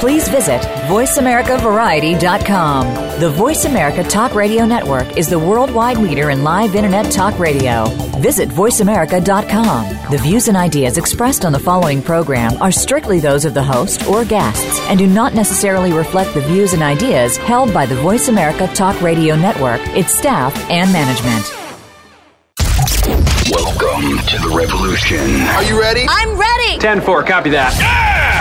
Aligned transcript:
please 0.00 0.28
visit 0.28 0.60
VoiceAmericaVariety.com. 0.88 3.20
The 3.20 3.28
Voice 3.28 3.66
America 3.66 4.02
Talk 4.02 4.34
Radio 4.34 4.64
Network 4.64 5.18
is 5.18 5.28
the 5.28 5.38
worldwide 5.38 5.98
leader 5.98 6.30
in 6.30 6.42
live 6.42 6.74
Internet 6.74 7.12
talk 7.12 7.38
radio. 7.38 7.84
Visit 8.18 8.48
VoiceAmerica.com. 8.48 10.10
The 10.10 10.16
views 10.16 10.48
and 10.48 10.56
ideas 10.56 10.96
expressed 10.96 11.44
on 11.44 11.52
the 11.52 11.58
following 11.58 12.00
program 12.00 12.56
are 12.62 12.72
strictly 12.72 13.20
those 13.20 13.44
of 13.44 13.52
the 13.52 13.62
host 13.62 14.08
or 14.08 14.24
guests 14.24 14.80
and 14.88 14.98
do 14.98 15.06
not 15.06 15.34
necessarily 15.34 15.92
reflect 15.92 16.32
the 16.32 16.40
views 16.40 16.72
and 16.72 16.82
ideas 16.82 17.36
held 17.36 17.74
by 17.74 17.84
the 17.84 17.96
Voice 17.96 18.28
America 18.28 18.66
Talk 18.68 18.98
Radio 19.02 19.36
Network, 19.36 19.82
its 19.88 20.16
staff, 20.16 20.56
and 20.70 20.90
management. 20.94 21.44
Welcome 23.52 24.16
to 24.28 24.38
the 24.38 24.48
revolution. 24.56 25.42
Are 25.42 25.64
you 25.64 25.78
ready? 25.78 26.06
I'm 26.08 26.38
ready. 26.38 26.78
10 26.78 27.02
4, 27.02 27.22
copy 27.24 27.50
that. 27.50 28.39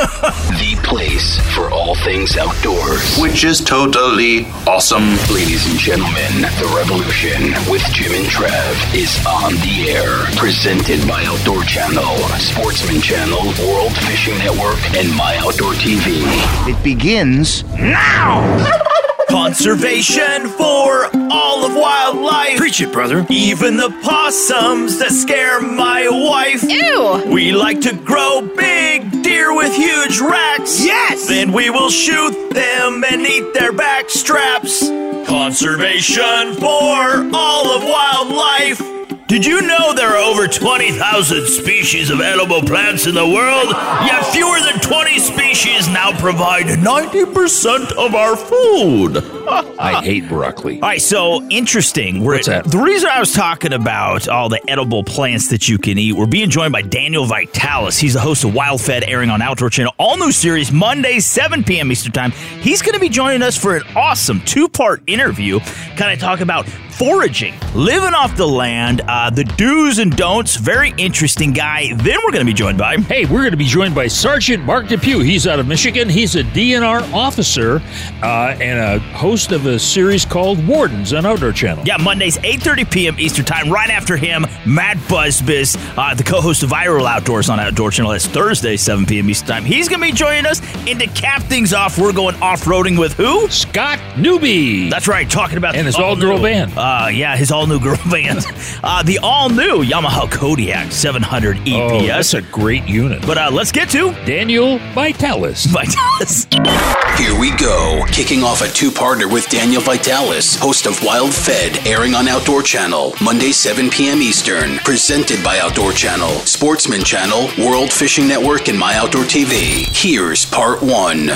The 0.00 0.80
place 0.82 1.38
for 1.54 1.70
all 1.70 1.94
things 1.94 2.38
outdoors. 2.38 3.18
Which 3.18 3.44
is 3.44 3.60
totally 3.60 4.46
awesome. 4.66 5.10
Ladies 5.30 5.70
and 5.70 5.78
gentlemen, 5.78 6.40
the 6.58 6.72
revolution 6.74 7.52
with 7.70 7.82
Jim 7.92 8.12
and 8.12 8.26
Trav 8.26 8.94
is 8.94 9.14
on 9.26 9.52
the 9.56 9.90
air. 9.90 10.24
Presented 10.38 11.06
by 11.06 11.22
Outdoor 11.26 11.64
Channel, 11.64 12.16
Sportsman 12.38 13.02
Channel, 13.02 13.44
World 13.68 13.92
Fishing 14.08 14.38
Network, 14.38 14.80
and 14.96 15.14
My 15.14 15.36
Outdoor 15.36 15.74
TV. 15.74 16.22
It 16.66 16.82
begins 16.82 17.64
now. 17.74 18.88
Conservation 19.30 20.48
for 20.48 21.08
all 21.30 21.64
of 21.64 21.76
wildlife. 21.76 22.56
Preach 22.56 22.80
it, 22.80 22.92
brother. 22.92 23.24
Even 23.30 23.76
the 23.76 23.90
possums 24.02 24.98
that 24.98 25.12
scare 25.12 25.60
my 25.60 26.08
wife. 26.08 26.64
Ew. 26.64 27.32
We 27.32 27.52
like 27.52 27.80
to 27.82 27.94
grow 27.94 28.40
big 28.56 29.22
deer 29.22 29.54
with 29.54 29.72
huge 29.74 30.20
racks. 30.20 30.84
Yes. 30.84 31.28
Then 31.28 31.52
we 31.52 31.70
will 31.70 31.90
shoot 31.90 32.32
them 32.50 33.04
and 33.04 33.24
eat 33.24 33.54
their 33.54 33.72
back 33.72 34.10
straps. 34.10 34.88
Conservation 35.28 36.54
for 36.54 37.30
all 37.32 37.70
of 37.70 37.84
wildlife. 37.84 38.99
Did 39.30 39.46
you 39.46 39.62
know 39.62 39.94
there 39.94 40.08
are 40.08 40.16
over 40.16 40.48
20,000 40.48 41.46
species 41.46 42.10
of 42.10 42.20
edible 42.20 42.62
plants 42.62 43.06
in 43.06 43.14
the 43.14 43.24
world? 43.24 43.68
Yet 44.04 44.26
fewer 44.32 44.58
than 44.58 44.80
20 44.80 45.20
species 45.20 45.86
now 45.86 46.10
provide 46.18 46.66
90% 46.66 47.92
of 47.92 48.16
our 48.16 48.34
food. 48.34 49.18
I 49.78 50.02
hate 50.02 50.28
broccoli. 50.28 50.80
All 50.82 50.88
right, 50.88 51.00
so 51.00 51.44
interesting. 51.48 52.24
We're, 52.24 52.34
What's 52.34 52.48
that? 52.48 52.64
The 52.64 52.78
reason 52.78 53.08
I 53.08 53.20
was 53.20 53.32
talking 53.32 53.72
about 53.72 54.26
all 54.26 54.48
the 54.48 54.68
edible 54.68 55.04
plants 55.04 55.48
that 55.50 55.68
you 55.68 55.78
can 55.78 55.96
eat, 55.96 56.14
we're 56.14 56.26
being 56.26 56.50
joined 56.50 56.72
by 56.72 56.82
Daniel 56.82 57.24
Vitalis. 57.24 57.98
He's 57.98 58.14
the 58.14 58.20
host 58.20 58.42
of 58.42 58.52
Wild 58.52 58.80
Fed, 58.80 59.04
airing 59.04 59.30
on 59.30 59.42
Outdoor 59.42 59.70
Channel. 59.70 59.94
All 59.96 60.16
new 60.16 60.32
series, 60.32 60.72
Monday, 60.72 61.20
7 61.20 61.62
p.m. 61.62 61.92
Eastern 61.92 62.10
Time. 62.10 62.32
He's 62.32 62.82
going 62.82 62.94
to 62.94 63.00
be 63.00 63.08
joining 63.08 63.42
us 63.42 63.56
for 63.56 63.76
an 63.76 63.82
awesome 63.94 64.40
two 64.40 64.68
part 64.68 65.04
interview, 65.06 65.60
kind 65.94 66.12
of 66.12 66.18
talk 66.18 66.40
about 66.40 66.68
foraging, 67.00 67.54
living 67.74 68.12
off 68.12 68.36
the 68.36 68.46
land, 68.46 69.00
uh, 69.08 69.19
the 69.28 69.44
do's 69.44 69.98
and 69.98 70.16
don'ts. 70.16 70.56
Very 70.56 70.94
interesting 70.96 71.52
guy. 71.52 71.92
Then 71.96 72.16
we're 72.24 72.32
going 72.32 72.46
to 72.46 72.50
be 72.50 72.54
joined 72.54 72.78
by. 72.78 72.96
Hey, 72.96 73.26
we're 73.26 73.40
going 73.40 73.50
to 73.50 73.56
be 73.58 73.64
joined 73.64 73.94
by 73.94 74.06
Sergeant 74.06 74.64
Mark 74.64 74.88
Depew. 74.88 75.18
He's 75.18 75.46
out 75.46 75.58
of 75.58 75.66
Michigan. 75.66 76.08
He's 76.08 76.36
a 76.36 76.44
DNR 76.44 77.12
officer 77.12 77.82
uh, 78.22 78.56
and 78.60 78.78
a 78.78 78.98
host 79.16 79.52
of 79.52 79.66
a 79.66 79.78
series 79.78 80.24
called 80.24 80.66
Wardens 80.66 81.12
on 81.12 81.26
Outdoor 81.26 81.52
Channel. 81.52 81.84
Yeah, 81.84 81.96
Mondays, 81.98 82.38
8.30 82.38 82.90
p.m. 82.90 83.20
Eastern 83.20 83.44
Time. 83.44 83.68
Right 83.70 83.90
after 83.90 84.16
him, 84.16 84.46
Matt 84.64 84.96
Busbice, 85.08 85.76
uh, 85.98 86.14
the 86.14 86.22
co-host 86.24 86.62
of 86.62 86.70
Viral 86.70 87.06
Outdoors 87.06 87.50
on 87.50 87.58
Outdoor 87.60 87.90
Channel. 87.90 88.12
That's 88.12 88.26
Thursday, 88.26 88.76
7 88.76 89.04
p.m. 89.06 89.28
Eastern 89.28 89.48
Time. 89.48 89.64
He's 89.64 89.88
going 89.88 90.00
to 90.00 90.06
be 90.06 90.12
joining 90.12 90.46
us. 90.46 90.60
And 90.86 91.00
to 91.00 91.06
cap 91.08 91.42
things 91.42 91.72
off, 91.72 91.98
we're 91.98 92.12
going 92.12 92.36
off-roading 92.36 92.98
with 92.98 93.14
who? 93.14 93.48
Scott 93.48 93.98
Newby. 94.16 94.88
That's 94.88 95.08
right, 95.08 95.28
talking 95.28 95.58
about 95.58 95.74
And 95.74 95.86
his 95.86 95.96
all-girl 95.96 96.40
band. 96.40 96.72
Uh, 96.76 97.08
yeah, 97.12 97.36
his 97.36 97.50
all-new 97.50 97.80
girl 97.82 97.98
band. 98.10 98.44
Uh, 98.82 99.02
the 99.10 99.18
all-new 99.24 99.82
Yamaha 99.82 100.30
Kodiak 100.30 100.92
700 100.92 101.56
Oh, 101.56 101.60
EPS. 101.62 102.06
that's 102.06 102.34
a 102.34 102.42
great 102.42 102.86
unit. 102.86 103.26
but 103.26 103.36
uh, 103.36 103.50
let's 103.52 103.72
get 103.72 103.88
to 103.90 104.12
Daniel 104.24 104.78
Vitalis. 104.94 105.66
Vitalis. 105.66 106.46
Here 107.18 107.36
we 107.40 107.50
go, 107.56 108.04
kicking 108.12 108.44
off 108.44 108.62
a 108.62 108.68
two-parter 108.68 109.28
with 109.30 109.48
Daniel 109.48 109.82
Vitalis, 109.82 110.54
host 110.54 110.86
of 110.86 111.02
Wild 111.02 111.34
Fed, 111.34 111.84
airing 111.88 112.14
on 112.14 112.28
Outdoor 112.28 112.62
Channel, 112.62 113.14
Monday 113.20 113.50
7 113.50 113.90
p.m. 113.90 114.22
Eastern. 114.22 114.76
Presented 114.84 115.42
by 115.42 115.58
Outdoor 115.58 115.90
Channel, 115.92 116.30
Sportsman 116.46 117.02
Channel, 117.02 117.48
World 117.58 117.92
Fishing 117.92 118.28
Network, 118.28 118.68
and 118.68 118.78
My 118.78 118.94
Outdoor 118.94 119.24
TV. 119.24 119.88
Here's 119.92 120.46
part 120.46 120.82
one. 120.82 121.30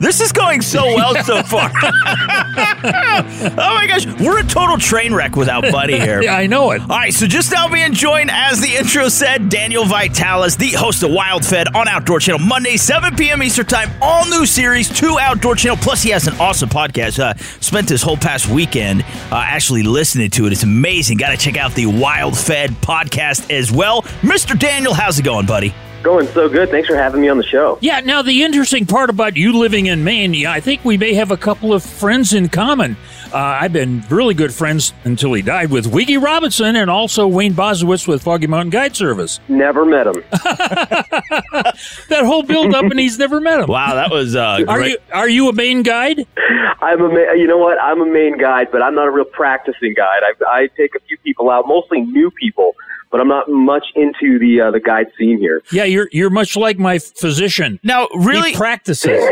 This 0.00 0.20
is 0.20 0.32
going 0.32 0.60
so 0.60 0.84
well 0.84 1.14
so 1.24 1.42
far. 1.42 1.70
oh 1.74 3.74
my 3.74 3.86
gosh, 3.88 4.06
we're 4.20 4.40
a 4.40 4.44
total 4.44 4.76
train 4.76 5.14
wreck 5.14 5.36
without 5.36 5.62
Buddy 5.70 5.98
here. 5.98 6.14
Yeah, 6.24 6.36
I 6.36 6.46
know 6.46 6.70
it. 6.70 6.80
All 6.82 6.88
right, 6.88 7.12
so 7.12 7.26
just 7.26 7.52
now 7.52 7.68
being 7.68 7.92
joined, 7.92 8.30
as 8.32 8.60
the 8.60 8.76
intro 8.76 9.08
said, 9.08 9.48
Daniel 9.50 9.84
Vitalis, 9.84 10.56
the 10.56 10.70
host 10.70 11.02
of 11.02 11.10
Wild 11.10 11.44
Fed 11.44 11.74
on 11.74 11.86
Outdoor 11.88 12.18
Channel, 12.20 12.38
Monday, 12.40 12.76
7 12.76 13.14
p.m. 13.16 13.42
Eastern 13.42 13.66
Time, 13.66 13.90
all 14.00 14.26
new 14.28 14.46
series 14.46 14.88
to 15.00 15.18
Outdoor 15.18 15.54
Channel. 15.56 15.76
Plus, 15.78 16.02
he 16.02 16.10
has 16.10 16.26
an 16.26 16.34
awesome 16.40 16.68
podcast. 16.70 17.18
Uh, 17.18 17.34
spent 17.60 17.88
this 17.88 18.00
whole 18.02 18.16
past 18.16 18.48
weekend 18.48 19.02
uh, 19.02 19.42
actually 19.44 19.82
listening 19.82 20.30
to 20.30 20.46
it. 20.46 20.52
It's 20.52 20.62
amazing. 20.62 21.18
Got 21.18 21.30
to 21.30 21.36
check 21.36 21.56
out 21.58 21.74
the 21.74 21.86
Wild 21.86 22.38
Fed 22.38 22.70
podcast 22.70 23.50
as 23.50 23.70
well. 23.70 24.02
Mr. 24.22 24.58
Daniel, 24.58 24.94
how's 24.94 25.18
it 25.18 25.24
going, 25.24 25.46
buddy? 25.46 25.74
Going 26.04 26.26
so 26.28 26.50
good. 26.50 26.68
Thanks 26.68 26.86
for 26.86 26.96
having 26.96 27.22
me 27.22 27.30
on 27.30 27.38
the 27.38 27.44
show. 27.44 27.78
Yeah, 27.80 28.00
now 28.00 28.20
the 28.20 28.42
interesting 28.42 28.84
part 28.84 29.08
about 29.08 29.38
you 29.38 29.56
living 29.58 29.86
in 29.86 30.04
Maine, 30.04 30.34
yeah, 30.34 30.52
I 30.52 30.60
think 30.60 30.84
we 30.84 30.98
may 30.98 31.14
have 31.14 31.30
a 31.30 31.36
couple 31.38 31.72
of 31.72 31.82
friends 31.82 32.34
in 32.34 32.50
common. 32.50 32.98
Uh, 33.32 33.38
I've 33.38 33.72
been 33.72 34.04
really 34.10 34.34
good 34.34 34.52
friends 34.52 34.92
until 35.04 35.32
he 35.32 35.40
died 35.40 35.70
with 35.70 35.86
Wiggy 35.86 36.18
Robinson 36.18 36.76
and 36.76 36.90
also 36.90 37.26
Wayne 37.26 37.54
Bosowitz 37.54 38.06
with 38.06 38.22
Foggy 38.22 38.46
Mountain 38.46 38.68
Guide 38.68 38.94
Service. 38.94 39.40
Never 39.48 39.86
met 39.86 40.06
him. 40.06 40.22
That 42.08 42.24
whole 42.24 42.42
build 42.42 42.74
up, 42.74 42.84
and 42.84 42.98
he's 42.98 43.18
never 43.18 43.40
met 43.40 43.60
him. 43.60 43.66
Wow, 43.66 43.94
that 43.94 44.10
was 44.10 44.36
uh, 44.36 44.60
Are 44.68 44.86
you 44.86 44.98
are 45.12 45.28
you 45.28 45.48
a 45.48 45.52
Maine 45.52 45.82
guide? 45.82 46.26
I'm 46.80 47.00
a 47.00 47.08
ma- 47.08 47.32
you 47.32 47.46
know 47.46 47.58
what? 47.58 47.78
I'm 47.80 48.00
a 48.00 48.06
main 48.06 48.38
guide, 48.38 48.68
but 48.70 48.82
I'm 48.82 48.94
not 48.94 49.06
a 49.06 49.10
real 49.10 49.24
practicing 49.24 49.94
guide. 49.94 50.20
I, 50.22 50.32
I 50.46 50.66
take 50.76 50.94
a 50.94 51.00
few 51.00 51.16
people 51.18 51.50
out, 51.50 51.66
mostly 51.66 52.02
new 52.02 52.30
people, 52.30 52.74
but 53.14 53.20
I'm 53.20 53.28
not 53.28 53.48
much 53.48 53.86
into 53.94 54.40
the 54.40 54.60
uh, 54.60 54.70
the 54.72 54.80
guide 54.80 55.06
scene 55.16 55.38
here. 55.38 55.62
Yeah, 55.70 55.84
you're 55.84 56.08
you're 56.10 56.30
much 56.30 56.56
like 56.56 56.80
my 56.80 56.98
physician. 56.98 57.78
now, 57.84 58.08
really, 58.12 58.50
He 58.50 58.56
practices. 58.56 59.22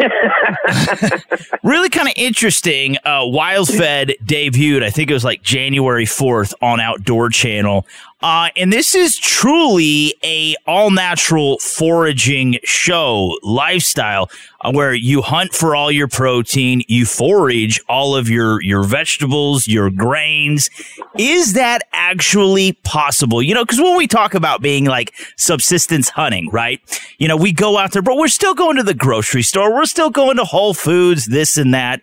really 1.64 1.88
kind 1.88 2.06
of 2.06 2.14
interesting. 2.16 2.96
Uh, 2.98 3.22
Wild 3.24 3.66
Fed 3.66 4.14
debuted, 4.24 4.84
I 4.84 4.90
think 4.90 5.10
it 5.10 5.14
was 5.14 5.24
like 5.24 5.42
January 5.42 6.04
4th 6.04 6.54
on 6.62 6.78
Outdoor 6.78 7.28
Channel. 7.28 7.84
Uh, 8.22 8.50
and 8.56 8.72
this 8.72 8.94
is 8.94 9.16
truly 9.16 10.14
a 10.22 10.54
all 10.66 10.90
natural 10.90 11.58
foraging 11.58 12.58
show 12.62 13.36
lifestyle 13.42 14.30
uh, 14.60 14.70
where 14.70 14.94
you 14.94 15.22
hunt 15.22 15.52
for 15.52 15.74
all 15.74 15.90
your 15.90 16.06
protein, 16.06 16.82
you 16.86 17.04
forage 17.04 17.80
all 17.88 18.14
of 18.14 18.28
your, 18.28 18.62
your 18.62 18.84
vegetables, 18.84 19.66
your 19.66 19.90
grains. 19.90 20.70
Is 21.18 21.54
that 21.54 21.82
actually 21.92 22.74
possible? 22.84 23.42
You 23.42 23.54
know, 23.54 23.64
because 23.64 23.80
when 23.80 23.96
we 23.96 24.06
talk 24.06 24.34
about 24.34 24.62
being 24.62 24.84
like 24.84 25.12
subsistence 25.36 26.08
hunting, 26.08 26.48
right? 26.50 26.80
You 27.18 27.26
know, 27.26 27.36
we 27.36 27.52
go 27.52 27.76
out 27.76 27.92
there, 27.92 28.02
but 28.02 28.16
we're 28.16 28.28
still 28.28 28.54
going 28.54 28.76
to 28.76 28.84
the 28.84 28.94
grocery 28.94 29.42
store. 29.42 29.74
We're 29.74 29.84
still 29.86 30.10
going 30.10 30.36
to 30.36 30.44
Whole 30.44 30.74
Foods, 30.74 31.26
this 31.26 31.56
and 31.56 31.74
that. 31.74 32.00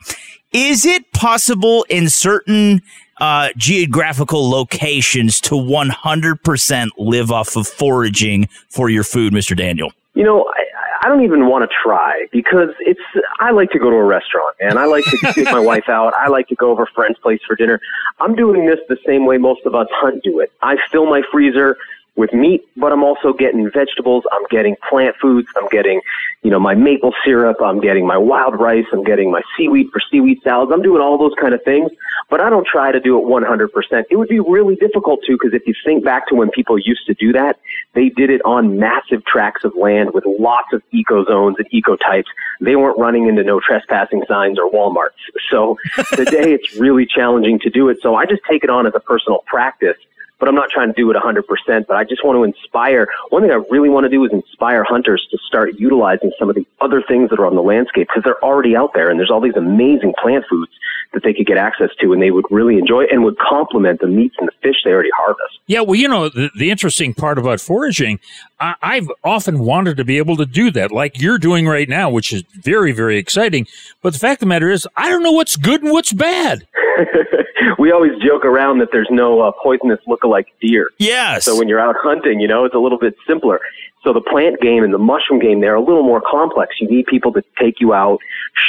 Is 0.52 0.86
it 0.86 1.12
possible 1.14 1.86
in 1.90 2.10
certain 2.10 2.82
uh, 3.20 3.50
geographical 3.58 4.50
locations 4.50 5.42
to 5.42 5.56
100% 5.56 6.90
live 6.98 7.32
off 7.32 7.56
of 7.56 7.68
foraging 7.68 8.48
for 8.70 8.90
your 8.90 9.04
food, 9.04 9.34
Mr. 9.34 9.56
Daniel? 9.56 9.92
You 10.14 10.24
know, 10.24 10.46
I, 10.56 11.06
I 11.06 11.10
don't 11.10 11.24
even 11.24 11.48
want 11.48 11.70
to 11.70 11.76
try 11.84 12.26
because 12.32 12.70
it's. 12.80 13.00
I 13.40 13.52
like 13.52 13.70
to 13.72 13.80
go 13.80 13.90
to 13.90 13.96
a 13.96 14.04
restaurant 14.04 14.56
and 14.60 14.78
I 14.78 14.86
like 14.86 15.06
to 15.06 15.18
take 15.34 15.46
my 15.46 15.60
wife 15.60 15.88
out. 15.88 16.14
I 16.16 16.28
like 16.28 16.48
to 16.50 16.56
go 16.56 16.72
over 16.72 16.84
a 16.84 16.92
friend's 16.94 17.18
place 17.20 17.40
for 17.48 17.56
dinner. 17.56 17.80
I'm 18.20 18.36
doing 18.36 18.66
this 18.66 18.80
the 18.90 18.98
same 19.06 19.26
way 19.26 19.38
most 19.38 19.66
of 19.66 19.76
us 19.76 19.88
hunt 19.92 20.24
do 20.24 20.40
it. 20.40 20.52
I 20.62 20.78
fill 20.92 21.06
my 21.06 21.22
freezer 21.32 21.78
with 22.16 22.34
meat, 22.34 22.68
but 22.76 22.92
I'm 22.92 23.04
also 23.04 23.34
getting 23.34 23.70
vegetables. 23.72 24.26
I'm 24.32 24.46
getting 24.50 24.76
plant 24.90 25.16
foods. 25.22 25.48
I'm 25.56 25.68
getting, 25.70 26.02
you 26.44 26.52
know, 26.52 26.60
my 26.60 26.76
maple 26.76 27.14
syrup. 27.24 27.58
I'm 27.62 27.80
getting 27.80 28.06
my 28.06 28.18
wild 28.18 28.60
rice. 28.60 28.86
I'm 28.92 29.04
getting 29.04 29.32
my 29.32 29.42
seaweed 29.56 29.88
for 29.92 30.02
seaweed 30.12 30.40
salads. 30.44 30.72
I'm 30.74 30.82
doing 30.82 31.02
all 31.02 31.18
those 31.18 31.34
kind 31.40 31.54
of 31.54 31.64
things. 31.64 31.92
but 32.30 32.42
I 32.42 32.50
don't 32.50 32.68
try 32.68 32.92
to 32.92 33.00
do 33.00 33.18
it 33.18 33.24
100%. 33.26 34.04
It 34.10 34.16
would 34.16 34.28
be 34.28 34.40
really 34.40 34.76
difficult 34.76 35.22
to 35.28 35.34
because 35.34 35.54
if 35.54 35.66
you 35.66 35.74
think 35.86 36.04
back 36.04 36.28
to 36.28 36.36
when 36.36 36.50
people 36.52 36.78
used 36.78 37.06
to 37.08 37.14
do 37.14 37.32
that, 37.34 37.58
they 37.94 38.10
did 38.10 38.30
it 38.30 38.42
on 38.46 38.78
massive 38.78 39.26
tracts 39.26 39.64
of 39.64 39.76
land 39.76 40.12
with 40.14 40.26
lots 40.26 40.74
of 40.74 40.84
eco 40.92 41.26
zones 41.26 41.56
and 41.58 41.68
eco 41.72 41.96
types. 41.96 42.30
They 42.62 42.76
weren't 42.76 43.00
running 43.00 43.28
into 43.28 43.44
no 43.44 43.60
trespassing 43.60 44.24
signs 44.28 44.60
or 44.60 44.70
Walmarts. 44.70 45.18
So 45.50 45.78
today 46.14 46.54
it's 46.54 46.76
really 46.76 47.06
challenging 47.06 47.60
to 47.60 47.70
do 47.70 47.90
it. 47.90 47.98
So 48.02 48.16
I 48.16 48.26
just 48.26 48.42
take 48.50 48.64
it 48.64 48.70
on 48.70 48.86
as 48.86 48.94
a 48.96 49.00
personal 49.00 49.40
practice 49.48 49.98
but 50.40 50.48
I'm 50.48 50.56
not 50.56 50.70
trying 50.70 50.88
to 50.88 50.94
do 50.94 51.10
it 51.12 51.18
100%. 51.18 51.88
But 51.88 51.98
I 51.98 52.04
just 52.04 52.24
want 52.24 52.38
to 52.38 52.44
inspire. 52.44 53.08
One 53.30 53.42
thing 53.42 53.52
I 53.52 53.62
really 53.70 53.90
want 53.90 54.06
to 54.06 54.10
do 54.10 54.24
is 54.26 54.32
inspire 54.32 54.84
hunters 54.84 55.26
to 55.32 55.38
start 55.48 55.78
utilizing 55.78 56.32
some 56.40 56.50
of 56.50 56.56
the 56.56 56.66
other 56.82 57.04
things 57.08 57.30
that 57.30 57.40
are 57.40 57.46
on 57.46 57.56
the 57.56 57.62
landscape 57.62 58.08
because 58.08 58.24
they're 58.24 58.44
already 58.44 58.76
out 58.76 58.92
there 58.94 59.10
and 59.10 59.20
there's 59.20 59.32
all 59.32 59.42
these 59.42 59.56
amazing 59.56 60.14
plant 60.22 60.46
foods 60.50 60.72
that 61.12 61.24
they 61.24 61.34
could 61.34 61.48
get 61.48 61.58
access 61.58 61.90
to 62.00 62.14
and 62.14 62.22
they 62.22 62.32
would 62.32 62.46
really 62.52 62.78
enjoy 62.78 63.04
and 63.12 63.24
would 63.24 63.38
complement 63.40 64.00
the 64.00 64.08
meats 64.08 64.36
and 64.40 64.48
the 64.48 64.52
fish 64.62 64.76
they 64.84 64.92
already 64.92 65.10
harvest. 65.16 65.60
Yeah, 65.66 65.82
well, 65.82 65.96
you 65.96 66.08
know, 66.08 66.30
the, 66.30 66.52
the 66.56 66.70
interesting 66.70 67.14
part 67.14 67.40
about 67.40 67.60
foraging, 67.60 68.20
I, 68.60 68.76
I've 68.82 69.08
often 69.24 69.60
wanted 69.60 69.98
to 69.98 70.06
be 70.06 70.18
able 70.18 70.38
to 70.38 70.46
do 70.46 70.70
that, 70.72 70.92
like 70.92 71.20
you're 71.20 71.40
doing 71.40 71.68
right 71.68 71.90
now, 71.90 72.10
which 72.10 72.32
is 72.32 72.44
very, 72.54 72.92
very 72.92 73.18
exciting. 73.18 73.66
But 74.02 74.14
the 74.14 74.20
fact 74.20 74.38
of 74.38 74.42
the 74.42 74.46
matter 74.48 74.70
is, 74.70 74.88
I 74.96 75.10
don't 75.10 75.24
know 75.24 75.32
what's 75.32 75.56
good 75.56 75.82
and 75.82 75.92
what's 75.92 76.14
bad. 76.14 76.68
we 77.80 77.92
always 77.92 78.12
joke 78.22 78.46
around 78.46 78.80
that 78.80 78.90
there's 78.92 79.10
no 79.12 79.42
uh, 79.42 79.52
poisonous 79.64 80.00
look-alike 80.08 80.48
deer. 80.62 80.90
Yes. 80.98 81.46
So 81.46 81.58
when 81.58 81.68
you're 81.68 81.80
out 81.80 81.96
hunting, 82.00 82.40
you 82.40 82.48
know, 82.48 82.66
it's 82.66 82.76
a 82.76 82.80
little 82.80 82.98
bit 82.98 83.16
simpler. 83.28 83.60
So 84.04 84.14
the 84.14 84.22
plant 84.22 84.62
game 84.62 84.84
and 84.84 84.94
the 84.94 84.98
mushroom 85.00 85.40
game, 85.40 85.60
they're 85.60 85.76
a 85.76 85.82
little 85.82 86.04
more 86.04 86.22
complex. 86.22 86.76
You 86.80 86.88
need 86.88 87.06
people 87.06 87.34
to 87.34 87.44
take 87.60 87.82
you 87.82 87.94
out, 87.94 88.20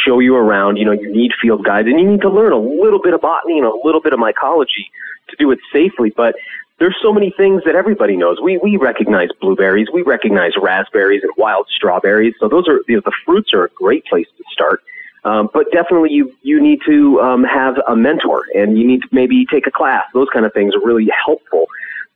show 0.05 0.19
you 0.19 0.35
around. 0.35 0.77
You 0.77 0.85
know, 0.85 0.93
you 0.93 1.13
need 1.13 1.33
field 1.41 1.65
guides 1.65 1.87
and 1.87 2.01
you 2.01 2.11
need 2.11 2.21
to 2.23 2.31
learn 2.31 2.53
a 2.53 2.59
little 2.59 3.01
bit 3.01 3.15
of 3.15 3.21
botany 3.21 3.59
and 3.59 3.67
a 3.67 3.73
little 3.85 4.01
bit 4.01 4.13
of 4.13 4.19
mycology 4.19 4.91
to 5.29 5.37
do 5.39 5.51
it 5.53 5.61
safely. 5.73 6.11
But 6.11 6.35
there's 6.81 6.97
so 7.01 7.13
many 7.13 7.33
things 7.37 7.63
that 7.65 7.77
everybody 7.77 8.17
knows. 8.17 8.41
We 8.43 8.59
we 8.59 8.77
recognize 8.77 9.29
blueberries, 9.41 9.89
we 9.93 10.03
recognize 10.03 10.53
raspberries 10.61 11.23
and 11.23 11.31
wild 11.37 11.67
strawberries. 11.77 12.35
So 12.41 12.49
those 12.49 12.67
are 12.67 12.81
you 12.89 12.97
know, 12.97 13.03
the 13.05 13.13
fruits 13.25 13.53
are 13.55 13.65
a 13.65 13.69
great 13.69 14.05
place 14.07 14.27
to 14.37 14.45
start. 14.51 14.83
Um, 15.25 15.51
but 15.53 15.67
definitely, 15.73 16.13
you 16.13 16.33
you 16.43 16.61
need 16.61 16.81
to 16.87 17.21
um, 17.21 17.45
have 17.45 17.77
a 17.87 17.95
mentor, 17.95 18.45
and 18.55 18.79
you 18.79 18.87
need 18.87 19.03
to 19.03 19.09
maybe 19.13 19.45
take 19.51 19.67
a 19.67 19.71
class. 19.71 20.05
Those 20.15 20.29
kind 20.33 20.47
of 20.47 20.53
things 20.53 20.75
are 20.75 20.81
really 20.85 21.09
helpful. 21.25 21.67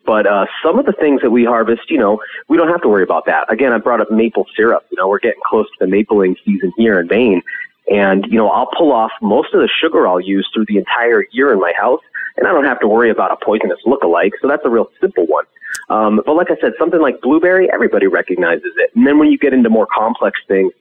But 0.06 0.26
uh, 0.26 0.46
some 0.62 0.78
of 0.78 0.84
the 0.86 0.92
things 0.92 1.22
that 1.22 1.30
we 1.30 1.44
harvest, 1.44 1.90
you 1.90 1.98
know, 1.98 2.20
we 2.48 2.56
don't 2.56 2.68
have 2.68 2.82
to 2.82 2.88
worry 2.88 3.02
about 3.02 3.24
that. 3.26 3.50
Again, 3.50 3.72
I 3.72 3.78
brought 3.78 4.00
up 4.00 4.10
maple 4.10 4.46
syrup. 4.54 4.84
You 4.90 4.98
know, 4.98 5.08
we're 5.08 5.18
getting 5.18 5.40
close 5.46 5.66
to 5.66 5.86
the 5.86 5.86
mapling 5.86 6.36
season 6.44 6.72
here 6.76 6.98
in 7.00 7.06
Maine, 7.08 7.42
and 7.90 8.24
you 8.26 8.38
know, 8.38 8.48
I'll 8.48 8.70
pull 8.76 8.92
off 8.92 9.12
most 9.20 9.52
of 9.54 9.60
the 9.60 9.68
sugar 9.80 10.06
I'll 10.06 10.20
use 10.20 10.48
through 10.52 10.66
the 10.66 10.78
entire 10.78 11.24
year 11.32 11.52
in 11.52 11.60
my 11.60 11.72
house, 11.78 12.02
and 12.36 12.46
I 12.46 12.52
don't 12.52 12.64
have 12.64 12.80
to 12.80 12.88
worry 12.88 13.10
about 13.10 13.32
a 13.32 13.44
poisonous 13.44 13.80
look-alike. 13.84 14.32
So 14.40 14.48
that's 14.48 14.64
a 14.64 14.70
real 14.70 14.90
simple 15.00 15.26
one. 15.26 15.44
Um, 15.90 16.22
but 16.24 16.34
like 16.34 16.50
I 16.50 16.56
said, 16.60 16.72
something 16.78 17.00
like 17.00 17.20
blueberry, 17.20 17.70
everybody 17.72 18.06
recognizes 18.06 18.72
it. 18.76 18.90
And 18.94 19.06
then 19.06 19.18
when 19.18 19.30
you 19.30 19.38
get 19.38 19.52
into 19.52 19.68
more 19.68 19.86
complex 19.94 20.40
things, 20.48 20.72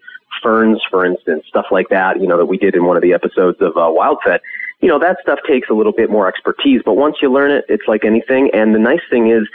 ferns, 0.44 0.82
for 0.90 1.06
instance, 1.06 1.46
stuff 1.48 1.66
like 1.72 1.90
that, 1.90 2.20
you 2.20 2.28
know, 2.28 2.38
that 2.38 2.46
we 2.46 2.58
did 2.58 2.76
in 2.76 2.86
one 2.86 2.98
of 2.98 3.02
the 3.02 3.14
episodes 3.14 3.58
of 3.62 3.78
uh, 3.78 3.90
WildFed, 3.90 4.40
you 4.82 4.90
know, 4.90 5.00
that 5.00 5.18
stuff 5.22 5.40
takes 5.48 5.70
a 5.70 5.74
little 5.74 5.94
bit 5.94 6.10
more 6.10 6.28
expertise. 6.28 6.82
But 6.84 6.96
once 6.96 7.16
you 7.22 7.32
learn 7.32 7.52
it, 7.52 7.64
it's 7.70 7.88
like 7.88 8.04
anything. 8.04 8.52
And 8.54 8.76
the 8.76 8.80
nice 8.80 9.02
thing 9.10 9.32
is, 9.32 9.48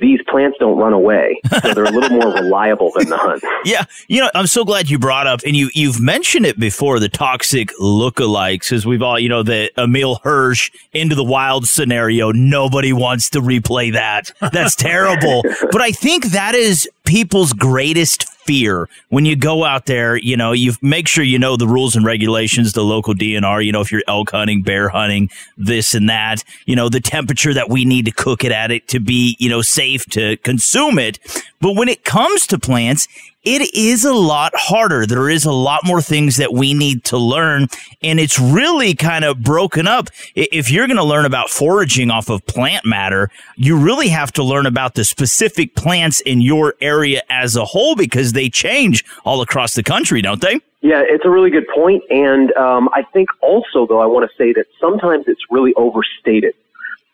these 0.00 0.20
plants 0.28 0.56
don't 0.58 0.78
run 0.78 0.92
away, 0.92 1.40
so 1.62 1.74
they're 1.74 1.84
a 1.84 1.90
little 1.90 2.10
more 2.10 2.32
reliable 2.34 2.90
than 2.96 3.08
the 3.08 3.16
hunt. 3.16 3.42
Yeah, 3.64 3.84
you 4.08 4.20
know, 4.20 4.30
I'm 4.34 4.46
so 4.46 4.64
glad 4.64 4.88
you 4.88 4.98
brought 4.98 5.26
up, 5.26 5.40
and 5.46 5.56
you 5.56 5.70
you've 5.74 6.00
mentioned 6.00 6.46
it 6.46 6.58
before, 6.58 6.98
the 6.98 7.08
toxic 7.08 7.68
lookalikes, 7.80 8.72
as 8.72 8.86
we've 8.86 9.02
all, 9.02 9.18
you 9.18 9.28
know, 9.28 9.42
the 9.42 9.70
Emile 9.78 10.20
Hirsch 10.22 10.70
into 10.92 11.14
the 11.14 11.24
wild 11.24 11.68
scenario. 11.68 12.32
Nobody 12.32 12.92
wants 12.92 13.30
to 13.30 13.40
replay 13.40 13.92
that. 13.92 14.32
That's 14.52 14.74
terrible. 14.74 15.42
But 15.70 15.80
I 15.80 15.92
think 15.92 16.26
that 16.26 16.54
is 16.54 16.88
people's 17.04 17.52
greatest 17.52 18.28
fear 18.44 18.88
when 19.08 19.24
you 19.24 19.36
go 19.36 19.64
out 19.64 19.86
there. 19.86 20.16
You 20.16 20.36
know, 20.36 20.52
you 20.52 20.72
make 20.82 21.08
sure 21.08 21.24
you 21.24 21.38
know 21.38 21.56
the 21.56 21.66
rules 21.66 21.96
and 21.96 22.04
regulations, 22.04 22.72
the 22.72 22.84
local 22.84 23.14
DNR. 23.14 23.64
You 23.64 23.72
know, 23.72 23.80
if 23.80 23.92
you're 23.92 24.02
elk 24.08 24.30
hunting, 24.30 24.62
bear 24.62 24.88
hunting, 24.88 25.30
this 25.56 25.94
and 25.94 26.08
that. 26.08 26.44
You 26.66 26.76
know, 26.76 26.88
the 26.88 27.00
temperature 27.00 27.54
that 27.54 27.68
we 27.68 27.84
need 27.84 28.04
to 28.06 28.12
cook 28.12 28.44
it 28.44 28.52
at 28.52 28.70
it 28.70 28.88
to 28.88 29.00
be, 29.00 29.36
you 29.38 29.48
know, 29.48 29.62
safe 29.62 30.06
to 30.06 30.36
consume 30.38 30.98
it. 30.98 31.18
But 31.62 31.76
when 31.76 31.88
it 31.88 32.04
comes 32.04 32.46
to 32.48 32.58
plants, 32.58 33.06
it 33.44 33.72
is 33.72 34.04
a 34.04 34.12
lot 34.12 34.52
harder. 34.54 35.06
There 35.06 35.30
is 35.30 35.44
a 35.44 35.52
lot 35.52 35.82
more 35.84 36.02
things 36.02 36.36
that 36.36 36.52
we 36.52 36.74
need 36.74 37.04
to 37.04 37.16
learn. 37.16 37.68
And 38.02 38.18
it's 38.18 38.38
really 38.38 38.94
kind 38.94 39.24
of 39.24 39.42
broken 39.42 39.86
up. 39.86 40.08
If 40.34 40.72
you're 40.72 40.88
going 40.88 40.96
to 40.96 41.04
learn 41.04 41.24
about 41.24 41.50
foraging 41.50 42.10
off 42.10 42.28
of 42.28 42.44
plant 42.46 42.84
matter, 42.84 43.30
you 43.56 43.76
really 43.76 44.08
have 44.08 44.32
to 44.32 44.42
learn 44.42 44.66
about 44.66 44.94
the 44.94 45.04
specific 45.04 45.76
plants 45.76 46.20
in 46.20 46.40
your 46.40 46.74
area 46.80 47.22
as 47.30 47.54
a 47.54 47.64
whole 47.64 47.94
because 47.94 48.32
they 48.32 48.50
change 48.50 49.04
all 49.24 49.40
across 49.40 49.74
the 49.74 49.84
country, 49.84 50.20
don't 50.20 50.40
they? 50.40 50.60
Yeah, 50.80 51.02
it's 51.06 51.24
a 51.24 51.30
really 51.30 51.50
good 51.50 51.68
point. 51.72 52.02
And 52.10 52.52
um, 52.54 52.88
I 52.92 53.04
think 53.12 53.28
also, 53.40 53.86
though, 53.86 54.00
I 54.00 54.06
want 54.06 54.28
to 54.28 54.36
say 54.36 54.52
that 54.52 54.66
sometimes 54.80 55.26
it's 55.28 55.42
really 55.48 55.72
overstated. 55.74 56.54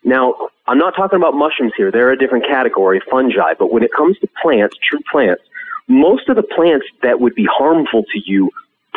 Now, 0.04 0.34
I'm 0.66 0.78
not 0.78 0.94
talking 0.94 1.16
about 1.16 1.34
mushrooms 1.34 1.72
here. 1.76 1.90
They're 1.90 2.12
a 2.12 2.18
different 2.18 2.46
category, 2.46 3.00
fungi. 3.10 3.54
But 3.58 3.72
when 3.72 3.82
it 3.82 3.90
comes 3.96 4.18
to 4.20 4.28
plants, 4.40 4.76
true 4.88 5.00
plants, 5.10 5.42
most 5.88 6.28
of 6.28 6.36
the 6.36 6.42
plants 6.42 6.86
that 7.02 7.20
would 7.20 7.34
be 7.34 7.46
harmful 7.50 8.04
to 8.04 8.20
you 8.24 8.50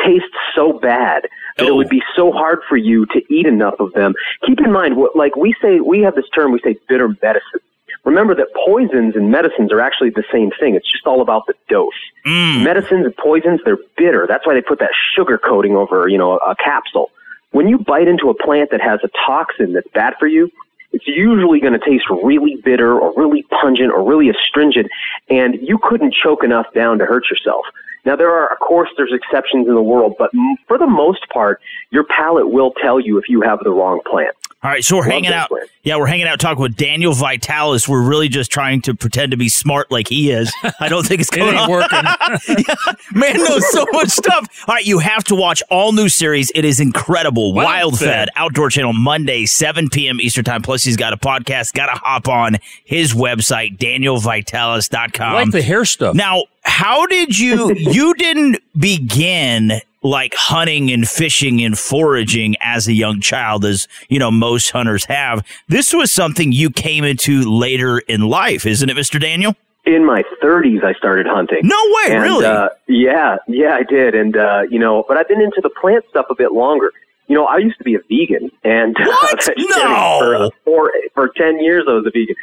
taste 0.05 0.25
so 0.55 0.73
bad 0.79 1.27
that 1.57 1.65
oh. 1.65 1.67
it 1.67 1.75
would 1.75 1.89
be 1.89 2.01
so 2.15 2.31
hard 2.31 2.59
for 2.67 2.77
you 2.77 3.05
to 3.07 3.21
eat 3.29 3.45
enough 3.45 3.75
of 3.79 3.93
them. 3.93 4.13
Keep 4.45 4.59
in 4.61 4.71
mind, 4.71 4.97
what, 4.97 5.15
like 5.15 5.35
we 5.35 5.55
say, 5.61 5.79
we 5.79 6.01
have 6.01 6.15
this 6.15 6.29
term, 6.33 6.51
we 6.51 6.59
say 6.59 6.77
bitter 6.87 7.09
medicine. 7.21 7.61
Remember 8.03 8.33
that 8.33 8.47
poisons 8.65 9.15
and 9.15 9.29
medicines 9.29 9.71
are 9.71 9.79
actually 9.79 10.09
the 10.09 10.23
same 10.31 10.49
thing. 10.59 10.75
It's 10.75 10.91
just 10.91 11.05
all 11.05 11.21
about 11.21 11.45
the 11.45 11.53
dose. 11.69 11.89
Mm. 12.25 12.63
Medicines 12.63 13.05
and 13.05 13.15
poisons, 13.15 13.59
they're 13.63 13.77
bitter. 13.95 14.25
That's 14.27 14.45
why 14.45 14.55
they 14.55 14.61
put 14.61 14.79
that 14.79 14.89
sugar 15.15 15.37
coating 15.37 15.75
over, 15.75 16.07
you 16.07 16.17
know, 16.17 16.39
a, 16.39 16.51
a 16.51 16.55
capsule. 16.55 17.11
When 17.51 17.67
you 17.67 17.77
bite 17.77 18.07
into 18.07 18.29
a 18.29 18.33
plant 18.33 18.71
that 18.71 18.81
has 18.81 19.01
a 19.03 19.09
toxin 19.25 19.73
that's 19.73 19.87
bad 19.93 20.13
for 20.19 20.27
you, 20.27 20.49
it's 20.93 21.07
usually 21.07 21.59
going 21.59 21.73
to 21.73 21.79
taste 21.79 22.05
really 22.09 22.57
bitter 22.63 22.97
or 22.99 23.13
really 23.15 23.43
pungent 23.43 23.91
or 23.91 24.03
really 24.03 24.29
astringent, 24.29 24.87
and 25.29 25.55
you 25.61 25.79
couldn't 25.81 26.13
choke 26.13 26.43
enough 26.43 26.67
down 26.73 26.99
to 26.99 27.05
hurt 27.05 27.29
yourself. 27.29 27.65
Now, 28.05 28.15
there 28.15 28.31
are, 28.31 28.51
of 28.51 28.59
course, 28.59 28.89
there's 28.97 29.13
exceptions 29.13 29.67
in 29.67 29.75
the 29.75 29.81
world, 29.81 30.15
but 30.17 30.31
for 30.67 30.77
the 30.77 30.87
most 30.87 31.27
part, 31.33 31.61
your 31.91 32.03
palate 32.03 32.49
will 32.49 32.71
tell 32.81 32.99
you 32.99 33.17
if 33.17 33.25
you 33.29 33.41
have 33.41 33.59
the 33.63 33.71
wrong 33.71 33.99
plant. 34.09 34.35
All 34.63 34.69
right, 34.69 34.83
so 34.83 34.95
we're 34.97 35.01
Love 35.03 35.11
hanging 35.11 35.33
out. 35.33 35.49
Yeah, 35.81 35.97
we're 35.97 36.05
hanging 36.05 36.27
out 36.27 36.39
talking 36.39 36.61
with 36.61 36.75
Daniel 36.75 37.13
Vitalis. 37.13 37.89
We're 37.89 38.07
really 38.07 38.27
just 38.29 38.51
trying 38.51 38.83
to 38.83 38.93
pretend 38.93 39.31
to 39.31 39.37
be 39.37 39.49
smart 39.49 39.89
like 39.89 40.07
he 40.07 40.29
is. 40.29 40.53
I 40.79 40.87
don't 40.87 41.03
think 41.03 41.19
it's 41.19 41.29
going 41.35 41.55
it 41.55 41.59
on. 41.59 41.67
working. 41.71 42.03
yeah, 42.67 42.93
man 43.11 43.37
knows 43.37 43.67
so 43.71 43.87
much 43.91 44.09
stuff. 44.09 44.47
All 44.67 44.75
right, 44.75 44.85
you 44.85 44.99
have 44.99 45.23
to 45.25 45.35
watch 45.35 45.63
all 45.71 45.93
new 45.93 46.09
series. 46.09 46.51
It 46.53 46.63
is 46.63 46.79
incredible. 46.79 47.53
Wild, 47.53 47.65
Wild 47.65 47.99
Fed, 47.99 48.07
Fed, 48.07 48.29
Outdoor 48.35 48.69
Channel, 48.69 48.93
Monday, 48.93 49.47
7 49.47 49.89
p.m. 49.89 50.21
Eastern 50.21 50.43
Time. 50.43 50.61
Plus, 50.61 50.83
he's 50.83 50.97
got 50.97 51.11
a 51.13 51.17
podcast. 51.17 51.73
Got 51.73 51.87
to 51.87 51.99
hop 51.99 52.27
on 52.27 52.57
his 52.83 53.15
website, 53.15 53.79
danielvitalis.com. 53.79 55.27
I 55.27 55.33
like 55.33 55.51
the 55.51 55.63
hair 55.63 55.85
stuff. 55.85 56.15
Now, 56.15 56.43
how 56.63 57.05
did 57.05 57.37
you, 57.37 57.73
you 57.77 58.13
didn't 58.15 58.57
begin 58.77 59.81
like 60.03 60.33
hunting 60.33 60.91
and 60.91 61.07
fishing 61.07 61.61
and 61.61 61.77
foraging 61.77 62.55
as 62.61 62.87
a 62.87 62.93
young 62.93 63.21
child, 63.21 63.65
as 63.65 63.87
you 64.09 64.19
know, 64.19 64.31
most 64.31 64.71
hunters 64.71 65.05
have. 65.05 65.45
This 65.67 65.93
was 65.93 66.11
something 66.11 66.51
you 66.51 66.69
came 66.69 67.03
into 67.03 67.43
later 67.43 67.99
in 67.99 68.21
life, 68.21 68.65
isn't 68.65 68.89
it, 68.89 68.97
Mr. 68.97 69.19
Daniel? 69.19 69.55
In 69.85 70.05
my 70.05 70.23
30s, 70.43 70.83
I 70.83 70.93
started 70.93 71.25
hunting. 71.27 71.61
No 71.63 71.75
way, 71.75 72.15
and, 72.15 72.21
really? 72.21 72.45
Uh, 72.45 72.69
yeah, 72.87 73.37
yeah, 73.47 73.73
I 73.73 73.83
did. 73.83 74.13
And, 74.13 74.37
uh, 74.37 74.63
you 74.69 74.77
know, 74.79 75.03
but 75.07 75.17
I've 75.17 75.27
been 75.27 75.41
into 75.41 75.59
the 75.61 75.71
plant 75.71 76.05
stuff 76.09 76.27
a 76.29 76.35
bit 76.35 76.51
longer. 76.51 76.91
You 77.31 77.37
know, 77.37 77.45
I 77.45 77.59
used 77.59 77.77
to 77.77 77.85
be 77.85 77.95
a 77.95 77.99
vegan, 78.09 78.51
and 78.65 78.93
what? 78.99 79.47
Uh, 79.57 79.77
no. 79.79 80.51
for, 80.65 80.91
for 80.91 80.91
for 81.15 81.29
ten 81.37 81.63
years 81.63 81.85
I 81.87 81.93
was 81.93 82.05
a 82.05 82.11
vegan, 82.11 82.35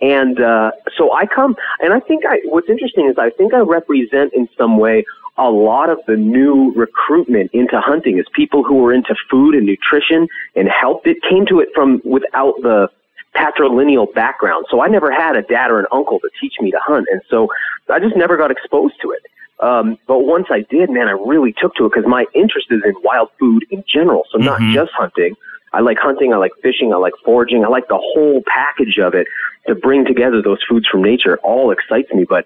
and 0.00 0.40
uh, 0.40 0.70
so 0.96 1.12
I 1.12 1.26
come, 1.26 1.56
and 1.80 1.92
I 1.92 1.98
think 1.98 2.22
I. 2.24 2.38
What's 2.44 2.70
interesting 2.70 3.08
is 3.10 3.16
I 3.18 3.30
think 3.30 3.54
I 3.54 3.58
represent 3.58 4.32
in 4.34 4.48
some 4.56 4.78
way 4.78 5.04
a 5.36 5.50
lot 5.50 5.90
of 5.90 5.98
the 6.06 6.16
new 6.16 6.72
recruitment 6.76 7.50
into 7.54 7.80
hunting 7.80 8.18
is 8.18 8.24
people 8.36 8.62
who 8.62 8.76
were 8.76 8.94
into 8.94 9.16
food 9.28 9.56
and 9.56 9.66
nutrition 9.66 10.28
and 10.54 10.68
health. 10.68 11.00
It 11.06 11.18
came 11.28 11.44
to 11.46 11.58
it 11.58 11.70
from 11.74 12.00
without 12.04 12.54
the 12.62 12.88
patrilineal 13.34 14.14
background. 14.14 14.66
So 14.70 14.80
I 14.80 14.86
never 14.86 15.10
had 15.10 15.36
a 15.36 15.42
dad 15.42 15.72
or 15.72 15.80
an 15.80 15.86
uncle 15.90 16.20
to 16.20 16.30
teach 16.40 16.54
me 16.60 16.70
to 16.70 16.78
hunt. 16.86 17.06
And 17.10 17.20
so 17.28 17.48
I 17.90 17.98
just 17.98 18.16
never 18.16 18.36
got 18.36 18.52
exposed 18.52 18.94
to 19.02 19.10
it. 19.10 19.22
Um, 19.60 19.98
but 20.06 20.20
once 20.20 20.46
I 20.50 20.60
did, 20.68 20.90
man, 20.90 21.08
I 21.08 21.12
really 21.12 21.54
took 21.58 21.74
to 21.76 21.86
it 21.86 21.92
because 21.94 22.08
my 22.08 22.26
interest 22.34 22.68
is 22.70 22.82
in 22.84 22.94
wild 23.02 23.30
food 23.38 23.64
in 23.70 23.84
general. 23.90 24.24
So 24.30 24.38
not 24.38 24.60
mm-hmm. 24.60 24.74
just 24.74 24.92
hunting. 24.92 25.34
I 25.72 25.80
like 25.80 25.98
hunting. 25.98 26.32
I 26.32 26.36
like 26.36 26.52
fishing. 26.62 26.92
I 26.92 26.96
like 26.96 27.14
foraging. 27.24 27.64
I 27.64 27.68
like 27.68 27.88
the 27.88 27.98
whole 27.98 28.42
package 28.46 28.98
of 28.98 29.14
it 29.14 29.26
to 29.66 29.74
bring 29.74 30.04
together 30.04 30.42
those 30.42 30.62
foods 30.68 30.86
from 30.88 31.02
nature. 31.02 31.38
All 31.38 31.70
excites 31.70 32.12
me. 32.12 32.24
But 32.28 32.44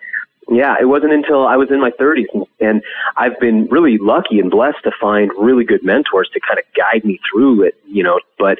yeah, 0.50 0.76
it 0.80 0.86
wasn't 0.86 1.12
until 1.12 1.46
I 1.46 1.56
was 1.56 1.70
in 1.70 1.80
my 1.80 1.90
30s, 1.90 2.26
and, 2.32 2.46
and 2.60 2.82
I've 3.16 3.38
been 3.38 3.66
really 3.70 3.98
lucky 3.98 4.40
and 4.40 4.50
blessed 4.50 4.82
to 4.84 4.90
find 5.00 5.30
really 5.38 5.64
good 5.64 5.84
mentors 5.84 6.28
to 6.32 6.40
kind 6.40 6.58
of 6.58 6.64
guide 6.74 7.04
me 7.04 7.20
through 7.30 7.62
it. 7.62 7.74
You 7.86 8.02
know, 8.02 8.20
but 8.38 8.58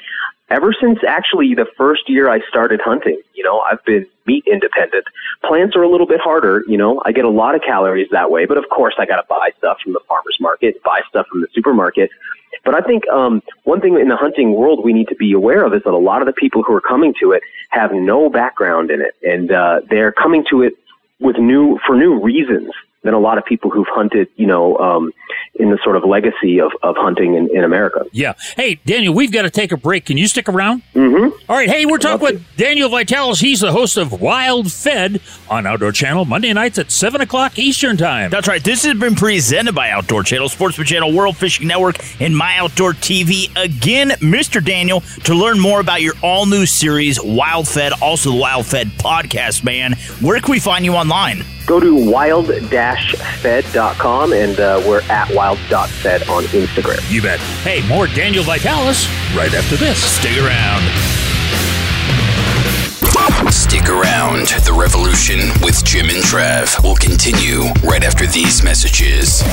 since 0.80 0.98
actually 1.06 1.54
the 1.54 1.66
first 1.76 2.08
year 2.08 2.28
I 2.28 2.40
started 2.48 2.80
hunting. 2.82 3.20
You 3.34 3.44
know, 3.44 3.60
I've 3.60 3.84
been 3.84 4.06
meat 4.26 4.44
independent. 4.46 5.04
Plants 5.44 5.76
are 5.76 5.82
a 5.82 5.88
little 5.88 6.06
bit 6.06 6.20
harder. 6.20 6.64
You 6.66 6.76
know, 6.76 7.00
I 7.04 7.12
get 7.12 7.24
a 7.24 7.30
lot 7.30 7.54
of 7.54 7.62
calories 7.62 8.08
that 8.10 8.30
way, 8.30 8.46
but 8.46 8.56
of 8.56 8.64
course 8.70 8.94
I 8.98 9.06
got 9.06 9.16
to 9.16 9.24
buy 9.28 9.50
stuff 9.58 9.78
from 9.82 9.92
the 9.92 10.00
farmer's 10.08 10.36
market, 10.40 10.82
buy 10.82 11.00
stuff 11.08 11.26
from 11.30 11.40
the 11.40 11.48
supermarket. 11.54 12.10
But 12.64 12.74
I 12.74 12.80
think 12.80 13.08
um, 13.08 13.42
one 13.64 13.80
thing 13.80 13.98
in 13.98 14.08
the 14.08 14.16
hunting 14.16 14.52
world 14.52 14.84
we 14.84 14.92
need 14.92 15.08
to 15.08 15.14
be 15.14 15.32
aware 15.32 15.64
of 15.64 15.72
is 15.72 15.82
that 15.84 15.94
a 15.94 15.98
lot 15.98 16.20
of 16.20 16.26
the 16.26 16.32
people 16.32 16.62
who 16.62 16.74
are 16.74 16.80
coming 16.80 17.14
to 17.20 17.32
it 17.32 17.42
have 17.70 17.92
no 17.92 18.28
background 18.28 18.90
in 18.90 19.00
it, 19.00 19.14
and 19.22 19.50
uh, 19.50 19.80
they're 19.88 20.12
coming 20.12 20.44
to 20.50 20.62
it 20.62 20.74
with 21.20 21.36
new 21.38 21.78
for 21.86 21.96
new 21.96 22.20
reasons 22.20 22.70
than 23.02 23.14
a 23.14 23.18
lot 23.18 23.38
of 23.38 23.44
people 23.44 23.70
who've 23.70 23.86
hunted, 23.88 24.28
you 24.36 24.46
know, 24.46 24.76
um, 24.76 25.12
in 25.54 25.70
the 25.70 25.78
sort 25.82 25.96
of 25.96 26.04
legacy 26.04 26.60
of, 26.60 26.70
of 26.82 26.96
hunting 26.98 27.34
in, 27.34 27.48
in 27.56 27.64
America. 27.64 28.04
Yeah. 28.12 28.34
Hey, 28.56 28.76
Daniel, 28.86 29.14
we've 29.14 29.32
got 29.32 29.42
to 29.42 29.50
take 29.50 29.72
a 29.72 29.76
break. 29.76 30.06
Can 30.06 30.16
you 30.16 30.28
stick 30.28 30.48
around? 30.48 30.82
Mm-hmm. 30.94 31.50
All 31.50 31.56
right. 31.56 31.68
Hey, 31.68 31.86
we're 31.86 31.98
talking 31.98 32.20
with 32.20 32.56
Daniel 32.56 32.88
Vitalis. 32.88 33.40
He's 33.40 33.60
the 33.60 33.72
host 33.72 33.96
of 33.96 34.20
Wild 34.20 34.70
Fed 34.70 35.20
on 35.48 35.66
Outdoor 35.66 35.92
Channel 35.92 36.24
Monday 36.24 36.52
nights 36.52 36.78
at 36.78 36.90
7 36.90 37.20
o'clock 37.20 37.58
Eastern 37.58 37.96
Time. 37.96 38.30
That's 38.30 38.48
right. 38.48 38.62
This 38.62 38.84
has 38.84 38.98
been 38.98 39.14
presented 39.14 39.74
by 39.74 39.90
Outdoor 39.90 40.22
Channel, 40.22 40.48
Sportsman 40.48 40.86
Channel, 40.86 41.14
World 41.14 41.36
Fishing 41.36 41.68
Network, 41.68 41.96
and 42.20 42.36
My 42.36 42.58
Outdoor 42.58 42.92
TV. 42.92 43.50
Again, 43.62 44.10
Mr. 44.20 44.64
Daniel, 44.64 45.00
to 45.24 45.34
learn 45.34 45.58
more 45.58 45.80
about 45.80 46.02
your 46.02 46.14
all 46.22 46.44
new 46.46 46.66
series, 46.66 47.20
Wild 47.22 47.66
Fed, 47.66 47.92
also 48.02 48.30
the 48.30 48.36
Wild 48.36 48.66
Fed 48.66 48.88
podcast, 48.88 49.64
man, 49.64 49.94
where 50.20 50.38
can 50.40 50.52
we 50.52 50.58
find 50.58 50.84
you 50.84 50.94
online? 50.94 51.44
Go 51.70 51.78
to 51.78 51.94
wild-fed.com 51.94 54.32
and 54.32 54.58
uh, 54.58 54.82
we're 54.84 55.02
at 55.02 55.32
wild.fed 55.32 56.28
on 56.28 56.42
Instagram. 56.42 57.08
You 57.08 57.22
bet. 57.22 57.38
Hey, 57.62 57.86
more 57.86 58.08
Daniel 58.08 58.42
Vitalis 58.42 59.06
right 59.36 59.54
after 59.54 59.76
this. 59.76 60.02
Stick 60.02 60.36
around. 60.38 60.82
Stick 63.52 63.88
around. 63.88 64.48
The 64.48 64.76
revolution 64.76 65.38
with 65.62 65.84
Jim 65.84 66.06
and 66.06 66.24
Trav 66.24 66.82
will 66.82 66.96
continue 66.96 67.60
right 67.84 68.02
after 68.02 68.26
these 68.26 68.64
messages. 68.64 69.44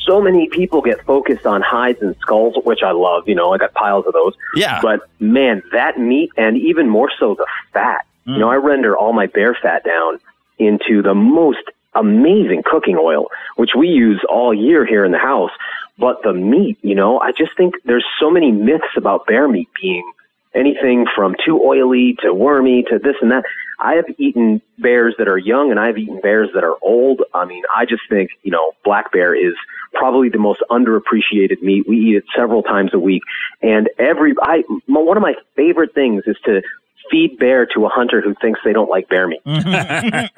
so 0.10 0.20
many 0.20 0.50
people 0.50 0.82
get 0.82 1.06
focused 1.06 1.46
on 1.46 1.62
hides 1.62 2.02
and 2.02 2.16
skulls, 2.18 2.56
which 2.64 2.80
I 2.84 2.92
love. 2.92 3.28
You 3.28 3.36
know, 3.36 3.54
I 3.54 3.60
got 3.60 3.74
piles 3.74 4.08
of 4.08 4.14
those. 4.14 4.34
Yeah. 4.56 4.80
But 4.82 5.02
man, 5.20 5.62
that 5.72 6.00
meat 6.00 6.32
and 6.36 6.58
even 6.58 6.90
more 6.90 7.12
so 7.20 7.36
the 7.36 7.46
fat. 7.74 8.08
Mm. 8.26 8.34
You 8.34 8.40
know, 8.40 8.50
I 8.50 8.56
render 8.56 8.98
all 8.98 9.14
my 9.14 9.28
bear 9.28 9.56
fat 9.62 9.84
down 9.84 10.20
into 10.58 11.04
the 11.04 11.14
most 11.14 11.60
amazing 11.94 12.64
cooking 12.66 12.98
oil, 12.98 13.28
which 13.56 13.72
we 13.78 13.88
use 13.88 14.24
all 14.30 14.54
year 14.54 14.86
here 14.86 15.06
in 15.06 15.12
the 15.12 15.18
house. 15.18 15.52
But 15.98 16.24
the 16.24 16.34
meat, 16.34 16.78
you 16.82 16.96
know, 16.96 17.20
I 17.20 17.32
just 17.32 17.56
think 17.58 17.76
there's 17.84 18.06
so 18.20 18.32
many 18.32 18.52
myths 18.52 18.96
about 18.96 19.28
bear 19.28 19.48
meat 19.48 19.70
being 19.82 20.10
anything 20.56 21.06
from 21.16 21.36
too 21.46 21.62
oily 21.64 22.18
to 22.22 22.34
wormy 22.34 22.84
to 22.90 23.00
this 23.00 23.16
and 23.22 23.32
that. 23.32 23.44
I 23.80 23.94
have 23.94 24.06
eaten 24.18 24.62
bears 24.78 25.16
that 25.18 25.28
are 25.28 25.38
young 25.38 25.72
and 25.72 25.80
I've 25.80 25.98
eaten 25.98 26.20
bears 26.22 26.50
that 26.54 26.64
are 26.64 26.76
old. 26.82 27.22
I 27.34 27.46
mean, 27.46 27.64
I 27.76 27.86
just 27.86 28.02
think, 28.10 28.32
you 28.44 28.52
know, 28.52 28.74
black 28.84 29.12
bear 29.12 29.34
is 29.34 29.54
probably 29.94 30.30
the 30.30 30.38
most 30.38 30.62
underappreciated 30.70 31.62
meat. 31.62 31.88
We 31.88 31.98
eat 31.98 32.16
it 32.18 32.24
several 32.36 32.62
times 32.62 32.94
a 32.94 33.00
week. 33.00 33.24
And 33.62 33.90
every, 33.98 34.34
I, 34.42 34.64
one 34.88 35.18
of 35.18 35.24
my 35.24 35.36
favorite 35.56 35.94
things 35.94 36.24
is 36.28 36.38
to 36.46 36.62
feed 37.10 37.38
bear 37.40 37.66
to 37.74 37.86
a 37.86 37.90
hunter 37.90 38.22
who 38.22 38.36
thinks 38.42 38.60
they 38.64 38.74
don't 38.74 38.90
like 38.90 39.10
bear 39.10 39.28
meat. 39.28 39.42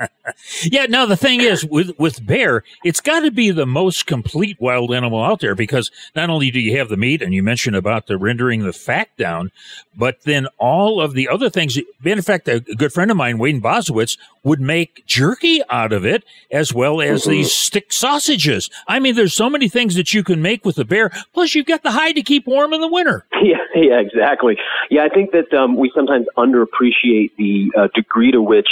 Yeah, 0.64 0.86
now 0.86 1.06
the 1.06 1.18
thing 1.18 1.42
is 1.42 1.66
with 1.66 1.98
with 1.98 2.26
bear, 2.26 2.64
it's 2.84 3.02
got 3.02 3.22
to 3.22 3.32
be 3.32 3.52
the 3.52 3.66
most 3.66 4.06
complete 4.06 4.58
wild 4.60 4.94
animal 4.94 5.24
out 5.24 5.40
there 5.40 5.56
because 5.56 5.92
not 6.16 6.30
only 6.30 6.52
do 6.52 6.60
you 6.60 6.78
have 6.78 6.90
the 6.90 6.98
meat, 6.98 7.22
and 7.22 7.34
you 7.34 7.44
mentioned 7.44 7.76
about 7.76 8.08
the 8.08 8.18
rendering 8.18 8.64
the 8.64 8.74
fat 8.74 9.10
down, 9.18 9.52
but 9.96 10.22
then 10.24 10.48
all 10.58 11.02
of 11.02 11.14
the 11.14 11.28
other 11.28 11.50
things. 11.50 11.78
In 12.04 12.22
fact, 12.22 12.48
a 12.48 12.60
good 12.60 12.94
friend 12.94 13.12
of 13.12 13.18
mine, 13.18 13.40
Wayne 13.40 13.62
Boswitz, 13.62 14.18
would 14.44 14.62
make 14.62 15.06
jerky 15.06 15.62
out 15.70 15.92
of 15.92 16.06
it 16.06 16.24
as 16.52 16.74
well 16.74 17.02
as 17.02 17.26
these 17.26 17.52
stick 17.52 17.92
sausages. 17.92 18.70
I 18.88 19.00
mean, 19.00 19.16
there's 19.16 19.34
so 19.34 19.50
many 19.50 19.70
things 19.70 19.96
that 19.96 20.14
you 20.14 20.24
can 20.24 20.42
make 20.42 20.66
with 20.66 20.76
the 20.76 20.86
bear. 20.86 21.12
Plus, 21.34 21.56
you've 21.56 21.66
got 21.68 21.84
the 21.84 21.92
hide 21.92 22.14
to 22.16 22.24
keep 22.24 22.48
warm 22.48 22.74
in 22.74 22.82
the 22.82 22.88
winter. 22.88 23.26
Yeah, 23.44 23.58
yeah, 23.74 24.00
exactly. 24.00 24.56
Yeah, 24.92 25.04
I 25.04 25.10
think 25.10 25.32
that 25.32 25.52
um, 25.52 25.76
we 25.76 25.92
sometimes 25.96 26.28
underappreciate 26.62 27.32
the 27.38 27.72
uh, 27.78 27.88
degree 27.94 28.32
to 28.32 28.42
which 28.42 28.68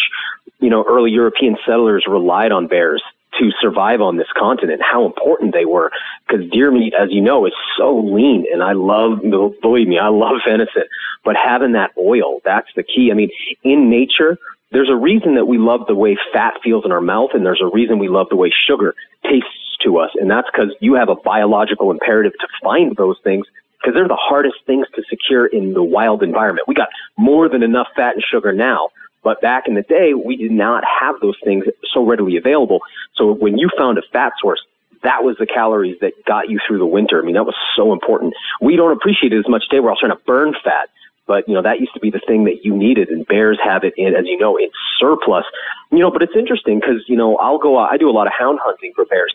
you 0.59 0.69
know 0.69 0.83
early 0.87 1.11
European 1.11 1.57
settlers 1.65 2.05
relied 2.07 2.51
on 2.51 2.67
bears 2.67 3.03
to 3.39 3.51
survive 3.61 4.01
on 4.01 4.17
this 4.17 4.27
continent. 4.37 4.81
How 4.83 5.05
important 5.05 5.53
they 5.53 5.65
were, 5.65 5.91
because 6.27 6.49
deer 6.49 6.71
meat, 6.71 6.93
as 6.99 7.09
you 7.11 7.21
know, 7.21 7.45
is 7.45 7.53
so 7.77 7.99
lean, 7.99 8.45
and 8.51 8.63
I 8.63 8.73
love. 8.73 9.21
Believe 9.61 9.87
me, 9.87 9.99
I 9.99 10.09
love 10.09 10.37
venison, 10.47 10.83
but 11.23 11.35
having 11.35 11.73
that 11.73 11.91
oil, 11.97 12.39
that's 12.43 12.69
the 12.75 12.83
key. 12.83 13.09
I 13.11 13.15
mean, 13.15 13.29
in 13.63 13.89
nature. 13.89 14.37
There's 14.71 14.89
a 14.91 14.95
reason 14.95 15.33
that 15.33 15.45
we 15.45 15.57
love 15.57 15.87
the 15.87 15.95
way 15.95 16.15
fat 16.31 16.59
feels 16.63 16.85
in 16.85 16.91
our 16.91 17.01
mouth, 17.01 17.31
and 17.33 17.43
there's 17.43 17.59
a 17.59 17.73
reason 17.73 17.97
we 17.97 18.07
love 18.07 18.27
the 18.29 18.35
way 18.35 18.51
sugar 18.67 18.93
tastes 19.23 19.49
to 19.83 19.97
us, 19.97 20.11
and 20.13 20.29
that's 20.29 20.47
because 20.51 20.75
you 20.79 20.93
have 20.93 21.09
a 21.09 21.15
biological 21.15 21.89
imperative 21.89 22.33
to 22.33 22.47
find 22.61 22.95
those 22.95 23.17
things 23.23 23.47
because 23.79 23.95
they're 23.95 24.07
the 24.07 24.15
hardest 24.19 24.57
things 24.65 24.87
to 24.95 25.03
secure 25.09 25.45
in 25.45 25.73
the 25.73 25.83
wild 25.83 26.23
environment. 26.23 26.67
We 26.67 26.75
got 26.75 26.89
more 27.17 27.47
than 27.49 27.63
enough 27.63 27.87
fat 27.95 28.15
and 28.15 28.23
sugar 28.23 28.51
now, 28.51 28.89
but 29.23 29.41
back 29.41 29.67
in 29.67 29.75
the 29.75 29.81
day, 29.81 30.13
we 30.13 30.35
did 30.35 30.51
not 30.51 30.83
have 30.99 31.15
those 31.21 31.37
things 31.43 31.65
so 31.93 32.05
readily 32.05 32.37
available. 32.37 32.79
So 33.15 33.33
when 33.33 33.57
you 33.57 33.69
found 33.77 33.97
a 33.97 34.01
fat 34.13 34.33
source, 34.41 34.61
that 35.03 35.23
was 35.23 35.37
the 35.39 35.45
calories 35.45 35.97
that 36.01 36.13
got 36.25 36.49
you 36.49 36.59
through 36.67 36.79
the 36.79 36.85
winter. 36.85 37.21
I 37.21 37.25
mean, 37.25 37.35
that 37.35 37.45
was 37.45 37.55
so 37.75 37.93
important. 37.93 38.33
We 38.61 38.75
don't 38.75 38.91
appreciate 38.91 39.31
it 39.31 39.39
as 39.39 39.47
much 39.47 39.63
today. 39.69 39.79
We're 39.79 39.91
all 39.91 39.97
trying 39.99 40.15
to 40.15 40.23
burn 40.25 40.53
fat. 40.63 40.89
But, 41.25 41.47
you 41.47 41.53
know, 41.53 41.61
that 41.61 41.79
used 41.79 41.93
to 41.93 41.99
be 41.99 42.09
the 42.09 42.21
thing 42.25 42.45
that 42.45 42.65
you 42.65 42.75
needed 42.75 43.09
and 43.09 43.25
bears 43.27 43.59
have 43.63 43.83
it 43.83 43.93
in, 43.97 44.15
as 44.15 44.25
you 44.25 44.37
know, 44.37 44.57
in 44.57 44.69
surplus. 44.99 45.45
You 45.91 45.99
know, 45.99 46.11
but 46.11 46.23
it's 46.23 46.35
interesting 46.35 46.79
because, 46.79 47.05
you 47.07 47.15
know, 47.15 47.37
I'll 47.37 47.59
go 47.59 47.77
out, 47.77 47.91
I 47.91 47.97
do 47.97 48.09
a 48.09 48.11
lot 48.11 48.25
of 48.25 48.33
hound 48.37 48.59
hunting 48.61 48.93
for 48.95 49.05
bears 49.05 49.33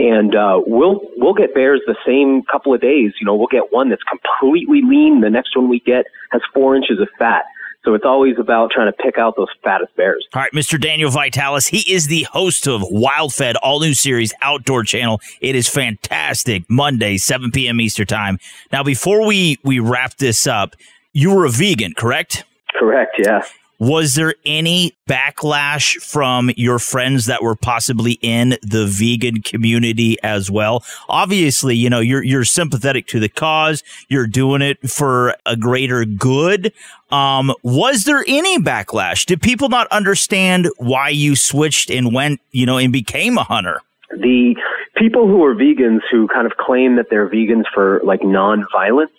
and 0.00 0.34
uh, 0.34 0.60
we'll 0.66 1.00
we'll 1.18 1.34
get 1.34 1.54
bears 1.54 1.82
the 1.86 1.96
same 2.06 2.42
couple 2.50 2.72
of 2.72 2.80
days. 2.80 3.12
You 3.20 3.26
know, 3.26 3.34
we'll 3.34 3.48
get 3.48 3.70
one 3.70 3.90
that's 3.90 4.02
completely 4.04 4.80
lean. 4.82 5.20
The 5.20 5.28
next 5.28 5.54
one 5.54 5.68
we 5.68 5.80
get 5.80 6.06
has 6.32 6.40
four 6.54 6.74
inches 6.74 7.00
of 7.00 7.08
fat. 7.18 7.42
So 7.84 7.94
it's 7.94 8.04
always 8.04 8.34
about 8.38 8.70
trying 8.70 8.92
to 8.92 8.96
pick 8.96 9.16
out 9.16 9.36
those 9.36 9.48
fattest 9.64 9.94
bears. 9.96 10.26
All 10.34 10.42
right, 10.42 10.52
Mr. 10.52 10.80
Daniel 10.80 11.10
Vitalis. 11.10 11.66
He 11.66 11.80
is 11.90 12.08
the 12.08 12.24
host 12.24 12.66
of 12.66 12.82
Wild 12.84 13.32
Fed, 13.32 13.56
all 13.56 13.80
new 13.80 13.94
series, 13.94 14.34
Outdoor 14.42 14.84
Channel. 14.84 15.20
It 15.40 15.56
is 15.56 15.66
fantastic. 15.66 16.64
Monday, 16.68 17.16
7 17.16 17.50
p.m. 17.50 17.80
Eastern 17.80 18.06
Time. 18.06 18.38
Now, 18.70 18.82
before 18.82 19.26
we, 19.26 19.58
we 19.64 19.78
wrap 19.78 20.16
this 20.16 20.46
up, 20.46 20.76
you 21.14 21.34
were 21.34 21.46
a 21.46 21.50
vegan, 21.50 21.94
correct? 21.96 22.44
Correct, 22.78 23.16
yeah. 23.18 23.40
Was 23.80 24.14
there 24.14 24.34
any 24.44 24.92
backlash 25.08 25.94
from 26.02 26.50
your 26.54 26.78
friends 26.78 27.24
that 27.26 27.42
were 27.42 27.56
possibly 27.56 28.18
in 28.20 28.58
the 28.62 28.86
vegan 28.86 29.40
community 29.40 30.18
as 30.22 30.50
well? 30.50 30.84
Obviously, 31.08 31.76
you 31.76 31.88
know, 31.88 32.00
you're 32.00 32.22
you're 32.22 32.44
sympathetic 32.44 33.06
to 33.06 33.18
the 33.18 33.30
cause, 33.30 33.82
you're 34.08 34.26
doing 34.26 34.60
it 34.60 34.86
for 34.88 35.34
a 35.46 35.56
greater 35.56 36.04
good. 36.04 36.74
Um, 37.10 37.54
was 37.62 38.04
there 38.04 38.22
any 38.28 38.58
backlash? 38.58 39.24
Did 39.24 39.40
people 39.40 39.70
not 39.70 39.88
understand 39.88 40.68
why 40.76 41.08
you 41.08 41.34
switched 41.34 41.90
and 41.90 42.12
went, 42.12 42.42
you 42.50 42.66
know, 42.66 42.76
and 42.76 42.92
became 42.92 43.38
a 43.38 43.44
hunter? 43.44 43.80
The 44.10 44.56
people 44.96 45.26
who 45.26 45.42
are 45.42 45.54
vegans 45.54 46.00
who 46.10 46.28
kind 46.28 46.46
of 46.46 46.58
claim 46.58 46.96
that 46.96 47.06
they're 47.08 47.30
vegans 47.30 47.64
for 47.72 48.02
like 48.04 48.22
non-violence 48.22 49.10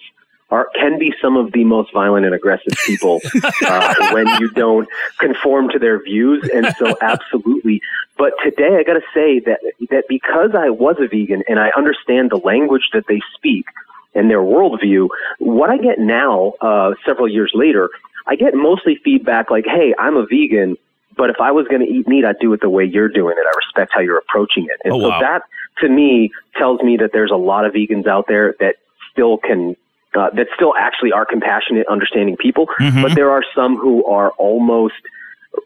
are 0.51 0.67
can 0.75 0.99
be 0.99 1.13
some 1.21 1.37
of 1.37 1.53
the 1.53 1.63
most 1.63 1.91
violent 1.93 2.25
and 2.25 2.35
aggressive 2.35 2.73
people 2.85 3.21
uh, 3.65 3.95
when 4.13 4.27
you 4.41 4.49
don't 4.51 4.87
conform 5.17 5.69
to 5.69 5.79
their 5.79 6.03
views. 6.03 6.47
And 6.53 6.67
so, 6.77 6.95
absolutely. 7.01 7.81
But 8.17 8.33
today, 8.43 8.75
I 8.77 8.83
got 8.83 8.93
to 8.93 9.03
say 9.13 9.39
that 9.39 9.59
that 9.89 10.03
because 10.09 10.51
I 10.53 10.69
was 10.69 10.97
a 10.99 11.07
vegan 11.07 11.43
and 11.47 11.59
I 11.59 11.71
understand 11.75 12.29
the 12.29 12.37
language 12.37 12.89
that 12.93 13.05
they 13.07 13.21
speak 13.35 13.65
and 14.13 14.29
their 14.29 14.41
worldview, 14.41 15.07
what 15.39 15.69
I 15.69 15.77
get 15.77 15.97
now, 15.97 16.53
uh, 16.61 16.93
several 17.05 17.29
years 17.29 17.51
later, 17.55 17.89
I 18.27 18.35
get 18.35 18.53
mostly 18.53 18.95
feedback 19.03 19.49
like, 19.49 19.65
"Hey, 19.65 19.95
I'm 19.97 20.17
a 20.17 20.25
vegan." 20.25 20.75
But 21.17 21.29
if 21.29 21.41
I 21.41 21.51
was 21.51 21.67
going 21.67 21.81
to 21.81 21.87
eat 21.91 22.07
meat, 22.07 22.23
I'd 22.23 22.39
do 22.39 22.53
it 22.53 22.61
the 22.61 22.69
way 22.69 22.85
you're 22.85 23.09
doing 23.09 23.35
it. 23.37 23.45
I 23.45 23.51
respect 23.57 23.91
how 23.93 23.99
you're 23.99 24.17
approaching 24.17 24.65
it. 24.65 24.79
And 24.85 24.93
Oh, 24.93 24.99
so 25.01 25.09
wow. 25.09 25.19
that, 25.19 25.41
to 25.79 25.89
me, 25.89 26.31
tells 26.55 26.81
me 26.81 26.95
that 26.97 27.11
there's 27.11 27.31
a 27.31 27.35
lot 27.35 27.65
of 27.65 27.73
vegans 27.73 28.07
out 28.07 28.27
there 28.27 28.55
that 28.61 28.75
still 29.11 29.37
can 29.37 29.75
uh, 30.15 30.29
that 30.35 30.47
still 30.55 30.73
actually 30.77 31.11
are 31.11 31.25
compassionate, 31.25 31.87
understanding 31.87 32.35
people, 32.37 32.67
Mhm. 32.79 33.01
but 33.01 33.15
there 33.15 33.31
are 33.31 33.43
some 33.55 33.77
who 33.77 34.03
are 34.05 34.31
almost 34.31 34.95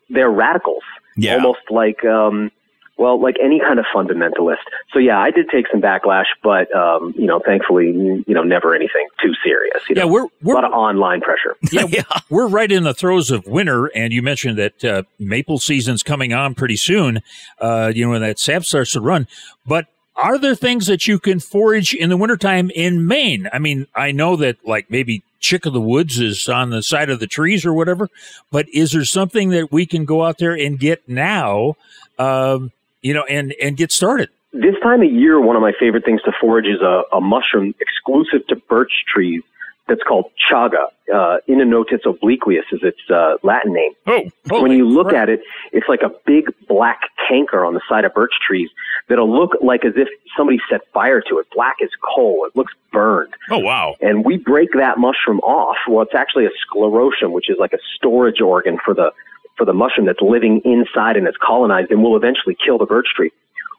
they're 0.09 0.31
radicals, 0.31 0.83
Yeah. 1.15 1.35
almost 1.35 1.61
like 1.69 2.03
um, 2.05 2.51
well, 2.97 3.21
like 3.21 3.35
any 3.43 3.59
kind 3.59 3.77
of 3.77 3.85
fundamentalist. 3.93 4.63
So 4.93 4.99
yeah, 4.99 5.19
I 5.19 5.29
did 5.29 5.49
take 5.49 5.65
some 5.69 5.81
backlash, 5.81 6.27
but 6.41 6.73
um, 6.73 7.13
you 7.17 7.25
know, 7.25 7.39
thankfully, 7.45 7.87
you 7.87 8.23
know, 8.33 8.43
never 8.43 8.73
anything 8.73 9.05
too 9.21 9.33
serious. 9.43 9.81
You 9.89 9.95
Yeah, 9.97 10.03
know? 10.03 10.07
we're- 10.07 10.27
we're- 10.41 10.57
a 10.57 10.61
lot 10.61 10.63
of 10.63 10.71
online 10.71 11.19
pressure. 11.21 11.55
yeah, 11.71 12.03
we're 12.29 12.47
right 12.47 12.71
in 12.71 12.83
the 12.83 12.93
throes 12.93 13.31
of 13.31 13.45
winter, 13.47 13.87
and 13.95 14.13
you 14.13 14.21
mentioned 14.21 14.57
that 14.59 14.85
uh, 14.85 15.03
maple 15.19 15.57
season's 15.59 16.03
coming 16.03 16.33
on 16.33 16.55
pretty 16.55 16.77
soon. 16.77 17.19
Uh, 17.59 17.91
you 17.93 18.05
know, 18.05 18.11
when 18.11 18.21
that 18.21 18.39
sap 18.39 18.63
starts 18.63 18.93
to 18.93 19.01
run. 19.01 19.27
But 19.67 19.87
are 20.15 20.37
there 20.37 20.55
things 20.55 20.87
that 20.87 21.07
you 21.07 21.19
can 21.19 21.39
forage 21.39 21.93
in 21.93 22.09
the 22.09 22.17
wintertime 22.17 22.71
in 22.73 23.05
Maine? 23.05 23.49
I 23.51 23.59
mean, 23.59 23.87
I 23.95 24.11
know 24.11 24.35
that 24.37 24.65
like 24.65 24.89
maybe 24.89 25.23
chick 25.39 25.65
of 25.65 25.73
the 25.73 25.81
woods 25.81 26.19
is 26.19 26.47
on 26.47 26.69
the 26.69 26.81
side 26.81 27.09
of 27.09 27.19
the 27.19 27.27
trees 27.27 27.65
or 27.65 27.73
whatever, 27.73 28.09
but 28.51 28.67
is 28.73 28.91
there 28.91 29.05
something 29.05 29.49
that 29.49 29.71
we 29.71 29.85
can 29.85 30.05
go 30.05 30.23
out 30.23 30.37
there 30.37 30.53
and 30.53 30.79
get 30.79 31.07
now? 31.07 31.75
Um, 32.17 32.71
you 33.01 33.13
know, 33.13 33.23
and 33.23 33.53
and 33.61 33.77
get 33.77 33.91
started. 33.91 34.29
This 34.53 34.75
time 34.81 35.01
of 35.01 35.11
year, 35.11 35.39
one 35.39 35.57
of 35.57 35.61
my 35.61 35.73
favorite 35.77 36.05
things 36.05 36.21
to 36.23 36.31
forage 36.39 36.65
is 36.65 36.81
a, 36.81 37.03
a 37.13 37.19
mushroom 37.19 37.75
exclusive 37.81 38.47
to 38.47 38.55
birch 38.55 38.91
trees 39.13 39.43
that's 39.87 40.01
called 40.03 40.31
chaga. 40.49 40.87
Uh, 41.13 41.37
Inonotus 41.47 42.03
obliquus 42.05 42.63
is 42.71 42.79
its 42.81 42.99
uh, 43.09 43.35
Latin 43.43 43.73
name. 43.73 43.91
Oh, 44.07 44.61
when 44.61 44.71
you 44.71 44.87
look 44.87 45.13
at 45.13 45.29
it, 45.29 45.41
it's 45.71 45.87
like 45.87 46.01
a 46.01 46.11
big 46.25 46.45
black 46.67 47.01
canker 47.29 47.63
on 47.63 47.73
the 47.73 47.81
side 47.87 48.05
of 48.05 48.13
birch 48.13 48.33
trees 48.45 48.69
that'll 49.07 49.31
look 49.31 49.51
like 49.61 49.85
as 49.85 49.93
if 49.95 50.07
somebody 50.35 50.59
set 50.69 50.81
fire 50.93 51.21
to 51.29 51.37
it. 51.37 51.47
Black 51.53 51.75
as 51.83 51.89
coal. 52.15 52.45
It 52.47 52.55
looks 52.55 52.73
burned. 52.91 53.33
Oh, 53.51 53.59
wow. 53.59 53.95
And 54.01 54.25
we 54.25 54.37
break 54.37 54.69
that 54.73 54.97
mushroom 54.97 55.39
off. 55.39 55.77
Well, 55.87 56.01
it's 56.01 56.15
actually 56.15 56.45
a 56.45 56.51
sclerotium, 56.65 57.31
which 57.31 57.49
is 57.49 57.57
like 57.59 57.73
a 57.73 57.79
storage 57.95 58.41
organ 58.41 58.79
for 58.83 58.93
the 58.93 59.11
for 59.57 59.65
the 59.65 59.73
mushroom 59.73 60.05
that's 60.05 60.21
living 60.21 60.61
inside 60.65 61.15
and 61.15 61.27
it's 61.27 61.37
colonized 61.37 61.89
and 61.89 62.03
will 62.03 62.17
eventually 62.17 62.57
kill 62.63 62.77
the 62.77 62.85
birch 62.85 63.07
tree. 63.15 63.31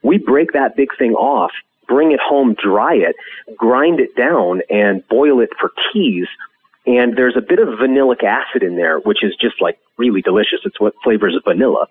We 0.03 0.19
break 0.19 0.53
that 0.53 0.77
big 0.77 0.88
thing 0.99 1.12
off, 1.12 1.51
bring 1.87 2.12
it 2.12 2.20
home, 2.20 2.55
dry 2.55 2.94
it, 2.94 3.16
grind 3.57 4.01
it 4.01 4.16
down, 4.16 4.62
and 4.70 5.07
boil 5.09 5.40
it 5.40 5.51
for 5.61 5.72
teas. 5.92 6.27
And 6.87 7.16
there's 7.16 7.37
a 7.37 7.40
bit 7.40 7.59
of 7.59 7.68
vanillic 7.81 8.22
acid 8.22 8.62
in 8.62 8.77
there, 8.77 8.99
which 9.01 9.25
is 9.25 9.35
just 9.40 9.61
like 9.61 9.79
really 9.96 10.22
delicious. 10.22 10.61
It's 10.64 10.79
what 10.79 10.94
flavors 11.03 11.37
vanilla. 11.44 11.88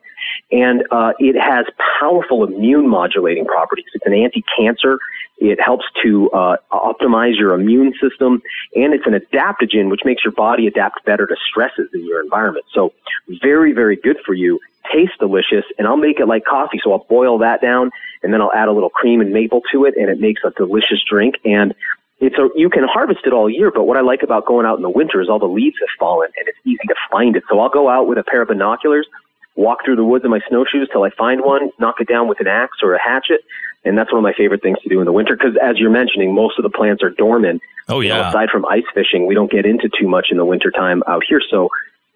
And 0.52 0.84
uh, 0.90 1.12
it 1.20 1.36
has 1.40 1.66
powerful 2.00 2.46
immune 2.46 2.88
modulating 2.88 3.46
properties. 3.46 3.86
It's 3.94 4.06
an 4.06 4.14
anti-cancer. 4.14 5.00
It 5.38 5.60
helps 5.62 5.86
to 6.04 6.30
uh, 6.32 6.58
optimize 6.72 7.38
your 7.38 7.54
immune 7.54 7.94
system, 8.02 8.42
and 8.74 8.94
it's 8.94 9.06
an 9.06 9.14
adaptogen, 9.14 9.90
which 9.90 10.02
makes 10.06 10.24
your 10.24 10.32
body 10.32 10.66
adapt 10.66 11.04
better 11.04 11.28
to 11.28 11.36
stresses 11.50 11.90
in 11.94 12.06
your 12.06 12.24
environment. 12.24 12.66
So, 12.74 12.94
very, 13.42 13.74
very 13.74 13.98
good 13.98 14.18
for 14.26 14.34
you. 14.34 14.62
Tastes 14.92 15.16
delicious, 15.20 15.66
and 15.78 15.88
I'll 15.88 15.98
make 15.98 16.20
it 16.20 16.28
like 16.28 16.46
coffee. 16.46 16.80
So 16.84 16.92
I'll 16.92 17.06
boil 17.10 17.38
that 17.40 17.62
down, 17.62 17.92
and 18.24 18.34
then 18.34 18.42
I'll 18.42 18.54
add 18.54 18.68
a 18.68 18.72
little 18.72 18.90
cream 18.90 19.22
and 19.22 19.32
maple 19.32 19.62
to 19.72 19.86
it, 19.86 19.96
and 19.98 20.10
it 20.10 20.20
makes 20.20 20.42
a 20.46 20.52
delicious 20.52 21.02
drink. 21.10 21.36
And 21.44 21.74
it's 22.20 22.38
a 22.38 22.50
you 22.56 22.70
can 22.70 22.84
harvest 22.84 23.22
it 23.26 23.34
all 23.34 23.50
year, 23.50 23.72
but 23.72 23.84
what 23.84 23.98
I 23.98 24.02
like 24.02 24.24
about 24.24 24.46
going 24.46 24.66
out 24.66 24.78
in 24.78 24.84
the 24.84 24.90
winter 24.90 25.22
is 25.22 25.30
all 25.30 25.40
the 25.40 25.46
leaves 25.48 25.76
have 25.80 25.90
fallen, 26.00 26.30
and 26.38 26.48
it's 26.48 26.58
easy 26.66 26.88
to 26.88 26.96
find 27.12 27.36
it. 27.36 27.44
So 27.50 27.60
I'll 27.60 27.70
go 27.70 27.90
out 27.90 28.08
with 28.08 28.18
a 28.18 28.24
pair 28.24 28.42
of 28.42 28.48
binoculars, 28.48 29.08
walk 29.56 29.80
through 29.84 29.98
the 29.98 30.04
woods 30.06 30.24
in 30.24 30.32
my 30.32 30.40
snowshoes 30.48 30.88
till 30.92 31.04
I 31.04 31.10
find 31.10 31.42
one, 31.42 31.72
knock 31.80 31.96
it 32.00 32.08
down 32.08 32.28
with 32.28 32.40
an 32.40 32.48
axe 32.48 32.78
or 32.82 32.94
a 32.94 33.02
hatchet, 33.02 33.42
and 33.84 33.98
that's 33.98 34.12
one 34.12 34.20
of 34.20 34.24
my 34.24 34.34
favorite 34.34 34.62
things 34.62 34.78
to 34.84 34.90
do 34.90 35.00
in 35.00 35.06
the 35.06 35.12
winter. 35.12 35.36
Because 35.36 35.56
as 35.62 35.78
you're 35.78 35.92
mentioning, 35.92 36.34
most 36.34 36.58
of 36.58 36.64
the 36.64 36.70
plants 36.70 37.04
are 37.04 37.10
dormant. 37.10 37.62
Oh, 37.88 38.00
You 38.00 38.10
know, 38.10 38.20
yeah. 38.20 38.30
aside 38.30 38.50
from 38.50 38.66
ice 38.66 38.86
fishing, 38.94 39.28
we 39.28 39.36
don't 39.36 39.52
get 39.52 39.66
into 39.66 39.90
too 39.90 40.08
much 40.08 40.28
in 40.32 40.38
the 40.38 40.46
wintertime 40.46 41.04
out 41.08 41.24
here. 41.28 41.42
So, 41.52 41.70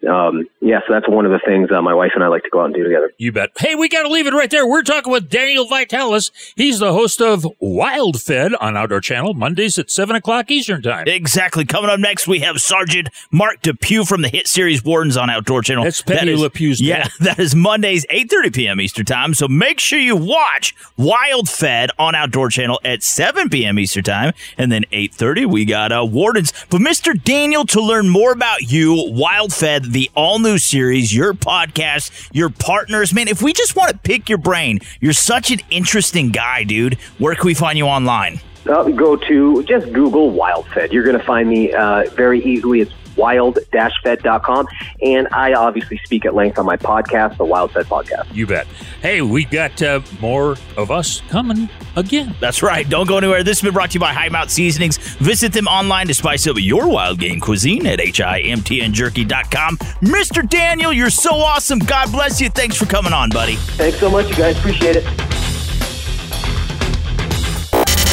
um, 0.08 0.48
yeah, 0.60 0.78
so 0.86 0.92
that's 0.94 1.08
one 1.08 1.26
of 1.26 1.32
the 1.32 1.40
things 1.44 1.70
uh, 1.70 1.82
my 1.82 1.92
wife 1.94 2.12
and 2.14 2.24
I 2.24 2.28
like 2.28 2.42
to 2.44 2.50
go 2.50 2.60
out 2.60 2.66
and 2.66 2.74
do 2.74 2.82
together. 2.84 3.12
You 3.18 3.32
bet. 3.32 3.50
Hey, 3.58 3.74
we 3.74 3.88
got 3.88 4.02
to 4.04 4.08
leave 4.08 4.26
it 4.26 4.32
right 4.32 4.50
there. 4.50 4.66
We're 4.66 4.82
talking 4.82 5.12
with 5.12 5.28
Daniel 5.28 5.66
Vitalis. 5.66 6.30
He's 6.56 6.78
the 6.78 6.92
host 6.92 7.20
of 7.20 7.46
Wild 7.60 8.20
Fed 8.20 8.54
on 8.54 8.76
Outdoor 8.76 9.00
Channel, 9.00 9.34
Mondays 9.34 9.78
at 9.78 9.90
7 9.90 10.16
o'clock 10.16 10.50
Eastern 10.50 10.80
Time. 10.82 11.06
Exactly. 11.06 11.64
Coming 11.64 11.90
up 11.90 12.00
next, 12.00 12.26
we 12.26 12.40
have 12.40 12.60
Sergeant 12.60 13.10
Mark 13.30 13.60
Depew 13.62 14.04
from 14.04 14.22
the 14.22 14.28
hit 14.28 14.46
series 14.48 14.82
Wardens 14.84 15.16
on 15.16 15.28
Outdoor 15.28 15.62
Channel. 15.62 15.84
That's 15.84 16.02
Penny 16.02 16.32
is- 16.32 16.40
LePew's 16.40 16.80
Yeah, 16.80 17.06
that 17.20 17.38
is 17.38 17.54
Mondays, 17.54 18.06
8.30 18.06 18.54
p.m. 18.54 18.80
Eastern 18.80 19.04
Time. 19.04 19.34
So 19.34 19.48
make 19.48 19.80
sure 19.80 19.98
you 19.98 20.16
watch 20.16 20.74
Wild 20.96 21.48
Fed 21.48 21.90
on 21.98 22.14
Outdoor 22.14 22.48
Channel 22.48 22.80
at 22.84 23.02
7 23.02 23.48
p.m. 23.50 23.78
Eastern 23.78 24.04
Time. 24.04 24.32
And 24.56 24.72
then 24.72 24.84
8.30, 24.92 25.46
we 25.46 25.64
got 25.64 25.92
uh, 25.92 26.04
Wardens. 26.04 26.52
But 26.70 26.80
Mr. 26.80 27.22
Daniel, 27.22 27.64
to 27.66 27.80
learn 27.80 28.08
more 28.08 28.32
about 28.32 28.62
you, 28.70 28.94
Wild 29.10 29.52
Fed, 29.52 29.84
the 29.90 30.10
all-new 30.14 30.58
series, 30.58 31.14
your 31.14 31.34
podcast, 31.34 32.28
your 32.32 32.48
partners, 32.48 33.12
man, 33.12 33.28
if 33.28 33.42
we 33.42 33.52
just 33.52 33.74
want 33.74 33.90
to 33.90 33.98
pick 33.98 34.28
your 34.28 34.38
brain, 34.38 34.78
you're 35.00 35.12
such 35.12 35.50
an 35.50 35.60
interesting 35.70 36.30
guy, 36.30 36.64
dude. 36.64 36.94
Where 37.18 37.34
can 37.34 37.46
we 37.46 37.54
find 37.54 37.76
you 37.76 37.86
online? 37.86 38.40
Uh, 38.68 38.84
go 38.90 39.16
to 39.16 39.62
just 39.64 39.92
Google 39.92 40.32
WildFed. 40.32 40.92
You're 40.92 41.02
going 41.02 41.18
to 41.18 41.24
find 41.24 41.48
me 41.48 41.72
uh, 41.72 42.04
very 42.10 42.44
easily. 42.44 42.80
It's 42.80 42.92
wild-fed.com. 43.20 44.66
And 45.02 45.28
I 45.32 45.52
obviously 45.52 46.00
speak 46.04 46.24
at 46.24 46.34
length 46.34 46.58
on 46.58 46.66
my 46.66 46.76
podcast, 46.76 47.36
the 47.36 47.44
Wild 47.44 47.72
Fed 47.72 47.86
Podcast. 47.86 48.34
You 48.34 48.46
bet. 48.46 48.66
Hey, 49.02 49.22
we 49.22 49.44
got 49.44 49.80
uh, 49.82 50.00
more 50.20 50.56
of 50.76 50.90
us 50.90 51.20
coming 51.28 51.68
again. 51.96 52.34
That's 52.40 52.62
right. 52.62 52.88
Don't 52.88 53.06
go 53.06 53.18
anywhere. 53.18 53.42
This 53.42 53.60
has 53.60 53.66
been 53.66 53.74
brought 53.74 53.90
to 53.90 53.94
you 53.94 54.00
by 54.00 54.12
High 54.12 54.28
Mount 54.28 54.50
Seasonings. 54.50 54.96
Visit 54.98 55.52
them 55.52 55.66
online 55.66 56.06
to 56.08 56.14
spice 56.14 56.46
up 56.46 56.56
your 56.58 56.88
wild 56.88 57.18
game 57.20 57.40
cuisine 57.40 57.86
at 57.86 57.98
himtnjerky.com. 57.98 59.76
Mr. 59.76 60.48
Daniel, 60.48 60.92
you're 60.92 61.10
so 61.10 61.34
awesome. 61.34 61.78
God 61.78 62.10
bless 62.12 62.40
you. 62.40 62.48
Thanks 62.48 62.76
for 62.76 62.86
coming 62.86 63.12
on, 63.12 63.30
buddy. 63.30 63.56
Thanks 63.56 63.98
so 63.98 64.10
much, 64.10 64.28
you 64.30 64.36
guys. 64.36 64.58
Appreciate 64.58 64.96
it. 64.96 65.49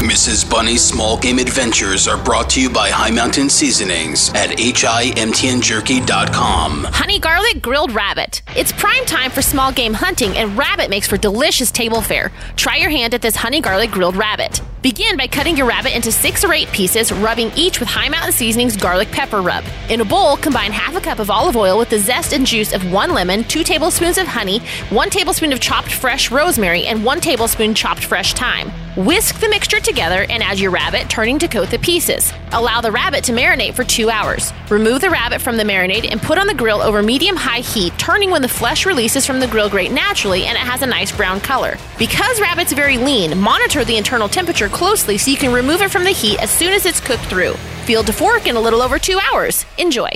Mrs. 0.08 0.50
Bunny's 0.50 0.82
Small 0.82 1.18
Game 1.18 1.38
Adventures 1.38 2.08
are 2.08 2.24
brought 2.24 2.50
to 2.52 2.62
you 2.62 2.70
by 2.70 2.90
High 2.90 3.12
Mountain 3.12 3.50
Seasonings 3.50 4.30
at 4.30 4.52
himtnjerky.com. 4.52 6.84
Honey 6.86 7.20
garlic 7.20 7.62
grilled 7.62 7.94
rabbit. 7.94 8.42
It's 8.56 8.72
prime 8.72 9.04
time 9.06 9.32
for 9.32 9.42
small 9.42 9.74
game 9.74 9.94
hunting, 9.94 10.38
and 10.38 10.58
rabbit 10.58 10.90
makes 10.90 11.10
for 11.10 11.18
delicious 11.18 11.72
table 11.72 12.02
fare. 12.02 12.32
Try 12.56 12.78
your 12.78 12.90
hand 12.90 13.16
at 13.16 13.22
this 13.22 13.36
honey 13.36 13.60
garlic 13.60 13.92
grilled 13.92 14.16
rabbit. 14.16 14.62
Begin 14.88 15.18
by 15.18 15.28
cutting 15.28 15.58
your 15.58 15.68
rabbit 15.68 15.94
into 15.94 16.14
six 16.14 16.46
or 16.46 16.54
eight 16.54 16.72
pieces, 16.72 17.12
rubbing 17.12 17.52
each 17.58 17.82
with 17.82 17.90
High 17.90 18.08
Mountain 18.08 18.32
Seasonings 18.32 18.78
garlic 18.78 19.12
pepper 19.12 19.42
rub. 19.42 19.66
In 19.90 20.00
a 20.00 20.06
bowl, 20.06 20.38
combine 20.38 20.72
half 20.72 20.96
a 20.96 21.02
cup 21.02 21.20
of 21.20 21.30
olive 21.30 21.58
oil 21.58 21.78
with 21.78 21.90
the 21.90 22.00
zest 22.00 22.32
and 22.32 22.46
juice 22.46 22.72
of 22.72 22.90
one 22.90 23.14
lemon, 23.14 23.44
two 23.44 23.66
tablespoons 23.66 24.18
of 24.18 24.28
honey, 24.28 24.60
one 24.90 25.10
tablespoon 25.10 25.52
of 25.52 25.60
chopped 25.60 25.92
fresh 25.92 26.32
rosemary, 26.32 26.86
and 26.86 27.04
one 27.04 27.20
tablespoon 27.20 27.74
chopped 27.74 28.06
fresh 28.06 28.34
thyme. 28.34 28.72
Whisk 28.96 29.40
the 29.42 29.50
mixture 29.50 29.80
together 29.80 30.26
and 30.28 30.42
add 30.42 30.58
your 30.58 30.72
rabbit, 30.72 31.08
turning 31.08 31.38
to 31.40 31.48
coat 31.48 31.70
the 31.70 31.78
pieces. 31.78 32.34
Allow 32.52 32.82
the 32.82 32.92
rabbit 32.92 33.26
to 33.26 33.32
marinate 33.32 33.76
for 33.76 33.84
two 33.84 34.10
hours. 34.10 34.52
Remove 34.72 35.02
the 35.02 35.10
rabbit 35.12 35.40
from 35.40 35.56
the 35.56 35.64
marinade 35.64 36.10
and 36.10 36.20
put 36.20 36.40
on 36.40 36.48
the 36.48 36.54
grill 36.56 36.82
over 36.82 37.04
medium 37.04 37.36
high 37.36 37.60
heat, 37.60 37.94
turning 38.00 38.32
when 38.32 38.42
the 38.42 38.48
flesh 38.48 38.88
releases 38.88 39.24
from 39.24 39.40
the 39.40 39.46
grill 39.46 39.70
grate 39.70 39.92
naturally 39.92 40.46
and 40.46 40.58
it 40.58 40.62
has 40.62 40.82
a 40.82 40.88
nice 40.88 41.16
brown 41.16 41.40
color. 41.40 41.78
Because 42.00 42.42
rabbit's 42.42 42.74
very 42.74 42.98
lean, 42.98 43.38
monitor 43.38 43.86
the 43.86 43.98
internal 43.98 44.28
temperature 44.28 44.68
closely 44.78 45.18
so 45.18 45.32
you 45.32 45.38
can 45.38 45.52
remove 45.52 45.82
it 45.82 45.90
from 45.90 46.04
the 46.04 46.12
heat 46.12 46.38
as 46.40 46.52
soon 46.52 46.72
as 46.72 46.86
it's 46.86 47.00
cooked 47.00 47.26
through. 47.26 47.54
Field 47.86 48.06
to 48.06 48.14
fork 48.14 48.46
in 48.46 48.56
a 48.56 48.60
little 48.60 48.84
over 48.84 49.00
two 49.00 49.20
hours. 49.34 49.66
Enjoy. 49.80 50.10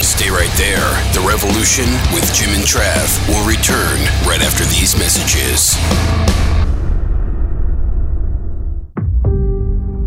Stay 0.00 0.30
right 0.30 0.50
there. 0.56 0.88
The 1.12 1.22
Revolution 1.28 1.84
with 2.14 2.24
Jim 2.32 2.48
and 2.50 2.64
Trav 2.64 3.06
will 3.28 3.46
return 3.46 3.98
right 4.26 4.40
after 4.40 4.64
these 4.64 4.96
messages. 4.96 5.76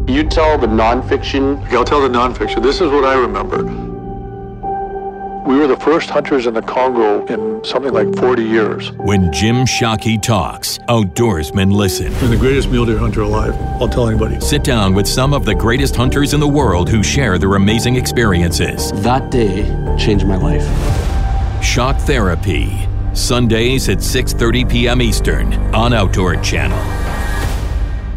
You 0.09 0.27
tell 0.27 0.57
the 0.57 0.67
nonfiction. 0.67 1.61
I'll 1.71 1.85
tell 1.85 2.01
the 2.01 2.09
nonfiction. 2.09 2.63
This 2.63 2.81
is 2.81 2.89
what 2.89 3.05
I 3.05 3.13
remember. 3.13 3.90
We 5.45 5.57
were 5.57 5.65
the 5.65 5.77
first 5.77 6.09
hunters 6.11 6.45
in 6.45 6.53
the 6.53 6.61
Congo 6.61 7.25
in 7.25 7.63
something 7.63 7.91
like 7.91 8.15
40 8.17 8.43
years. 8.43 8.91
When 8.91 9.33
Jim 9.33 9.65
Shockey 9.65 10.21
talks, 10.21 10.77
outdoorsmen 10.87 11.73
listen. 11.73 12.13
I'm 12.15 12.29
the 12.29 12.37
greatest 12.37 12.69
mule 12.69 12.85
deer 12.85 12.99
hunter 12.99 13.21
alive. 13.21 13.55
I'll 13.81 13.89
tell 13.89 14.07
anybody. 14.07 14.39
Sit 14.39 14.63
down 14.63 14.93
with 14.93 15.07
some 15.07 15.33
of 15.33 15.43
the 15.45 15.55
greatest 15.55 15.95
hunters 15.95 16.35
in 16.35 16.39
the 16.39 16.47
world 16.47 16.89
who 16.89 17.01
share 17.01 17.39
their 17.39 17.55
amazing 17.55 17.95
experiences. 17.95 18.91
That 19.01 19.31
day 19.31 19.63
changed 19.97 20.27
my 20.27 20.35
life. 20.37 20.63
Shock 21.63 21.97
Therapy. 21.97 22.87
Sundays 23.13 23.89
at 23.89 23.97
6:30 23.97 24.69
p.m. 24.69 25.01
Eastern 25.01 25.53
on 25.73 25.91
Outdoor 25.91 26.35
Channel. 26.35 26.77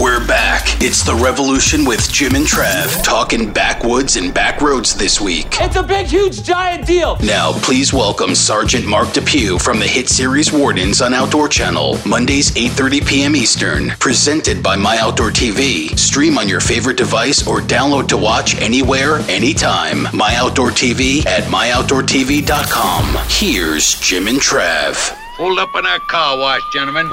We're 0.00 0.24
back. 0.24 0.80
It's 0.80 1.02
the 1.02 1.16
Revolution 1.16 1.84
with 1.84 2.12
Jim 2.12 2.36
and 2.36 2.46
Trav, 2.46 3.02
talking 3.02 3.52
backwoods 3.52 4.14
and 4.14 4.32
back 4.32 4.60
roads 4.60 4.94
this 4.94 5.20
week. 5.20 5.46
It's 5.60 5.74
a 5.74 5.82
big, 5.82 6.06
huge, 6.06 6.44
giant 6.44 6.86
deal. 6.86 7.16
Now, 7.20 7.50
please 7.52 7.92
welcome 7.92 8.36
Sergeant 8.36 8.86
Mark 8.86 9.12
Depew 9.12 9.58
from 9.58 9.80
the 9.80 9.88
hit 9.88 10.08
series 10.08 10.52
Wardens 10.52 11.02
on 11.02 11.14
Outdoor 11.14 11.48
Channel, 11.48 11.98
Mondays 12.06 12.52
8:30 12.52 13.06
p.m. 13.08 13.34
Eastern, 13.34 13.88
presented 13.98 14.62
by 14.62 14.76
My 14.76 14.98
Outdoor 14.98 15.30
TV. 15.30 15.98
Stream 15.98 16.38
on 16.38 16.48
your 16.48 16.60
favorite 16.60 16.96
device 16.96 17.44
or 17.44 17.60
download 17.60 18.06
to 18.08 18.16
watch 18.16 18.54
anywhere, 18.60 19.16
anytime. 19.28 20.06
My 20.12 20.36
Outdoor 20.36 20.70
TV 20.70 21.26
at 21.26 21.42
myoutdoortv.com. 21.50 23.16
Here's 23.28 23.98
Jim 23.98 24.28
and 24.28 24.38
Trav. 24.38 25.17
Hold 25.38 25.58
up 25.60 25.74
in 25.76 25.84
that 25.84 26.06
car 26.08 26.36
wash, 26.36 26.68
gentlemen. 26.72 27.06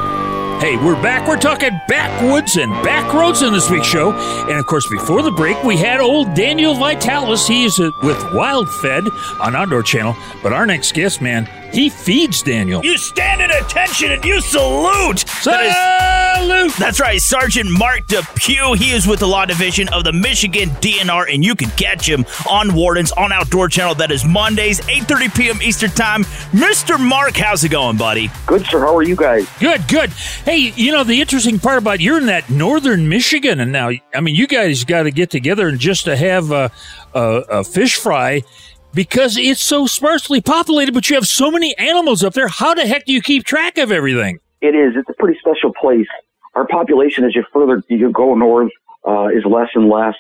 Hey, 0.60 0.78
we're 0.78 1.00
back. 1.00 1.28
We're 1.28 1.38
talking 1.38 1.80
backwoods 1.88 2.58
and 2.58 2.72
back 2.84 3.14
roads 3.14 3.44
in 3.44 3.54
this 3.54 3.70
week's 3.70 3.86
show. 3.86 4.14
And 4.14 4.58
of 4.58 4.66
course, 4.66 4.88
before 4.88 5.22
the 5.22 5.30
break, 5.30 5.62
we 5.64 5.78
had 5.78 6.00
old 6.00 6.34
Daniel 6.34 6.74
Vitalis. 6.74 7.46
He's 7.46 7.78
with 7.78 8.34
Wild 8.34 8.68
Fed 8.68 9.08
on 9.40 9.56
Outdoor 9.56 9.84
Channel. 9.84 10.16
But 10.42 10.54
our 10.54 10.66
next 10.66 10.94
guest, 10.94 11.22
man, 11.22 11.48
he 11.72 11.90
feeds 11.90 12.42
Daniel. 12.42 12.84
You 12.84 12.98
stand 12.98 13.42
at 13.42 13.52
attention 13.52 14.12
and 14.12 14.24
you 14.24 14.42
salute. 14.42 15.20
Salute. 15.28 16.74
That's 16.78 17.00
right, 17.00 17.22
Sergeant 17.22 17.70
Mark 17.70 18.08
Depew. 18.08 18.74
He 18.74 18.92
is 18.92 19.08
with 19.08 19.20
the 19.20 19.28
Law 19.28 19.46
Division 19.46 19.88
of 19.90 20.04
the 20.04 20.14
Michigan 20.14 20.70
DNR, 20.82 21.34
and 21.34 21.44
you 21.44 21.56
can 21.56 21.70
catch 21.72 22.08
him 22.08 22.26
on 22.50 22.74
Wardens 22.74 23.12
on 23.14 23.32
Outdoor 23.32 23.68
Channel. 23.68 23.96
That 23.96 24.12
is 24.12 24.26
Mondays, 24.26 24.80
8.30 24.82 25.36
p.m. 25.36 25.62
Eastern 25.62 25.92
Time. 25.92 26.24
Mr. 26.52 27.00
Mark, 27.00 27.36
how's 27.36 27.64
it 27.64 27.70
going, 27.70 27.98
buddy? 27.98 28.30
Good, 28.46 28.66
sir. 28.66 28.80
How 28.80 28.96
are 28.96 29.04
you 29.04 29.16
guys? 29.16 29.48
Good, 29.60 29.88
good. 29.88 30.12
Hey, 30.44 30.74
you 30.76 30.92
know, 30.92 31.04
the 31.04 31.22
interesting 31.22 31.60
part 31.60 31.78
about 31.78 32.00
you're 32.00 32.18
in 32.18 32.28
that 32.28 32.50
northern 32.50 33.10
Michigan, 33.10 33.60
and 33.60 33.72
now, 33.72 33.92
I 34.14 34.22
mean, 34.22 34.36
you 34.36 34.48
guys 34.48 34.84
got 34.84 35.04
to 35.04 35.12
get 35.12 35.30
together 35.30 35.68
and 35.68 35.80
just 35.80 36.06
to 36.06 36.16
have 36.16 36.52
a, 36.52 36.72
a, 37.14 37.22
a 37.22 37.64
fish 37.64 37.96
fry 37.98 38.44
because 38.96 39.38
it's 39.38 39.62
so 39.62 39.86
sparsely 39.86 40.42
populated, 40.42 40.94
but 40.94 41.10
you 41.10 41.16
have 41.16 41.28
so 41.28 41.52
many 41.52 41.78
animals 41.78 42.24
up 42.24 42.34
there. 42.34 42.48
How 42.48 42.74
the 42.74 42.88
heck 42.88 43.06
do 43.06 43.14
you 43.14 43.22
keep 43.22 43.44
track 43.44 43.78
of 43.78 43.92
everything? 43.92 44.40
It 44.62 44.74
is. 44.74 44.94
It's 44.96 45.10
a 45.10 45.14
pretty 45.20 45.38
special 45.40 45.74
place. 45.80 46.08
Our 46.56 46.66
population, 46.66 47.26
as 47.26 47.36
you 47.36 47.44
further 47.54 47.84
you 47.90 48.10
go 48.12 48.34
north, 48.34 48.72
uh, 49.06 49.28
is 49.28 49.44
less 49.46 49.68
and 49.76 49.90
less. 49.90 50.16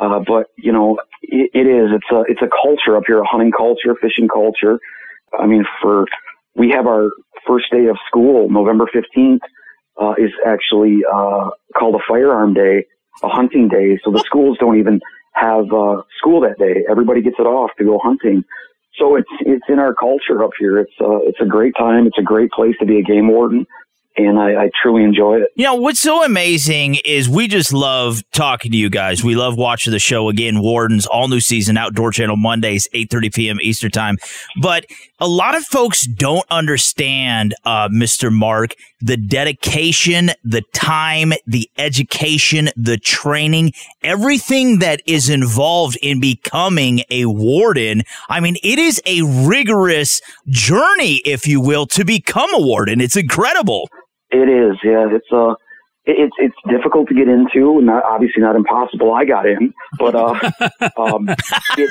Uh, 0.00 0.20
but 0.26 0.46
you 0.56 0.72
know, 0.72 0.98
it, 1.22 1.50
it 1.52 1.66
is. 1.66 1.90
It's 1.92 2.10
a 2.10 2.20
it's 2.28 2.40
a 2.40 2.48
culture 2.62 2.96
up 2.96 3.02
here, 3.06 3.20
a 3.20 3.26
hunting 3.26 3.52
culture, 3.52 3.94
fishing 4.00 4.28
culture. 4.28 4.78
I 5.38 5.46
mean, 5.46 5.64
for 5.82 6.06
we 6.54 6.70
have 6.70 6.86
our 6.86 7.10
first 7.46 7.66
day 7.72 7.86
of 7.86 7.96
school, 8.06 8.48
November 8.48 8.86
fifteenth, 8.92 9.42
uh, 10.00 10.14
is 10.16 10.30
actually 10.46 11.00
uh, 11.12 11.50
called 11.76 11.96
a 11.96 12.04
firearm 12.08 12.54
day, 12.54 12.86
a 13.22 13.28
hunting 13.28 13.68
day. 13.68 13.98
So 14.04 14.12
the 14.12 14.20
schools 14.20 14.56
don't 14.58 14.78
even 14.78 15.00
have 15.34 15.72
uh, 15.72 16.02
school 16.18 16.40
that 16.42 16.58
day. 16.58 16.84
Everybody 16.90 17.22
gets 17.22 17.36
it 17.38 17.46
off 17.46 17.70
to 17.78 17.84
go 17.84 17.98
hunting. 18.02 18.44
So 18.98 19.16
it's 19.16 19.30
it's 19.40 19.64
in 19.68 19.78
our 19.78 19.94
culture 19.94 20.44
up 20.44 20.50
here. 20.58 20.78
It's 20.78 20.92
uh, 21.00 21.20
it's 21.22 21.40
a 21.40 21.46
great 21.46 21.74
time. 21.78 22.06
It's 22.06 22.18
a 22.18 22.22
great 22.22 22.50
place 22.50 22.74
to 22.80 22.86
be 22.86 22.98
a 22.98 23.02
game 23.02 23.28
warden, 23.28 23.66
and 24.16 24.38
I, 24.38 24.64
I 24.64 24.70
truly 24.82 25.04
enjoy 25.04 25.38
it. 25.38 25.50
You 25.56 25.64
know, 25.64 25.74
what's 25.74 26.00
so 26.00 26.24
amazing 26.24 26.96
is 27.04 27.28
we 27.28 27.48
just 27.48 27.72
love 27.72 28.22
talking 28.32 28.70
to 28.72 28.76
you 28.76 28.90
guys. 28.90 29.24
We 29.24 29.34
love 29.34 29.56
watching 29.56 29.92
the 29.92 29.98
show 29.98 30.28
again, 30.28 30.60
Wardens, 30.60 31.06
all 31.06 31.28
new 31.28 31.40
season, 31.40 31.76
Outdoor 31.76 32.10
Channel, 32.10 32.36
Mondays, 32.36 32.88
8.30 32.94 33.34
p.m. 33.34 33.58
Eastern 33.62 33.90
Time. 33.90 34.18
But 34.60 34.86
a 35.18 35.28
lot 35.28 35.56
of 35.56 35.64
folks 35.64 36.06
don't 36.06 36.44
understand, 36.50 37.54
uh, 37.64 37.88
Mr. 37.88 38.32
Mark, 38.32 38.74
the 39.00 39.16
dedication, 39.16 40.30
the 40.44 40.62
time, 40.72 41.32
the 41.46 41.70
education, 41.78 42.70
the 42.76 42.98
training, 42.98 43.72
everything 44.02 44.78
that 44.80 45.02
is 45.06 45.28
involved 45.28 45.96
in 46.02 46.20
becoming 46.20 47.02
a 47.10 47.26
warden. 47.26 48.02
I 48.28 48.40
mean, 48.40 48.56
it 48.62 48.78
is 48.78 49.00
a 49.06 49.22
rigorous 49.22 50.20
journey, 50.48 51.16
if 51.24 51.46
you 51.46 51.60
will, 51.60 51.86
to 51.86 52.04
become 52.04 52.52
a 52.54 52.60
warden. 52.60 53.00
It's 53.00 53.16
incredible. 53.16 53.88
It 54.32 54.48
is, 54.48 54.76
yeah. 54.82 55.06
It's 55.10 55.30
uh, 55.32 55.54
it's 56.04 56.34
it's 56.38 56.56
difficult 56.68 57.08
to 57.08 57.14
get 57.14 57.28
into, 57.28 57.78
and 57.78 57.86
not, 57.86 58.02
obviously 58.04 58.42
not 58.42 58.56
impossible. 58.56 59.12
I 59.12 59.24
got 59.24 59.46
in, 59.46 59.72
but 59.98 60.14
uh, 60.14 60.34
um, 60.96 61.28
it, 61.28 61.90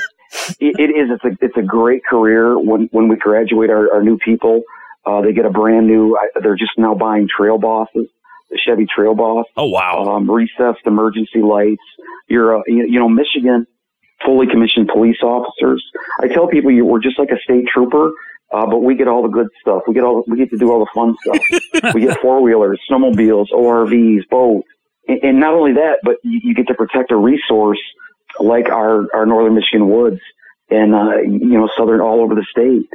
it, 0.60 0.74
it 0.78 0.90
is. 0.90 1.10
It's 1.10 1.24
a 1.24 1.44
it's 1.44 1.56
a 1.56 1.62
great 1.62 2.02
career. 2.04 2.58
When 2.58 2.88
when 2.92 3.08
we 3.08 3.16
graduate 3.16 3.70
our, 3.70 3.92
our 3.94 4.02
new 4.02 4.18
people, 4.18 4.62
uh, 5.06 5.22
they 5.22 5.32
get 5.32 5.46
a 5.46 5.50
brand 5.50 5.86
new. 5.86 6.18
They're 6.42 6.56
just 6.56 6.72
now 6.76 6.94
buying 6.94 7.28
trail 7.28 7.58
bosses, 7.58 8.08
the 8.50 8.58
Chevy 8.58 8.86
Trail 8.92 9.14
Boss. 9.14 9.46
Oh 9.56 9.68
wow! 9.68 10.04
Um, 10.04 10.30
recessed 10.30 10.86
emergency 10.86 11.40
lights. 11.40 11.82
You're 12.28 12.58
uh, 12.58 12.62
you, 12.66 12.86
you 12.86 12.98
know 12.98 13.08
Michigan 13.08 13.66
fully 14.24 14.46
commissioned 14.46 14.88
police 14.88 15.22
officers. 15.22 15.84
I 16.20 16.28
tell 16.28 16.46
people 16.48 16.70
you 16.70 16.84
we're 16.84 17.00
just 17.00 17.18
like 17.18 17.30
a 17.30 17.38
state 17.42 17.66
trooper. 17.72 18.10
Uh, 18.52 18.66
but 18.66 18.78
we 18.78 18.94
get 18.94 19.08
all 19.08 19.22
the 19.22 19.28
good 19.28 19.48
stuff. 19.60 19.82
We 19.88 19.94
get 19.94 20.04
all, 20.04 20.22
we 20.26 20.36
get 20.36 20.50
to 20.50 20.58
do 20.58 20.70
all 20.70 20.80
the 20.80 20.90
fun 20.94 21.16
stuff. 21.22 21.94
we 21.94 22.02
get 22.02 22.20
four 22.20 22.42
wheelers, 22.42 22.80
snowmobiles, 22.90 23.46
ORVs, 23.50 24.28
boats. 24.28 24.68
And, 25.08 25.18
and, 25.22 25.40
not 25.40 25.54
only 25.54 25.72
that, 25.74 25.98
but 26.02 26.16
you, 26.22 26.40
you, 26.44 26.54
get 26.54 26.66
to 26.68 26.74
protect 26.74 27.10
a 27.12 27.16
resource 27.16 27.80
like 28.38 28.68
our, 28.68 29.06
our 29.14 29.24
northern 29.24 29.54
Michigan 29.54 29.88
woods 29.88 30.20
and, 30.68 30.94
uh, 30.94 31.20
you 31.22 31.58
know, 31.58 31.68
southern 31.76 32.00
all 32.00 32.20
over 32.20 32.34
the 32.34 32.46
state. 32.50 32.88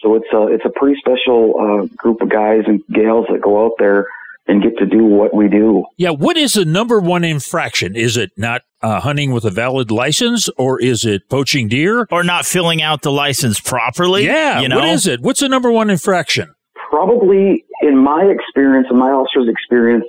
So 0.00 0.14
it's 0.14 0.32
a, 0.32 0.46
it's 0.46 0.64
a 0.64 0.70
pretty 0.70 0.98
special, 1.00 1.54
uh, 1.58 1.86
group 1.96 2.22
of 2.22 2.28
guys 2.28 2.62
and 2.66 2.80
gals 2.92 3.26
that 3.30 3.40
go 3.42 3.66
out 3.66 3.72
there 3.78 4.06
and 4.46 4.62
get 4.62 4.78
to 4.78 4.86
do 4.86 5.04
what 5.04 5.34
we 5.34 5.48
do. 5.48 5.84
Yeah. 5.96 6.10
What 6.10 6.36
is 6.36 6.54
the 6.54 6.64
number 6.64 7.00
one 7.00 7.24
infraction? 7.24 7.96
Is 7.96 8.16
it 8.16 8.30
not 8.36 8.62
uh, 8.82 9.00
hunting 9.00 9.32
with 9.32 9.44
a 9.44 9.50
valid 9.50 9.90
license 9.90 10.48
or 10.56 10.80
is 10.80 11.04
it 11.04 11.28
poaching 11.28 11.68
deer? 11.68 12.06
Or 12.10 12.24
not 12.24 12.46
filling 12.46 12.82
out 12.82 13.02
the 13.02 13.12
license 13.12 13.60
properly? 13.60 14.24
Yeah. 14.24 14.60
You 14.60 14.68
know? 14.68 14.76
What 14.76 14.88
is 14.88 15.06
it? 15.06 15.20
What's 15.20 15.40
the 15.40 15.48
number 15.48 15.70
one 15.70 15.90
infraction? 15.90 16.54
Probably, 16.90 17.64
in 17.82 17.96
my 17.96 18.24
experience, 18.24 18.88
in 18.90 18.98
my 18.98 19.10
officer's 19.10 19.48
experience, 19.48 20.04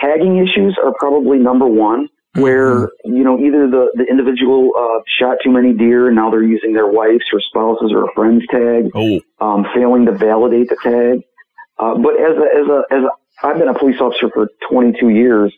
tagging 0.00 0.36
issues 0.38 0.76
are 0.84 0.92
probably 0.98 1.38
number 1.38 1.66
one. 1.66 2.08
Where 2.34 2.86
mm-hmm. 2.86 3.14
you 3.14 3.24
know 3.24 3.38
either 3.38 3.68
the 3.68 3.92
the 3.92 4.04
individual 4.08 4.70
uh, 4.74 5.02
shot 5.20 5.36
too 5.44 5.50
many 5.50 5.74
deer 5.74 6.06
and 6.06 6.16
now 6.16 6.30
they're 6.30 6.42
using 6.42 6.72
their 6.72 6.86
wife's 6.86 7.26
or 7.30 7.42
spouses 7.42 7.92
or 7.92 8.04
a 8.04 8.14
friend's 8.14 8.46
tag, 8.46 8.90
oh. 8.94 9.20
um, 9.38 9.66
failing 9.74 10.06
to 10.06 10.12
validate 10.12 10.70
the 10.70 10.78
tag. 10.82 11.20
Uh, 11.78 11.92
but 12.00 12.16
as 12.16 12.32
a 12.32 12.46
as 12.56 12.66
a 12.68 12.82
as 12.90 13.04
a 13.04 13.10
I've 13.42 13.58
been 13.58 13.68
a 13.68 13.78
police 13.78 14.00
officer 14.00 14.30
for 14.32 14.48
22 14.70 15.08
years. 15.10 15.52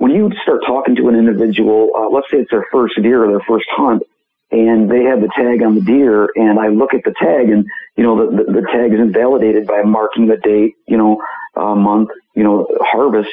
When 0.00 0.12
you 0.12 0.32
start 0.42 0.62
talking 0.66 0.96
to 0.96 1.08
an 1.08 1.14
individual, 1.14 1.90
uh, 1.94 2.08
let's 2.08 2.26
say 2.30 2.38
it's 2.38 2.50
their 2.50 2.64
first 2.72 2.94
deer 3.02 3.22
or 3.22 3.28
their 3.28 3.44
first 3.46 3.66
hunt, 3.68 4.02
and 4.50 4.90
they 4.90 5.04
have 5.04 5.20
the 5.20 5.28
tag 5.36 5.62
on 5.62 5.74
the 5.74 5.82
deer, 5.82 6.26
and 6.36 6.58
I 6.58 6.68
look 6.68 6.94
at 6.94 7.04
the 7.04 7.12
tag, 7.20 7.50
and 7.50 7.66
you 7.96 8.04
know 8.04 8.16
the 8.16 8.44
the, 8.44 8.44
the 8.50 8.66
tag 8.72 8.94
isn't 8.94 9.12
validated 9.12 9.66
by 9.66 9.82
marking 9.82 10.26
the 10.26 10.38
date, 10.38 10.72
you 10.88 10.96
know, 10.96 11.22
uh, 11.54 11.74
month, 11.74 12.08
you 12.34 12.42
know, 12.42 12.66
harvest. 12.80 13.28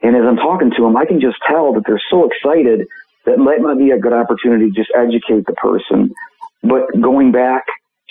And 0.00 0.16
as 0.16 0.22
I'm 0.24 0.36
talking 0.36 0.70
to 0.70 0.82
them, 0.84 0.96
I 0.96 1.04
can 1.04 1.20
just 1.20 1.36
tell 1.46 1.74
that 1.74 1.82
they're 1.86 2.00
so 2.10 2.26
excited 2.30 2.86
that 3.26 3.36
might 3.36 3.60
not 3.60 3.76
be 3.76 3.90
a 3.90 3.98
good 3.98 4.14
opportunity 4.14 4.70
to 4.70 4.74
just 4.74 4.90
educate 4.96 5.44
the 5.44 5.52
person. 5.52 6.14
But 6.62 6.98
going 6.98 7.30
back 7.30 7.64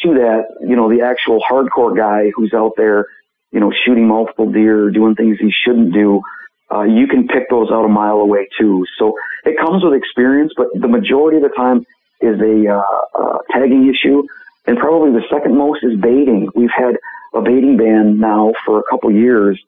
to 0.04 0.14
that, 0.14 0.44
you 0.62 0.76
know, 0.76 0.92
the 0.96 1.02
actual 1.02 1.42
hardcore 1.50 1.98
guy 1.98 2.30
who's 2.36 2.54
out 2.54 2.74
there, 2.78 3.08
you 3.52 3.60
know, 3.60 3.74
shooting 3.84 4.08
multiple 4.08 4.52
deer, 4.52 4.92
doing 4.92 5.16
things 5.16 5.40
he 5.40 5.52
shouldn't 5.52 5.92
do, 5.92 6.22
uh, 6.72 6.84
you 6.84 7.08
can 7.08 7.28
pick 7.28 7.50
those 7.50 7.70
out 7.72 7.86
a 7.86 7.88
mile 7.88 8.18
away 8.18 8.48
too. 8.60 8.86
So 8.98 9.18
it 9.46 9.58
comes 9.58 9.84
with 9.84 9.94
experience, 9.94 10.54
but 10.58 10.68
the 10.74 10.88
majority 10.88 11.38
of 11.38 11.44
the 11.44 11.56
time 11.56 11.86
is 12.22 12.40
a 12.42 12.74
uh, 12.74 13.22
uh, 13.22 13.38
tagging 13.52 13.90
issue, 13.90 14.24
and 14.66 14.78
probably 14.78 15.12
the 15.12 15.26
second 15.32 15.58
most 15.58 15.84
is 15.84 16.00
baiting. 16.00 16.50
We've 16.56 16.74
had 16.76 16.98
a 17.34 17.42
baiting 17.42 17.78
ban 17.78 18.20
now 18.20 18.54
for 18.66 18.80
a 18.80 18.84
couple 18.90 19.12
years, 19.12 19.62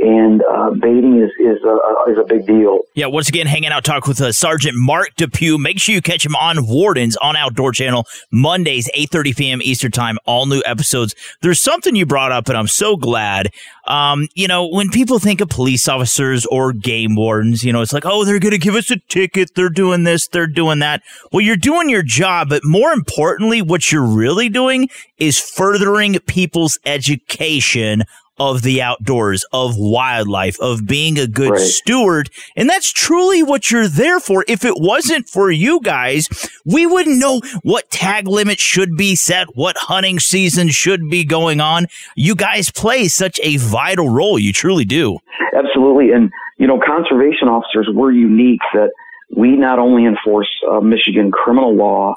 and 0.00 0.42
uh, 0.42 0.70
baiting 0.80 1.20
is 1.22 1.30
is 1.40 1.62
a, 1.64 2.10
is 2.10 2.18
a 2.18 2.24
big 2.24 2.46
deal. 2.46 2.80
Yeah, 2.94 3.06
once 3.06 3.28
again, 3.28 3.46
hanging 3.46 3.70
out 3.70 3.84
talk 3.84 4.06
with 4.06 4.20
uh, 4.20 4.32
Sergeant 4.32 4.76
Mark 4.76 5.14
Depew. 5.16 5.58
Make 5.58 5.80
sure 5.80 5.94
you 5.94 6.02
catch 6.02 6.24
him 6.24 6.36
on 6.36 6.66
Wardens 6.66 7.16
on 7.16 7.36
Outdoor 7.36 7.72
Channel 7.72 8.06
Mondays, 8.30 8.88
eight 8.94 9.10
thirty 9.10 9.34
p.m. 9.34 9.60
Eastern 9.62 9.90
Time. 9.90 10.18
All 10.24 10.46
new 10.46 10.62
episodes. 10.66 11.14
There's 11.42 11.60
something 11.60 11.96
you 11.96 12.06
brought 12.06 12.32
up, 12.32 12.48
and 12.48 12.56
I'm 12.56 12.68
so 12.68 12.96
glad. 12.96 13.50
Um, 13.86 14.28
you 14.34 14.46
know, 14.46 14.68
when 14.68 14.90
people 14.90 15.18
think 15.18 15.40
of 15.40 15.48
police 15.48 15.88
officers 15.88 16.44
or 16.46 16.72
game 16.72 17.16
wardens, 17.16 17.64
you 17.64 17.72
know, 17.72 17.80
it's 17.80 17.92
like, 17.92 18.04
oh, 18.04 18.24
they're 18.24 18.38
going 18.38 18.52
to 18.52 18.58
give 18.58 18.74
us 18.74 18.90
a 18.90 18.98
ticket. 19.08 19.54
They're 19.54 19.70
doing 19.70 20.04
this. 20.04 20.28
They're 20.28 20.46
doing 20.46 20.80
that. 20.80 21.02
Well, 21.32 21.40
you're 21.40 21.56
doing 21.56 21.88
your 21.88 22.02
job, 22.02 22.50
but 22.50 22.62
more 22.64 22.92
importantly, 22.92 23.62
what 23.62 23.90
you're 23.90 24.04
really 24.04 24.50
doing 24.50 24.90
is 25.16 25.40
furthering 25.40 26.18
people's 26.20 26.78
education 26.84 28.04
of 28.38 28.62
the 28.62 28.80
outdoors, 28.82 29.44
of 29.52 29.76
wildlife, 29.76 30.58
of 30.60 30.86
being 30.86 31.18
a 31.18 31.26
good 31.26 31.50
Right. 31.50 31.60
steward. 31.60 32.30
And 32.56 32.68
that's 32.68 32.92
truly 32.92 33.42
what 33.42 33.70
you're 33.70 33.88
there 33.88 34.20
for. 34.20 34.44
If 34.48 34.64
it 34.64 34.74
wasn't 34.76 35.28
for 35.28 35.50
you 35.50 35.80
guys, 35.82 36.28
we 36.64 36.86
wouldn't 36.86 37.18
know 37.18 37.40
what 37.62 37.90
tag 37.90 38.28
limits 38.28 38.62
should 38.62 38.96
be 38.96 39.14
set, 39.14 39.56
what 39.56 39.76
hunting 39.76 40.18
season 40.18 40.68
should 40.68 41.08
be 41.10 41.24
going 41.24 41.60
on. 41.60 41.86
You 42.16 42.34
guys 42.34 42.70
play 42.70 43.08
such 43.08 43.40
a 43.42 43.56
vital 43.58 44.08
role. 44.10 44.38
You 44.38 44.52
truly 44.52 44.84
do. 44.84 45.18
Absolutely. 45.54 46.12
And, 46.12 46.30
you 46.58 46.66
know, 46.66 46.78
conservation 46.84 47.48
officers, 47.48 47.88
we're 47.92 48.12
unique 48.12 48.60
that 48.74 48.90
we 49.34 49.56
not 49.56 49.78
only 49.78 50.04
enforce 50.06 50.48
uh, 50.70 50.80
Michigan 50.80 51.30
criminal 51.30 51.74
law, 51.76 52.14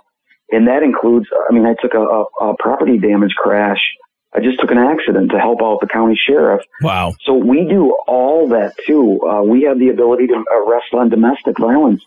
and 0.52 0.68
that 0.68 0.84
includes, 0.84 1.28
I 1.50 1.54
mean, 1.54 1.66
I 1.66 1.76
took 1.82 1.94
a, 1.94 2.00
a, 2.02 2.24
a 2.52 2.56
property 2.60 2.98
damage 2.98 3.34
crash. 3.38 3.80
I 4.34 4.40
just 4.40 4.60
took 4.60 4.72
an 4.72 4.78
accident 4.78 5.32
to 5.32 5.40
help 5.40 5.62
out 5.62 5.80
the 5.82 5.88
county 5.88 6.16
sheriff. 6.16 6.64
Wow. 6.82 7.14
So 7.26 7.34
we 7.34 7.66
do 7.66 7.92
all 8.08 8.48
that 8.50 8.74
too. 8.88 9.20
Uh, 9.22 9.44
we 9.44 9.64
have 9.64 9.78
the 9.78 9.90
ability 9.90 10.28
to 10.28 10.44
arrest 10.52 10.94
on 10.94 11.10
domestic 11.10 11.58
violence. 11.60 12.02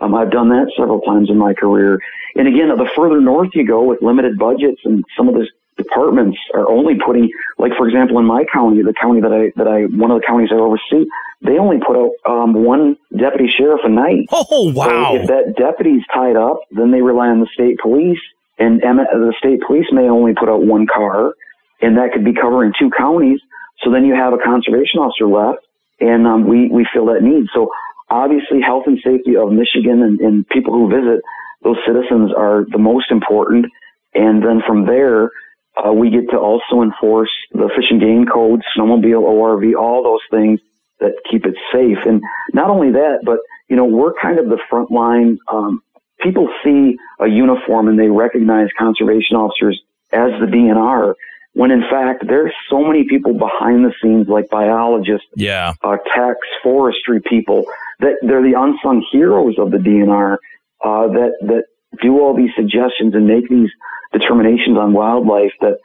Um, 0.00 0.14
I've 0.14 0.30
done 0.30 0.48
that 0.50 0.70
several 0.76 1.00
times 1.00 1.30
in 1.30 1.38
my 1.38 1.54
career. 1.54 1.98
And 2.34 2.48
again, 2.48 2.68
the 2.68 2.88
further 2.96 3.20
north 3.20 3.50
you 3.54 3.66
go 3.66 3.82
with 3.84 4.02
limited 4.02 4.38
budgets 4.38 4.80
and 4.84 5.04
some 5.16 5.28
of 5.28 5.34
the 5.34 5.46
departments 5.76 6.38
are 6.54 6.68
only 6.68 6.94
putting, 7.04 7.30
like 7.58 7.72
for 7.76 7.86
example, 7.88 8.18
in 8.18 8.26
my 8.26 8.44
county, 8.52 8.82
the 8.82 8.94
county 8.94 9.20
that 9.20 9.32
I, 9.32 9.52
that 9.56 9.66
I, 9.66 9.84
one 9.84 10.10
of 10.10 10.20
the 10.20 10.26
counties 10.26 10.50
I 10.52 10.56
oversee, 10.56 11.08
they 11.42 11.58
only 11.58 11.78
put 11.78 11.96
out, 11.96 12.12
um, 12.30 12.64
one 12.64 12.96
deputy 13.16 13.48
sheriff 13.48 13.80
a 13.84 13.88
night. 13.88 14.26
Oh, 14.30 14.70
wow. 14.72 15.14
So 15.14 15.16
if 15.16 15.28
that 15.28 15.54
deputy's 15.56 16.02
tied 16.12 16.36
up, 16.36 16.60
then 16.70 16.90
they 16.90 17.00
rely 17.00 17.28
on 17.28 17.40
the 17.40 17.48
state 17.54 17.78
police 17.78 18.20
and 18.58 18.80
the 18.82 19.34
state 19.38 19.62
police 19.66 19.86
may 19.90 20.08
only 20.08 20.34
put 20.34 20.50
out 20.50 20.62
one 20.62 20.86
car 20.86 21.32
and 21.80 21.96
that 21.96 22.12
could 22.12 22.24
be 22.24 22.34
covering 22.34 22.72
two 22.78 22.90
counties. 22.96 23.40
So 23.82 23.90
then 23.90 24.04
you 24.04 24.14
have 24.14 24.32
a 24.32 24.38
conservation 24.38 25.00
officer 25.00 25.26
left, 25.26 25.64
and 26.00 26.26
um, 26.26 26.46
we 26.46 26.68
we 26.68 26.86
fill 26.92 27.06
that 27.06 27.22
need. 27.22 27.46
So 27.54 27.70
obviously, 28.10 28.60
health 28.60 28.84
and 28.86 28.98
safety 29.02 29.36
of 29.36 29.52
Michigan 29.52 30.02
and, 30.02 30.20
and 30.20 30.48
people 30.48 30.74
who 30.74 30.88
visit 30.88 31.22
those 31.62 31.76
citizens 31.86 32.32
are 32.36 32.64
the 32.70 32.78
most 32.78 33.10
important. 33.10 33.66
And 34.14 34.42
then 34.42 34.60
from 34.66 34.86
there, 34.86 35.30
uh, 35.76 35.92
we 35.92 36.10
get 36.10 36.28
to 36.30 36.38
also 36.38 36.82
enforce 36.82 37.30
the 37.52 37.70
fish 37.76 37.90
and 37.90 38.00
game 38.00 38.26
codes, 38.26 38.62
snowmobile, 38.76 39.22
ORV, 39.22 39.74
all 39.78 40.02
those 40.02 40.24
things 40.30 40.60
that 40.98 41.12
keep 41.30 41.46
it 41.46 41.54
safe. 41.72 41.98
And 42.04 42.20
not 42.52 42.70
only 42.70 42.92
that, 42.92 43.20
but 43.24 43.38
you 43.68 43.76
know, 43.76 43.84
we're 43.84 44.12
kind 44.20 44.38
of 44.38 44.46
the 44.46 44.58
front 44.68 44.90
line. 44.90 45.38
Um, 45.50 45.82
people 46.20 46.48
see 46.64 46.96
a 47.20 47.28
uniform 47.28 47.88
and 47.88 47.98
they 47.98 48.08
recognize 48.08 48.68
conservation 48.78 49.36
officers 49.36 49.80
as 50.12 50.30
the 50.40 50.46
DNR 50.46 51.14
when 51.54 51.70
in 51.70 51.82
fact 51.90 52.24
there's 52.26 52.52
so 52.70 52.84
many 52.84 53.04
people 53.08 53.34
behind 53.34 53.84
the 53.84 53.92
scenes 54.02 54.28
like 54.28 54.48
biologists, 54.50 55.26
Yeah. 55.36 55.74
uh, 55.82 55.96
techs, 56.14 56.46
forestry 56.62 57.20
people 57.20 57.64
that 58.00 58.16
they're 58.22 58.42
the 58.42 58.54
unsung 58.58 59.04
heroes 59.10 59.56
of 59.58 59.70
the 59.70 59.78
DNR 59.78 60.36
uh, 60.84 61.08
that 61.08 61.32
that 61.42 61.64
do 62.00 62.20
all 62.20 62.36
these 62.36 62.50
suggestions 62.56 63.14
and 63.14 63.26
make 63.26 63.48
these 63.48 63.70
determinations 64.12 64.78
on 64.78 64.92
wildlife 64.92 65.52
that 65.60 65.78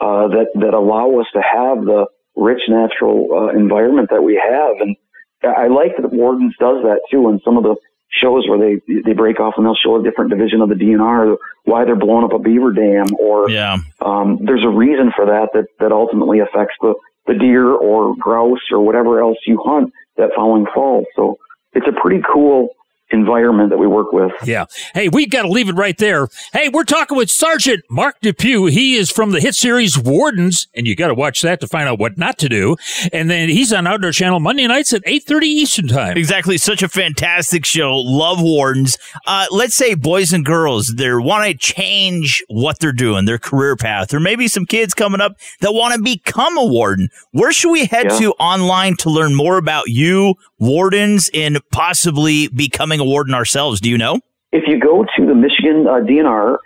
uh, 0.00 0.28
that 0.28 0.46
that 0.54 0.74
allow 0.74 1.18
us 1.18 1.26
to 1.32 1.42
have 1.42 1.84
the 1.84 2.06
rich 2.36 2.62
natural 2.68 3.28
uh, 3.32 3.48
environment 3.58 4.08
that 4.10 4.22
we 4.22 4.34
have. 4.36 4.76
And 4.80 4.96
I 5.44 5.66
like 5.66 5.96
that 6.00 6.12
Wardens 6.12 6.54
does 6.60 6.82
that 6.84 7.00
too. 7.10 7.28
In 7.28 7.40
some 7.44 7.56
of 7.56 7.64
the 7.64 7.74
shows 8.10 8.48
where 8.48 8.58
they 8.58 9.00
they 9.04 9.12
break 9.12 9.38
off 9.40 9.54
and 9.56 9.66
they'll 9.66 9.74
show 9.74 10.00
a 10.00 10.02
different 10.02 10.30
division 10.30 10.60
of 10.60 10.68
the 10.68 10.74
DNR 10.74 11.36
why 11.64 11.84
they're 11.84 11.96
blowing 11.96 12.24
up 12.24 12.32
a 12.32 12.38
beaver 12.38 12.72
dam 12.72 13.06
or 13.20 13.50
Yeah. 13.50 13.76
um, 14.00 14.38
there's 14.42 14.64
a 14.64 14.68
reason 14.70 15.12
for 15.14 15.26
that, 15.26 15.50
that 15.52 15.66
that 15.80 15.92
ultimately 15.92 16.40
affects 16.40 16.74
the 16.80 16.94
the 17.26 17.34
deer 17.34 17.66
or 17.70 18.16
grouse 18.16 18.60
or 18.72 18.80
whatever 18.80 19.20
else 19.20 19.36
you 19.46 19.60
hunt 19.62 19.92
that 20.16 20.30
following 20.34 20.66
fall. 20.74 21.04
So 21.14 21.38
it's 21.74 21.86
a 21.86 21.92
pretty 22.00 22.22
cool 22.32 22.70
environment 23.10 23.70
that 23.70 23.78
we 23.78 23.86
work 23.86 24.12
with. 24.12 24.32
Yeah. 24.44 24.66
Hey, 24.94 25.08
we 25.08 25.26
got 25.26 25.42
to 25.42 25.48
leave 25.48 25.68
it 25.68 25.74
right 25.74 25.96
there. 25.98 26.28
Hey, 26.52 26.68
we're 26.68 26.84
talking 26.84 27.16
with 27.16 27.30
Sergeant 27.30 27.82
Mark 27.90 28.20
Depew. 28.20 28.66
He 28.66 28.96
is 28.96 29.10
from 29.10 29.30
the 29.30 29.40
hit 29.40 29.54
series 29.54 29.98
Wardens, 29.98 30.68
and 30.74 30.86
you 30.86 30.94
got 30.94 31.08
to 31.08 31.14
watch 31.14 31.40
that 31.42 31.60
to 31.60 31.66
find 31.66 31.88
out 31.88 31.98
what 31.98 32.18
not 32.18 32.38
to 32.38 32.48
do. 32.48 32.76
And 33.12 33.30
then 33.30 33.48
he's 33.48 33.72
on 33.72 33.86
Outdoor 33.86 34.12
Channel 34.12 34.40
Monday 34.40 34.66
nights 34.66 34.92
at 34.92 35.04
8.30 35.04 35.42
Eastern 35.44 35.88
Time. 35.88 36.16
Exactly. 36.16 36.58
Such 36.58 36.82
a 36.82 36.88
fantastic 36.88 37.64
show. 37.64 37.96
Love 37.96 38.42
Wardens. 38.42 38.98
Uh, 39.26 39.46
let's 39.50 39.74
say 39.74 39.94
boys 39.94 40.32
and 40.32 40.44
girls, 40.44 40.94
they 40.96 41.12
want 41.12 41.46
to 41.50 41.54
change 41.56 42.42
what 42.48 42.78
they're 42.78 42.92
doing, 42.92 43.24
their 43.24 43.38
career 43.38 43.76
path, 43.76 44.12
or 44.12 44.20
maybe 44.20 44.48
some 44.48 44.66
kids 44.66 44.94
coming 44.94 45.20
up 45.20 45.32
that 45.60 45.72
want 45.72 45.94
to 45.94 46.02
become 46.02 46.56
a 46.58 46.64
warden. 46.66 47.08
Where 47.32 47.52
should 47.52 47.70
we 47.70 47.86
head 47.86 48.06
Yeah. 48.10 48.18
to 48.18 48.32
online 48.34 48.96
to 48.96 49.10
learn 49.10 49.34
more 49.34 49.56
about 49.56 49.88
you, 49.88 50.34
wardens, 50.58 51.30
and 51.32 51.58
possibly 51.70 52.48
becoming 52.48 52.97
a 53.00 53.04
warden 53.04 53.34
ourselves? 53.34 53.80
Do 53.80 53.90
you 53.90 53.98
know? 53.98 54.20
If 54.52 54.66
you 54.66 54.78
go 54.78 55.04
to 55.04 55.26
the 55.26 55.34
Michigan 55.34 55.86
uh, 55.86 56.00
DNR 56.00 56.58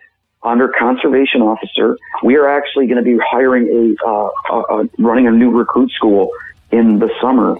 under 0.42 0.68
conservation 0.68 1.42
officer, 1.42 1.96
we 2.22 2.36
are 2.36 2.48
actually 2.48 2.86
going 2.86 3.02
to 3.02 3.04
be 3.04 3.18
hiring 3.24 3.96
a, 3.98 4.06
uh, 4.06 4.30
uh, 4.50 4.60
uh, 4.60 4.84
running 4.98 5.26
a 5.26 5.30
new 5.30 5.50
recruit 5.50 5.90
school 5.92 6.30
in 6.70 6.98
the 6.98 7.10
summer. 7.20 7.56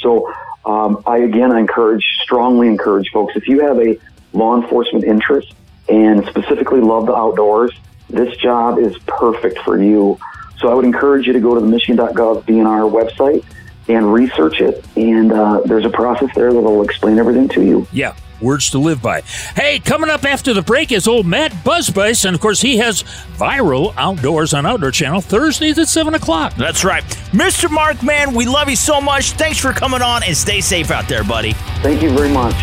So 0.00 0.32
um, 0.64 1.02
I 1.06 1.18
again 1.18 1.52
I 1.52 1.60
encourage, 1.60 2.04
strongly 2.22 2.68
encourage 2.68 3.10
folks 3.10 3.34
if 3.36 3.48
you 3.48 3.60
have 3.60 3.78
a 3.78 3.98
law 4.32 4.60
enforcement 4.60 5.04
interest 5.04 5.54
and 5.88 6.26
specifically 6.26 6.80
love 6.80 7.06
the 7.06 7.14
outdoors, 7.14 7.72
this 8.10 8.36
job 8.36 8.78
is 8.78 8.96
perfect 9.06 9.58
for 9.60 9.80
you. 9.80 10.18
So 10.58 10.68
I 10.68 10.74
would 10.74 10.84
encourage 10.84 11.26
you 11.26 11.32
to 11.32 11.40
go 11.40 11.54
to 11.54 11.60
the 11.60 11.66
Michigan.gov 11.66 12.44
DNR 12.44 12.90
website 12.90 13.44
and 13.88 14.12
research 14.12 14.60
it. 14.60 14.84
And 14.96 15.32
uh, 15.32 15.60
there's 15.64 15.84
a 15.84 15.90
process 15.90 16.30
there 16.34 16.52
that 16.52 16.60
will 16.60 16.82
explain 16.82 17.18
everything 17.18 17.48
to 17.50 17.62
you. 17.64 17.86
Yeah. 17.92 18.14
Words 18.40 18.68
to 18.70 18.78
live 18.78 19.00
by. 19.00 19.22
Hey, 19.54 19.78
coming 19.78 20.10
up 20.10 20.24
after 20.24 20.52
the 20.52 20.60
break 20.60 20.92
is 20.92 21.08
old 21.08 21.24
Matt 21.24 21.52
Busbice, 21.64 22.26
and 22.26 22.34
of 22.34 22.40
course 22.42 22.60
he 22.60 22.76
has 22.76 23.02
viral 23.38 23.94
outdoors 23.96 24.52
on 24.52 24.66
Outdoor 24.66 24.90
Channel 24.90 25.22
Thursdays 25.22 25.78
at 25.78 25.88
seven 25.88 26.12
o'clock. 26.12 26.54
That's 26.54 26.84
right. 26.84 27.02
Mr. 27.32 27.70
Mark, 27.70 28.02
man, 28.02 28.34
we 28.34 28.44
love 28.44 28.68
you 28.68 28.76
so 28.76 29.00
much. 29.00 29.30
Thanks 29.32 29.58
for 29.58 29.72
coming 29.72 30.02
on 30.02 30.22
and 30.22 30.36
stay 30.36 30.60
safe 30.60 30.90
out 30.90 31.08
there, 31.08 31.24
buddy. 31.24 31.54
Thank 31.82 32.02
you 32.02 32.10
very 32.10 32.28
much. 32.28 32.54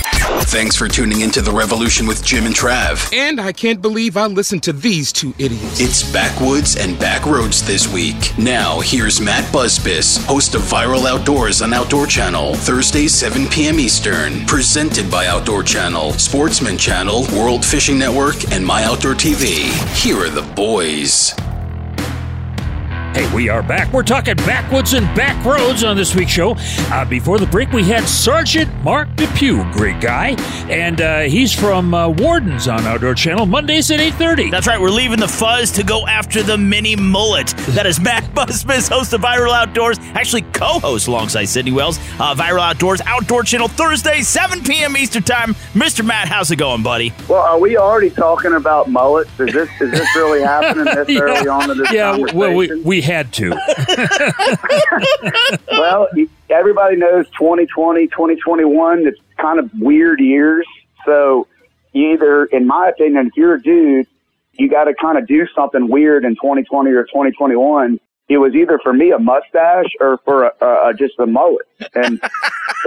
Thanks 0.00 0.76
for 0.76 0.88
tuning 0.88 1.20
into 1.20 1.42
The 1.42 1.50
Revolution 1.50 2.06
with 2.06 2.24
Jim 2.24 2.46
and 2.46 2.54
Trav. 2.54 3.12
And 3.12 3.40
I 3.40 3.52
can't 3.52 3.82
believe 3.82 4.16
I 4.16 4.26
listened 4.26 4.62
to 4.64 4.72
these 4.72 5.12
two 5.12 5.34
idiots. 5.38 5.80
It's 5.80 6.10
Backwoods 6.12 6.76
and 6.76 6.96
Backroads 6.96 7.66
this 7.66 7.92
week. 7.92 8.32
Now, 8.38 8.80
here's 8.80 9.20
Matt 9.20 9.44
Busbice, 9.52 10.24
host 10.24 10.54
of 10.54 10.62
Viral 10.62 11.06
Outdoors 11.06 11.62
on 11.62 11.72
Outdoor 11.72 12.06
Channel, 12.06 12.54
Thursday, 12.54 13.08
7 13.08 13.46
p.m. 13.48 13.78
Eastern. 13.80 14.46
Presented 14.46 15.10
by 15.10 15.26
Outdoor 15.26 15.62
Channel, 15.62 16.12
Sportsman 16.12 16.78
Channel, 16.78 17.26
World 17.32 17.64
Fishing 17.64 17.98
Network, 17.98 18.52
and 18.52 18.64
My 18.64 18.84
Outdoor 18.84 19.14
TV. 19.14 19.70
Here 19.94 20.18
are 20.18 20.30
the 20.30 20.42
boys. 20.54 21.34
Hey, 23.16 23.34
we 23.34 23.48
are 23.48 23.62
back. 23.62 23.90
We're 23.94 24.02
talking 24.02 24.34
backwoods 24.36 24.92
and 24.92 25.06
back 25.16 25.42
roads 25.42 25.82
on 25.82 25.96
this 25.96 26.14
week's 26.14 26.32
show. 26.32 26.54
Uh, 26.92 27.02
before 27.06 27.38
the 27.38 27.46
break, 27.46 27.72
we 27.72 27.82
had 27.82 28.04
Sergeant 28.04 28.70
Mark 28.84 29.08
Depew, 29.16 29.64
great 29.72 30.02
guy, 30.02 30.32
and 30.68 31.00
uh, 31.00 31.20
he's 31.20 31.50
from 31.50 31.94
uh, 31.94 32.10
Wardens 32.10 32.68
on 32.68 32.80
Outdoor 32.84 33.14
Channel, 33.14 33.46
Mondays 33.46 33.90
at 33.90 34.00
8.30. 34.00 34.50
That's 34.50 34.66
right. 34.66 34.78
We're 34.78 34.90
leaving 34.90 35.18
the 35.18 35.28
fuzz 35.28 35.72
to 35.72 35.82
go 35.82 36.06
after 36.06 36.42
the 36.42 36.58
mini 36.58 36.94
mullet. 36.94 37.46
That 37.70 37.86
is 37.86 37.98
Matt 37.98 38.24
Busbice, 38.34 38.90
host 38.90 39.14
of 39.14 39.22
Viral 39.22 39.54
Outdoors, 39.54 39.96
actually 40.12 40.42
co-host 40.42 41.06
alongside 41.08 41.46
Sydney 41.46 41.72
Wells. 41.72 41.96
Uh, 42.20 42.34
Viral 42.34 42.60
Outdoors, 42.60 43.00
Outdoor 43.06 43.44
Channel, 43.44 43.68
Thursday, 43.68 44.20
7 44.20 44.62
p.m. 44.62 44.94
Eastern 44.94 45.22
Time. 45.22 45.54
Mr. 45.72 46.04
Matt, 46.04 46.28
how's 46.28 46.50
it 46.50 46.56
going, 46.56 46.82
buddy? 46.82 47.14
Well, 47.30 47.40
are 47.40 47.58
we 47.58 47.78
already 47.78 48.10
talking 48.10 48.52
about 48.52 48.90
mullets? 48.90 49.30
Is 49.40 49.54
this 49.54 49.70
is 49.80 49.90
this 49.92 50.16
really 50.16 50.42
happening 50.44 50.84
this 50.84 51.08
Yeah. 51.08 51.20
early 51.20 51.48
on 51.48 51.70
in 51.70 51.78
this 51.78 51.90
Yeah, 51.90 52.10
conversation? 52.10 52.38
well, 52.38 52.52
we, 52.54 52.82
we 52.82 53.05
had 53.06 53.32
to. 53.34 53.50
well, 55.72 56.08
everybody 56.50 56.96
knows 56.96 57.26
2020, 57.38 58.08
2021, 58.08 59.06
it's 59.06 59.18
kind 59.38 59.58
of 59.58 59.70
weird 59.78 60.20
years. 60.20 60.66
So 61.04 61.46
either, 61.94 62.46
in 62.46 62.66
my 62.66 62.88
opinion, 62.88 63.28
if 63.28 63.32
you're 63.36 63.54
a 63.54 63.62
dude, 63.62 64.06
you 64.52 64.68
got 64.68 64.84
to 64.84 64.94
kind 64.94 65.18
of 65.18 65.26
do 65.26 65.46
something 65.54 65.88
weird 65.88 66.24
in 66.24 66.34
2020 66.34 66.90
or 66.90 67.04
2021. 67.04 68.00
It 68.28 68.38
was 68.38 68.54
either 68.54 68.80
for 68.82 68.92
me 68.92 69.12
a 69.12 69.18
mustache 69.18 69.92
or 70.00 70.18
for 70.24 70.46
a, 70.46 70.88
a, 70.88 70.94
just 70.94 71.18
a 71.18 71.26
mullet. 71.26 71.66
And 71.94 72.20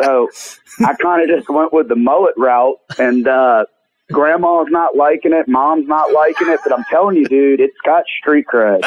so 0.02 0.30
I 0.86 0.94
kind 0.96 1.24
of 1.24 1.38
just 1.38 1.50
went 1.50 1.72
with 1.72 1.88
the 1.88 1.96
mullet 1.96 2.34
route 2.38 2.78
and, 2.98 3.28
uh, 3.28 3.66
grandma's 4.12 4.68
not 4.70 4.96
liking 4.96 5.34
it. 5.34 5.48
Mom's 5.48 5.88
not 5.88 6.12
liking 6.14 6.50
it, 6.50 6.60
but 6.64 6.78
I'm 6.78 6.84
telling 6.90 7.18
you, 7.18 7.26
dude, 7.26 7.60
it's 7.60 7.78
got 7.86 8.04
street 8.20 8.46
cred. 8.52 8.80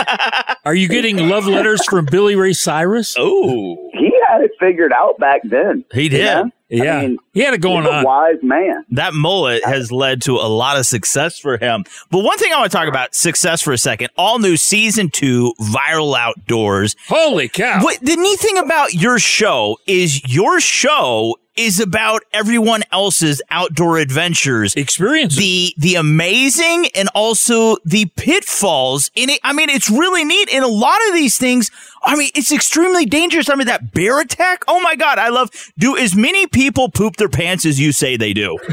Are 0.64 0.74
you 0.74 0.88
getting 0.88 1.28
love 1.28 1.46
letters 1.46 1.84
from 1.84 2.06
Billy 2.06 2.36
Ray 2.36 2.52
Cyrus? 2.52 3.14
Oh. 3.18 3.90
He 3.92 4.12
had 4.28 4.40
it 4.42 4.52
figured 4.58 4.92
out 4.92 5.18
back 5.18 5.40
then. 5.44 5.84
He 5.92 6.08
did. 6.08 6.18
you 6.18 6.24
know? 6.24 6.50
Yeah. 6.72 6.96
I 6.96 7.00
mean, 7.02 7.18
he 7.34 7.40
had 7.40 7.52
it 7.52 7.60
going 7.60 7.82
he's 7.82 7.92
a 7.92 7.96
on. 7.96 8.04
wise 8.04 8.36
man. 8.42 8.86
That 8.92 9.12
mullet 9.12 9.62
has 9.62 9.92
led 9.92 10.22
to 10.22 10.36
a 10.36 10.48
lot 10.48 10.78
of 10.78 10.86
success 10.86 11.38
for 11.38 11.58
him. 11.58 11.84
But 12.10 12.20
one 12.20 12.38
thing 12.38 12.50
I 12.50 12.58
want 12.58 12.72
to 12.72 12.76
talk 12.78 12.88
about 12.88 13.14
success 13.14 13.60
for 13.60 13.74
a 13.74 13.78
second. 13.78 14.08
All 14.16 14.38
new 14.38 14.56
season 14.56 15.10
two, 15.10 15.52
Viral 15.60 16.16
Outdoors. 16.16 16.96
Holy 17.08 17.48
cow. 17.50 17.82
What 17.82 18.00
the 18.00 18.16
neat 18.16 18.40
thing 18.40 18.56
about 18.56 18.94
your 18.94 19.18
show 19.18 19.76
is 19.86 20.32
your 20.34 20.60
show 20.60 21.36
is 21.56 21.80
about 21.80 22.22
everyone 22.32 22.82
else's 22.90 23.42
outdoor 23.50 23.98
adventures, 23.98 24.74
experience, 24.74 25.36
the 25.36 25.74
the 25.76 25.94
amazing 25.94 26.86
and 26.94 27.08
also 27.14 27.76
the 27.84 28.06
pitfalls 28.16 29.10
in 29.14 29.30
it. 29.30 29.40
I 29.44 29.52
mean, 29.52 29.68
it's 29.68 29.90
really 29.90 30.24
neat. 30.24 30.52
And 30.52 30.64
a 30.64 30.68
lot 30.68 30.98
of 31.08 31.14
these 31.14 31.36
things, 31.38 31.70
I 32.02 32.16
mean, 32.16 32.30
it's 32.34 32.52
extremely 32.52 33.06
dangerous. 33.06 33.48
I 33.48 33.54
mean, 33.54 33.66
that 33.66 33.92
bear 33.92 34.20
attack. 34.20 34.64
Oh 34.68 34.80
my 34.80 34.96
god, 34.96 35.18
I 35.18 35.28
love. 35.28 35.50
Do 35.78 35.96
as 35.96 36.14
many 36.14 36.46
people 36.46 36.90
poop 36.90 37.16
their 37.16 37.28
pants 37.28 37.66
as 37.66 37.78
you 37.78 37.92
say 37.92 38.16
they 38.16 38.32
do? 38.32 38.58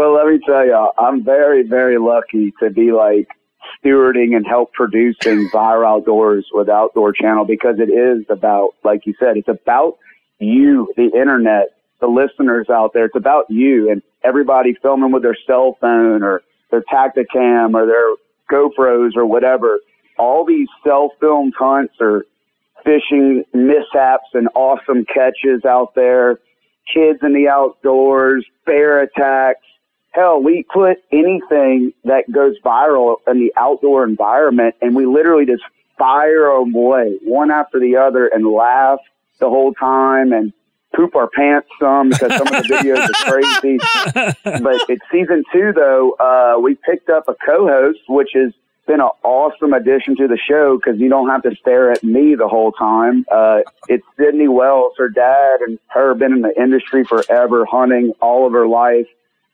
Well, 0.00 0.14
let 0.14 0.28
me 0.28 0.40
tell 0.46 0.64
you, 0.64 0.88
I'm 0.96 1.22
very, 1.22 1.62
very 1.62 1.98
lucky 1.98 2.54
to 2.60 2.70
be 2.70 2.90
like 2.90 3.28
stewarding 3.84 4.34
and 4.34 4.46
help 4.46 4.72
producing 4.72 5.50
Viral 5.52 5.98
Outdoors 5.98 6.46
with 6.54 6.70
Outdoor 6.70 7.12
Channel 7.12 7.44
because 7.44 7.76
it 7.78 7.92
is 7.92 8.24
about, 8.30 8.70
like 8.82 9.04
you 9.04 9.12
said, 9.20 9.36
it's 9.36 9.48
about 9.48 9.98
you, 10.40 10.92
the 10.96 11.10
internet, 11.14 11.68
the 12.00 12.06
listeners 12.06 12.68
out 12.70 12.92
there. 12.92 13.06
It's 13.06 13.16
about 13.16 13.46
you 13.48 13.90
and 13.90 14.02
everybody 14.24 14.74
filming 14.82 15.12
with 15.12 15.22
their 15.22 15.36
cell 15.46 15.76
phone 15.80 16.22
or 16.22 16.42
their 16.70 16.82
Tactacam 16.82 17.74
or 17.74 17.86
their 17.86 18.16
GoPros 18.50 19.16
or 19.16 19.26
whatever. 19.26 19.80
All 20.18 20.44
these 20.44 20.68
self-filmed 20.84 21.54
hunts 21.58 21.94
or 22.00 22.24
fishing 22.84 23.44
mishaps 23.52 24.28
and 24.34 24.48
awesome 24.54 25.04
catches 25.04 25.64
out 25.64 25.94
there, 25.94 26.40
kids 26.92 27.20
in 27.22 27.34
the 27.34 27.48
outdoors, 27.48 28.44
bear 28.66 29.02
attacks. 29.02 29.64
Hell, 30.12 30.42
we 30.42 30.64
put 30.72 30.98
anything 31.12 31.92
that 32.04 32.24
goes 32.32 32.56
viral 32.64 33.16
in 33.28 33.38
the 33.38 33.52
outdoor 33.56 34.04
environment 34.04 34.74
and 34.82 34.96
we 34.96 35.06
literally 35.06 35.46
just 35.46 35.62
fire 35.98 36.58
them 36.58 36.74
away 36.74 37.18
one 37.22 37.50
after 37.50 37.78
the 37.78 37.96
other 37.96 38.26
and 38.26 38.46
laugh 38.46 38.98
the 39.40 39.48
whole 39.48 39.74
time 39.74 40.32
and 40.32 40.52
poop 40.94 41.14
our 41.14 41.28
pants 41.28 41.68
some 41.80 42.10
because 42.10 42.36
some 42.36 42.46
of 42.48 42.62
the 42.62 42.68
videos 42.68 43.08
are 43.08 43.30
crazy. 43.30 43.78
But 44.62 44.88
it's 44.88 45.02
season 45.10 45.44
two 45.52 45.72
though, 45.74 46.12
uh, 46.12 46.60
we 46.60 46.74
picked 46.74 47.08
up 47.08 47.28
a 47.28 47.34
co-host, 47.34 48.00
which 48.08 48.30
has 48.34 48.52
been 48.86 49.00
an 49.00 49.10
awesome 49.22 49.72
addition 49.72 50.16
to 50.16 50.26
the 50.26 50.36
show 50.36 50.76
because 50.76 51.00
you 51.00 51.08
don't 51.08 51.28
have 51.28 51.42
to 51.42 51.54
stare 51.60 51.92
at 51.92 52.02
me 52.02 52.34
the 52.34 52.48
whole 52.48 52.72
time. 52.72 53.24
Uh, 53.30 53.60
it's 53.88 54.04
Sydney 54.18 54.48
Wells, 54.48 54.94
her 54.98 55.08
dad 55.08 55.60
and 55.66 55.78
her 55.88 56.14
been 56.14 56.32
in 56.32 56.42
the 56.42 56.52
industry 56.60 57.04
forever, 57.04 57.64
hunting 57.64 58.12
all 58.20 58.46
of 58.46 58.52
her 58.52 58.66
life. 58.66 59.06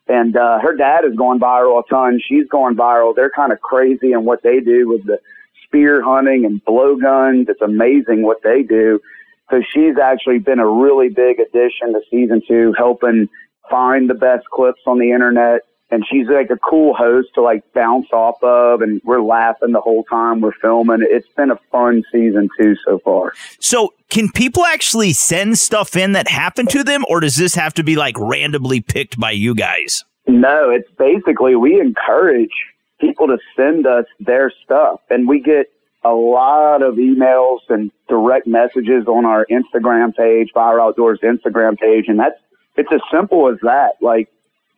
And 0.07 0.35
uh, 0.37 0.59
her 0.59 0.75
dad 0.75 1.03
is 1.05 1.15
going 1.15 1.39
viral 1.39 1.83
a 1.83 1.87
ton. 1.89 2.19
She's 2.27 2.47
going 2.47 2.75
viral. 2.75 3.15
They're 3.15 3.29
kind 3.29 3.51
of 3.51 3.59
crazy 3.59 4.13
in 4.13 4.25
what 4.25 4.41
they 4.41 4.59
do 4.59 4.87
with 4.87 5.05
the 5.05 5.19
spear 5.65 6.01
hunting 6.01 6.45
and 6.45 6.63
blowguns. 6.63 7.47
It's 7.49 7.61
amazing 7.61 8.23
what 8.23 8.41
they 8.41 8.63
do. 8.63 9.01
So 9.49 9.61
she's 9.73 9.97
actually 10.01 10.39
been 10.39 10.59
a 10.59 10.67
really 10.67 11.09
big 11.09 11.39
addition 11.39 11.93
to 11.93 12.01
season 12.11 12.41
two, 12.47 12.73
helping 12.77 13.29
find 13.69 14.09
the 14.09 14.13
best 14.13 14.45
clips 14.53 14.81
on 14.85 14.99
the 14.99 15.11
internet. 15.11 15.61
And 15.89 16.03
she's 16.09 16.27
like 16.27 16.49
a 16.49 16.57
cool 16.57 16.93
host 16.93 17.29
to 17.35 17.41
like 17.41 17.63
bounce 17.73 18.07
off 18.11 18.43
of. 18.43 18.81
And 18.81 19.01
we're 19.05 19.21
laughing 19.21 19.71
the 19.71 19.79
whole 19.79 20.03
time 20.03 20.41
we're 20.41 20.51
filming. 20.61 20.99
It's 21.01 21.27
been 21.37 21.49
a 21.49 21.59
fun 21.71 22.03
season 22.11 22.49
two 22.59 22.75
so 22.85 22.99
far. 22.99 23.31
So, 23.59 23.93
can 24.09 24.29
people 24.31 24.65
actually 24.65 25.13
send 25.13 25.57
stuff 25.57 25.95
in 25.95 26.13
that 26.13 26.29
happened 26.29 26.69
to 26.69 26.83
them, 26.83 27.05
or 27.09 27.19
does 27.19 27.35
this 27.35 27.55
have 27.55 27.73
to 27.73 27.83
be 27.83 27.97
like 27.97 28.15
randomly 28.17 28.79
picked 28.79 29.19
by 29.19 29.31
you 29.31 29.53
guys? 29.53 30.03
No, 30.27 30.69
it's 30.69 30.89
basically 30.97 31.55
we 31.55 31.79
encourage 31.79 32.51
people 32.99 33.27
to 33.27 33.37
send 33.55 33.87
us 33.87 34.05
their 34.19 34.51
stuff 34.63 34.99
and 35.09 35.27
we 35.27 35.39
get 35.39 35.67
a 36.03 36.11
lot 36.11 36.81
of 36.81 36.95
emails 36.95 37.59
and 37.69 37.91
direct 38.07 38.47
messages 38.47 39.07
on 39.07 39.25
our 39.25 39.45
Instagram 39.51 40.15
page, 40.15 40.49
Viral 40.55 40.89
Outdoors 40.89 41.19
Instagram 41.23 41.77
page. 41.77 42.05
And 42.07 42.19
that's, 42.19 42.39
it's 42.75 42.89
as 42.93 43.01
simple 43.11 43.49
as 43.49 43.57
that. 43.63 43.93
Like 44.01 44.29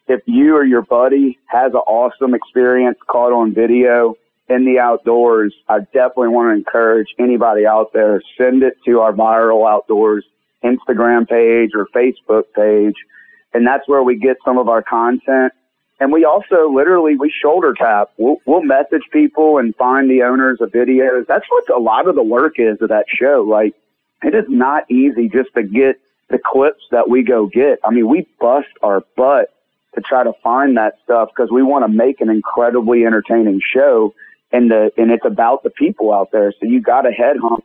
if 0.07 0.21
you 0.25 0.55
or 0.55 0.65
your 0.65 0.81
buddy 0.81 1.37
has 1.45 1.73
an 1.73 1.79
awesome 1.79 2.33
experience 2.33 2.97
caught 3.07 3.31
on 3.31 3.53
video 3.53 4.15
in 4.47 4.65
the 4.65 4.79
outdoors, 4.79 5.53
I 5.67 5.79
definitely 5.79 6.29
want 6.29 6.49
to 6.49 6.57
encourage 6.57 7.09
anybody 7.19 7.67
out 7.67 7.93
there, 7.93 8.21
send 8.37 8.63
it 8.63 8.73
to 8.85 8.99
our 8.99 9.13
Viral 9.13 9.69
Outdoors 9.69 10.25
Instagram 10.63 11.27
page 11.29 11.71
or 11.75 11.87
Facebook 11.95 12.45
page. 12.55 12.95
And 13.53 13.65
that's 13.65 13.87
where 13.87 14.03
we 14.03 14.17
get 14.17 14.37
some 14.43 14.57
of 14.57 14.67
our 14.67 14.81
content. 14.81 15.53
And 15.99 16.13
we 16.13 16.23
also 16.23 16.69
literally, 16.69 17.17
we 17.17 17.29
shoulder 17.29 17.73
tap. 17.73 18.11
We'll, 18.17 18.37
we'll 18.45 18.63
message 18.63 19.03
people 19.11 19.57
and 19.57 19.75
find 19.75 20.09
the 20.09 20.23
owners 20.23 20.61
of 20.61 20.71
videos. 20.71 21.27
That's 21.27 21.45
what 21.49 21.69
a 21.69 21.79
lot 21.79 22.07
of 22.07 22.15
the 22.15 22.23
work 22.23 22.53
is 22.57 22.81
of 22.81 22.89
that 22.89 23.05
show. 23.09 23.45
Like 23.47 23.75
it 24.23 24.33
is 24.33 24.45
not 24.47 24.89
easy 24.89 25.27
just 25.27 25.53
to 25.55 25.63
get 25.63 25.99
the 26.29 26.39
clips 26.43 26.83
that 26.91 27.09
we 27.09 27.23
go 27.23 27.47
get. 27.47 27.79
I 27.83 27.91
mean, 27.91 28.07
we 28.07 28.27
bust 28.39 28.69
our 28.81 29.03
butt 29.17 29.53
to 29.95 30.01
try 30.01 30.23
to 30.23 30.33
find 30.43 30.77
that 30.77 30.99
stuff 31.03 31.29
because 31.35 31.51
we 31.51 31.63
want 31.63 31.83
to 31.83 31.89
make 31.89 32.21
an 32.21 32.29
incredibly 32.29 33.05
entertaining 33.05 33.59
show 33.73 34.13
and 34.51 34.71
the, 34.71 34.91
and 34.97 35.11
it's 35.11 35.25
about 35.25 35.63
the 35.63 35.69
people 35.69 36.13
out 36.13 36.31
there. 36.31 36.53
So 36.59 36.65
you 36.67 36.81
got 36.81 37.01
to 37.01 37.11
headhunt, 37.11 37.63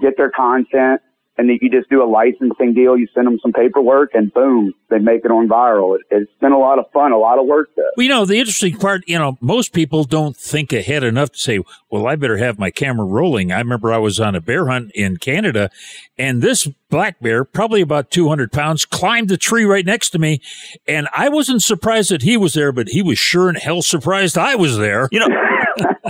get 0.00 0.16
their 0.16 0.30
content, 0.30 1.02
and 1.36 1.50
you 1.60 1.70
just 1.70 1.90
do 1.90 2.02
a 2.02 2.06
licensing 2.06 2.74
deal. 2.74 2.96
You 2.96 3.08
send 3.14 3.26
them 3.26 3.38
some 3.42 3.52
paperwork, 3.52 4.10
and 4.14 4.32
boom, 4.32 4.72
they 4.90 4.98
make 4.98 5.24
it 5.24 5.30
on 5.30 5.48
viral. 5.48 5.96
It, 5.96 6.02
it's 6.10 6.30
been 6.40 6.52
a 6.52 6.58
lot 6.58 6.78
of 6.78 6.86
fun, 6.92 7.12
a 7.12 7.18
lot 7.18 7.38
of 7.38 7.46
work. 7.46 7.70
Though. 7.76 7.82
Well, 7.96 8.04
you 8.04 8.10
know, 8.10 8.24
the 8.24 8.38
interesting 8.38 8.76
part, 8.76 9.02
you 9.06 9.18
know, 9.18 9.36
most 9.40 9.72
people 9.72 10.04
don't 10.04 10.36
think 10.36 10.72
ahead 10.72 11.02
enough 11.02 11.32
to 11.32 11.38
say, 11.38 11.60
"Well, 11.90 12.06
I 12.06 12.16
better 12.16 12.36
have 12.36 12.58
my 12.58 12.70
camera 12.70 13.06
rolling." 13.06 13.52
I 13.52 13.58
remember 13.58 13.92
I 13.92 13.98
was 13.98 14.20
on 14.20 14.34
a 14.34 14.40
bear 14.40 14.68
hunt 14.68 14.92
in 14.94 15.16
Canada, 15.16 15.70
and 16.16 16.42
this 16.42 16.68
black 16.88 17.20
bear, 17.20 17.44
probably 17.44 17.80
about 17.80 18.10
two 18.10 18.28
hundred 18.28 18.52
pounds, 18.52 18.84
climbed 18.84 19.28
the 19.28 19.36
tree 19.36 19.64
right 19.64 19.84
next 19.84 20.10
to 20.10 20.18
me, 20.18 20.40
and 20.86 21.08
I 21.16 21.28
wasn't 21.28 21.62
surprised 21.62 22.10
that 22.10 22.22
he 22.22 22.36
was 22.36 22.54
there, 22.54 22.72
but 22.72 22.88
he 22.88 23.02
was 23.02 23.18
sure 23.18 23.48
in 23.48 23.56
hell 23.56 23.82
surprised 23.82 24.38
I 24.38 24.54
was 24.54 24.78
there. 24.78 25.08
You 25.10 25.20
know. 25.20 25.28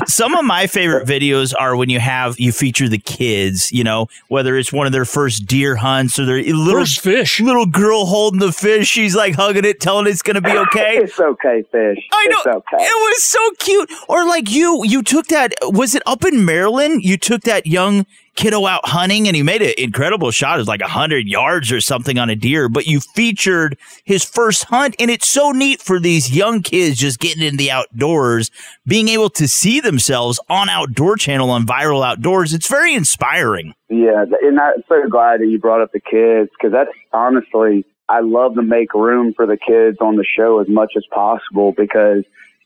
Some 0.06 0.34
of 0.34 0.44
my 0.44 0.66
favorite 0.66 1.06
videos 1.06 1.54
are 1.58 1.76
when 1.76 1.88
you 1.90 2.00
have 2.00 2.38
you 2.38 2.52
feature 2.52 2.88
the 2.88 2.98
kids, 2.98 3.72
you 3.72 3.84
know, 3.84 4.08
whether 4.28 4.56
it's 4.56 4.72
one 4.72 4.86
of 4.86 4.92
their 4.92 5.04
first 5.04 5.46
deer 5.46 5.76
hunts 5.76 6.18
or 6.18 6.24
their 6.26 6.42
little 6.42 6.80
First 6.80 7.00
fish. 7.00 7.40
little 7.40 7.66
girl 7.66 8.06
holding 8.06 8.40
the 8.40 8.52
fish. 8.52 8.88
She's 8.88 9.14
like 9.16 9.34
hugging 9.34 9.64
it, 9.64 9.80
telling 9.80 10.06
it's 10.06 10.22
going 10.22 10.34
to 10.34 10.40
be 10.40 10.50
okay. 10.56 10.96
it's 10.98 11.18
okay, 11.18 11.62
fish. 11.70 11.98
I 12.12 12.26
know. 12.26 12.36
It's 12.38 12.46
okay. 12.46 12.76
It 12.84 13.12
was 13.14 13.22
so 13.22 13.50
cute. 13.58 13.90
Or 14.08 14.26
like 14.26 14.50
you, 14.50 14.82
you 14.84 15.02
took 15.02 15.26
that. 15.28 15.52
Was 15.62 15.94
it 15.94 16.02
up 16.06 16.24
in 16.24 16.44
Maryland? 16.44 17.02
You 17.04 17.16
took 17.16 17.42
that 17.42 17.66
young 17.66 18.06
kiddo 18.35 18.66
out 18.66 18.87
hunting, 18.87 19.26
and 19.26 19.37
he 19.37 19.43
made 19.43 19.62
an 19.62 19.74
incredible 19.78 20.30
shot. 20.30 20.57
It 20.57 20.62
was 20.62 20.68
like 20.68 20.82
hundred 20.82 21.26
yards 21.26 21.72
or 21.72 21.80
something 21.80 22.18
on 22.18 22.30
a 22.30 22.37
deer. 22.37 22.68
But 22.68 22.87
you 22.87 23.01
featured 23.01 23.78
his 24.05 24.24
first 24.24 24.64
hunt, 24.64 24.97
and 24.99 25.11
it's 25.11 25.26
so 25.26 25.53
neat 25.53 25.80
for 25.80 26.01
these 26.01 26.35
young 26.35 26.62
kids 26.62 26.99
just 26.99 27.18
getting 27.18 27.43
in 27.43 27.57
the 27.57 27.70
outdoors, 27.70 28.51
being 28.87 29.09
able 29.09 29.30
to 29.30 29.49
see 29.49 29.80
themselves 29.80 30.41
on 30.49 30.68
Outdoor 30.68 31.16
Channel 31.16 31.51
on 31.51 31.66
Viral 31.66 32.05
Outdoors. 32.05 32.53
It's 32.53 32.68
very 32.68 32.95
inspiring. 32.95 33.74
Yeah, 33.89 34.24
and 34.43 34.59
I'm 34.59 34.82
so 34.89 35.09
glad 35.09 35.41
that 35.41 35.47
you 35.47 35.59
brought 35.59 35.80
up 35.80 35.93
the 35.93 36.01
kids 36.01 36.51
because 36.59 36.72
that's 36.72 36.91
honestly, 37.12 37.85
I 38.09 38.20
love 38.20 38.55
to 38.57 38.62
make 38.62 38.93
room 38.95 39.32
for 39.35 39.47
the 39.47 39.57
kids 39.57 39.99
on 40.01 40.16
the 40.16 40.24
show 40.24 40.59
as 40.59 40.68
much 40.68 40.93
as 40.97 41.05
possible 41.11 41.72
because 41.72 42.24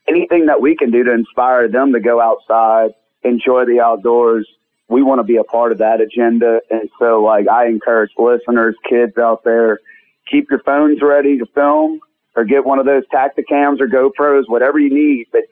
anything 0.08 0.46
that 0.46 0.60
we 0.60 0.76
can 0.76 0.90
do 0.90 1.04
to 1.04 1.12
inspire 1.12 1.68
them 1.68 1.92
to 1.92 2.00
go 2.00 2.20
outside, 2.20 2.90
enjoy 3.22 3.64
the 3.66 3.80
outdoors, 3.80 4.48
we 4.88 5.02
want 5.02 5.18
to 5.18 5.24
be 5.24 5.36
a 5.36 5.44
part 5.44 5.72
of 5.72 5.78
that 5.78 6.00
agenda. 6.00 6.60
And 6.70 6.88
so, 6.98 7.22
like, 7.22 7.48
I 7.48 7.66
encourage 7.66 8.10
listeners, 8.18 8.74
kids 8.88 9.18
out 9.18 9.44
there, 9.44 9.80
keep 10.30 10.50
your 10.50 10.60
phones 10.60 11.00
ready 11.02 11.38
to 11.38 11.46
film 11.46 12.00
or 12.34 12.44
get 12.44 12.64
one 12.64 12.78
of 12.78 12.86
those 12.86 13.04
Tactacams 13.12 13.80
or 13.80 13.88
GoPros, 13.88 14.48
whatever 14.48 14.78
you 14.78 14.92
need, 14.92 15.26
but 15.32 15.42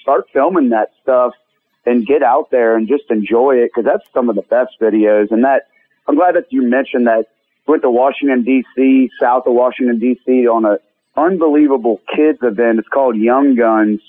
start 0.00 0.26
filming 0.32 0.70
that 0.70 0.90
stuff 1.02 1.32
and 1.86 2.06
get 2.06 2.22
out 2.22 2.50
there 2.50 2.76
and 2.76 2.88
just 2.88 3.04
enjoy 3.10 3.56
it 3.56 3.70
because 3.74 3.84
that's 3.84 4.04
some 4.12 4.28
of 4.28 4.36
the 4.36 4.42
best 4.42 4.72
videos. 4.80 5.30
And 5.30 5.44
that 5.44 5.68
I'm 6.06 6.16
glad 6.16 6.34
that 6.34 6.52
you 6.52 6.62
mentioned 6.62 7.06
that 7.06 7.26
went 7.66 7.82
to 7.82 7.90
Washington 7.90 8.42
D.C., 8.42 9.10
south 9.20 9.46
of 9.46 9.54
Washington 9.54 9.98
D.C. 9.98 10.46
on 10.46 10.64
a 10.64 10.78
unbelievable 11.16 12.00
kids 12.14 12.38
event. 12.42 12.78
It's 12.78 12.88
called 12.88 13.16
Young 13.16 13.54
Guns. 13.54 14.00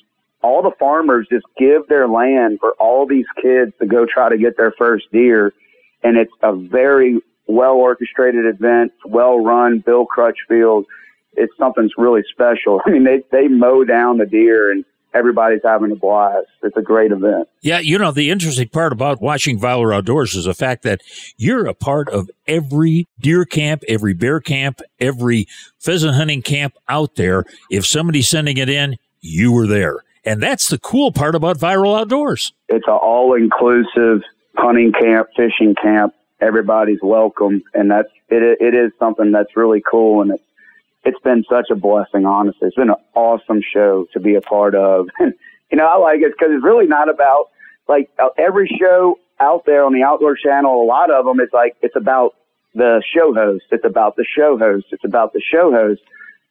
All 0.44 0.62
the 0.62 0.72
farmers 0.78 1.28
just 1.32 1.46
give 1.58 1.88
their 1.88 2.08
land 2.08 2.60
for 2.60 2.74
all 2.74 3.08
these 3.08 3.26
kids 3.42 3.72
to 3.80 3.88
go 3.88 4.06
try 4.06 4.30
to 4.30 4.38
get 4.38 4.58
their 4.58 4.74
first 4.78 5.06
deer, 5.12 5.54
and 6.04 6.18
it's 6.18 6.34
a 6.42 6.54
very 6.56 7.20
well 7.48 7.76
orchestrated 7.76 8.46
event, 8.46 8.92
well 9.06 9.40
run. 9.40 9.84
Bill 9.86 10.06
Crutchfield, 10.06 10.86
it's 11.34 11.54
something's 11.58 11.94
really 11.98 12.24
special. 12.32 12.82
I 12.86 12.92
mean, 12.92 13.04
they 13.04 13.24
they 13.32 13.48
mow 13.48 13.84
down 13.84 14.18
the 14.18 14.26
deer 14.26 14.72
and 14.72 14.86
everybody's 15.14 15.62
having 15.64 15.92
a 15.92 15.96
blast. 15.96 16.48
It's 16.64 16.76
a 16.76 16.82
great 16.82 17.12
event. 17.12 17.48
Yeah, 17.62 17.80
you 17.80 17.98
know, 17.98 18.12
the 18.12 18.30
interesting 18.30 18.68
part 18.70 18.92
about 18.92 19.22
watching 19.22 19.60
Viral 19.60 19.96
Outdoors 19.96 20.36
is 20.36 20.46
the 20.46 20.54
fact 20.54 20.84
that 20.84 21.02
you're 21.38 21.68
a 21.68 21.74
part 21.74 22.10
of 22.10 22.30
every 22.48 23.08
deer 23.20 23.46
camp, 23.46 23.84
every 23.88 24.14
bear 24.14 24.40
camp, 24.40 24.82
every 25.00 25.48
pheasant 25.80 26.16
hunting 26.16 26.42
camp 26.42 26.76
out 26.90 27.16
there. 27.16 27.46
If 27.70 27.86
somebody's 27.86 28.28
sending 28.28 28.58
it 28.58 28.70
in, 28.70 28.98
you 29.22 29.52
were 29.52 29.68
there. 29.68 30.04
And 30.26 30.42
that's 30.42 30.70
the 30.70 30.80
cool 30.80 31.12
part 31.12 31.36
about 31.36 31.58
Viral 31.58 32.00
Outdoors. 32.00 32.54
It's 32.70 32.88
an 32.88 32.94
all 32.94 33.36
inclusive 33.36 34.24
hunting 34.56 34.94
camp, 34.94 35.30
fishing 35.36 35.76
camp. 35.82 36.14
Everybody's 36.40 37.00
welcome, 37.02 37.64
and 37.74 37.92
that's 37.92 38.10
it. 38.30 38.58
It 38.62 38.74
is 38.74 38.92
something 39.00 39.32
that's 39.32 39.56
really 39.56 39.82
cool, 39.90 40.22
and 40.22 40.32
it's 40.32 40.44
it's 41.06 41.20
been 41.20 41.44
such 41.50 41.70
a 41.70 41.76
blessing. 41.76 42.26
Honestly, 42.26 42.68
it's 42.68 42.76
been 42.76 42.90
an 42.90 42.96
awesome 43.14 43.62
show 43.74 44.08
to 44.14 44.20
be 44.20 44.36
a 44.36 44.42
part 44.42 44.76
of. 44.76 45.08
And 45.20 45.34
you 45.72 45.78
know, 45.78 45.86
I 45.86 45.98
like 45.98 46.22
it 46.22 46.32
because 46.32 46.54
it's 46.54 46.64
really 46.64 46.88
not 46.88 47.10
about 47.10 47.50
like 47.88 48.10
every 48.38 48.70
show 48.80 49.20
out 49.40 49.66
there 49.66 49.84
on 49.84 49.94
the 49.94 50.04
Outdoor 50.04 50.36
Channel. 50.36 50.84
A 50.84 50.86
lot 50.86 51.12
of 51.12 51.26
them, 51.26 51.40
it's 51.40 51.54
like 51.54 51.76
it's 51.82 51.96
about 51.96 52.36
the 52.74 53.04
show 53.14 53.34
host. 53.34 53.66
It's 53.72 53.86
about 53.86 54.16
the 54.16 54.26
show 54.26 54.58
host. 54.58 54.88
It's 54.92 55.04
about 55.04 55.34
the 55.34 55.42
show 55.42 55.72
host. 55.72 56.02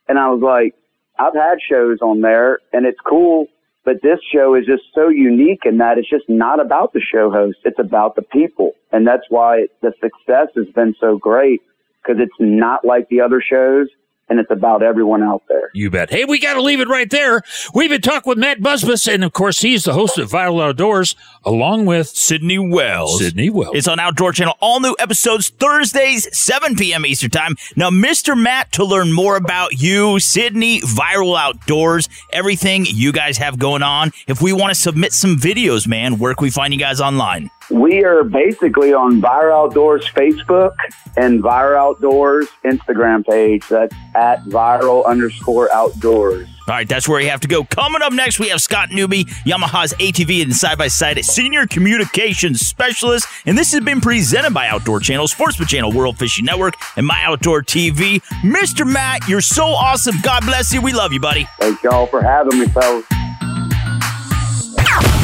And 0.08 0.18
I 0.18 0.28
was 0.28 0.42
like, 0.42 0.74
I've 1.18 1.34
had 1.34 1.58
shows 1.68 1.98
on 2.00 2.20
there, 2.20 2.58
and 2.72 2.86
it's 2.86 2.98
cool. 3.06 3.46
But 3.84 3.96
this 4.02 4.20
show 4.32 4.54
is 4.54 4.64
just 4.66 4.84
so 4.94 5.08
unique 5.08 5.62
in 5.64 5.78
that 5.78 5.98
it's 5.98 6.08
just 6.08 6.28
not 6.28 6.60
about 6.60 6.92
the 6.92 7.00
show 7.00 7.30
host. 7.30 7.58
It's 7.64 7.78
about 7.80 8.14
the 8.14 8.22
people. 8.22 8.72
And 8.92 9.06
that's 9.06 9.24
why 9.28 9.66
the 9.80 9.92
success 10.00 10.48
has 10.54 10.66
been 10.74 10.94
so 11.00 11.18
great 11.18 11.60
because 12.02 12.20
it's 12.22 12.32
not 12.38 12.84
like 12.84 13.08
the 13.08 13.20
other 13.20 13.42
shows 13.42 13.88
and 14.32 14.40
it's 14.40 14.50
about 14.50 14.82
everyone 14.82 15.22
out 15.22 15.42
there. 15.46 15.70
You 15.74 15.90
bet. 15.90 16.08
Hey, 16.08 16.24
we 16.24 16.38
got 16.38 16.54
to 16.54 16.62
leave 16.62 16.80
it 16.80 16.88
right 16.88 17.10
there. 17.10 17.42
We've 17.74 17.90
been 17.90 18.00
talking 18.00 18.30
with 18.30 18.38
Matt 18.38 18.60
Busbice, 18.60 19.12
and 19.12 19.22
of 19.22 19.34
course, 19.34 19.60
he's 19.60 19.84
the 19.84 19.92
host 19.92 20.16
of 20.16 20.30
Viral 20.30 20.62
Outdoors, 20.62 21.14
along 21.44 21.84
with 21.84 22.08
Sydney 22.08 22.58
Wells. 22.58 23.18
Sydney 23.18 23.50
Wells. 23.50 23.76
It's 23.76 23.86
on 23.86 24.00
Outdoor 24.00 24.32
Channel. 24.32 24.54
All 24.60 24.80
new 24.80 24.96
episodes 24.98 25.50
Thursdays, 25.50 26.34
7 26.34 26.76
p.m. 26.76 27.04
Eastern 27.04 27.28
Time. 27.28 27.56
Now, 27.76 27.90
Mr. 27.90 28.34
Matt, 28.36 28.72
to 28.72 28.84
learn 28.86 29.12
more 29.12 29.36
about 29.36 29.82
you, 29.82 30.18
Sydney, 30.18 30.80
Viral 30.80 31.38
Outdoors, 31.38 32.08
everything 32.32 32.86
you 32.86 33.12
guys 33.12 33.36
have 33.36 33.58
going 33.58 33.82
on, 33.82 34.12
if 34.26 34.40
we 34.40 34.54
want 34.54 34.74
to 34.74 34.80
submit 34.80 35.12
some 35.12 35.36
videos, 35.36 35.86
man, 35.86 36.18
where 36.18 36.34
can 36.34 36.44
we 36.44 36.50
find 36.50 36.72
you 36.72 36.80
guys 36.80 37.02
online? 37.02 37.50
We 37.70 38.04
are 38.04 38.24
basically 38.24 38.92
on 38.92 39.20
Viral 39.20 39.66
Outdoors 39.66 40.08
Facebook 40.10 40.74
and 41.16 41.42
Viral 41.42 41.92
Outdoors 41.92 42.48
Instagram 42.64 43.26
page. 43.26 43.66
That's 43.68 43.94
at 44.14 44.44
viral 44.44 45.04
underscore 45.06 45.72
outdoors. 45.72 46.48
All 46.68 46.74
right, 46.76 46.88
that's 46.88 47.08
where 47.08 47.20
you 47.20 47.28
have 47.28 47.40
to 47.40 47.48
go. 47.48 47.64
Coming 47.64 48.02
up 48.02 48.12
next, 48.12 48.38
we 48.38 48.48
have 48.50 48.62
Scott 48.62 48.90
Newby, 48.90 49.24
Yamaha's 49.24 49.92
ATV 49.94 50.42
and 50.42 50.54
side 50.54 50.78
by 50.78 50.86
side 50.86 51.22
senior 51.24 51.66
communications 51.66 52.60
specialist. 52.60 53.26
And 53.46 53.58
this 53.58 53.72
has 53.72 53.82
been 53.82 54.00
presented 54.00 54.54
by 54.54 54.68
Outdoor 54.68 55.00
Channel, 55.00 55.26
Sportsman 55.26 55.66
Channel, 55.66 55.92
World 55.92 56.18
Fishing 56.18 56.44
Network, 56.44 56.74
and 56.96 57.04
My 57.04 57.24
Outdoor 57.24 57.62
TV. 57.62 58.22
Mr. 58.42 58.90
Matt, 58.90 59.28
you're 59.28 59.40
so 59.40 59.64
awesome. 59.64 60.14
God 60.22 60.44
bless 60.44 60.72
you. 60.72 60.80
We 60.80 60.92
love 60.92 61.12
you, 61.12 61.20
buddy. 61.20 61.48
Thank 61.58 61.82
y'all 61.82 62.06
for 62.06 62.22
having 62.22 62.60
me, 62.60 62.66
fellas. 62.68 63.06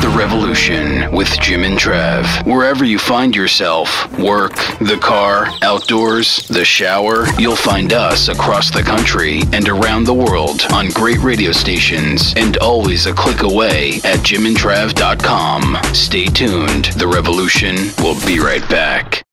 The 0.01 0.15
Revolution 0.17 1.13
with 1.13 1.29
Jim 1.41 1.65
and 1.65 1.79
Trav. 1.79 2.25
Wherever 2.47 2.85
you 2.85 2.99
find 2.99 3.37
yourself, 3.37 3.89
work, 4.19 4.55
the 4.79 4.99
car, 5.01 5.49
outdoors, 5.63 6.47
the 6.49 6.65
shower, 6.65 7.27
you'll 7.39 7.57
find 7.57 7.93
us 7.93 8.29
across 8.29 8.71
the 8.71 8.83
country 8.83 9.43
and 9.53 9.69
around 9.69 10.05
the 10.05 10.15
world 10.15 10.63
on 10.73 10.89
great 10.91 11.19
radio 11.19 11.53
stations 11.53 12.33
and 12.37 12.57
always 12.59 13.07
a 13.07 13.13
click 13.13 13.43
away 13.43 13.97
at 14.05 14.21
jimandtrav.com. 14.21 15.95
Stay 15.95 16.27
tuned. 16.27 16.87
The 16.87 17.09
Revolution 17.09 17.77
will 17.99 18.19
be 18.27 18.41
right 18.41 18.67
back. 18.71 19.28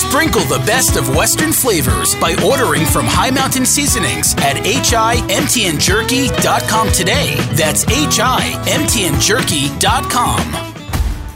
Sprinkle 0.00 0.44
the 0.44 0.62
best 0.64 0.96
of 0.96 1.14
Western 1.14 1.52
flavors 1.52 2.14
by 2.14 2.34
ordering 2.42 2.86
from 2.86 3.04
High 3.04 3.30
Mountain 3.30 3.66
Seasonings 3.66 4.32
at 4.38 4.56
HIMTNJerky.com 4.56 6.92
today. 6.92 7.34
That's 7.52 7.84
HIMTNJerky.com. 7.84 10.79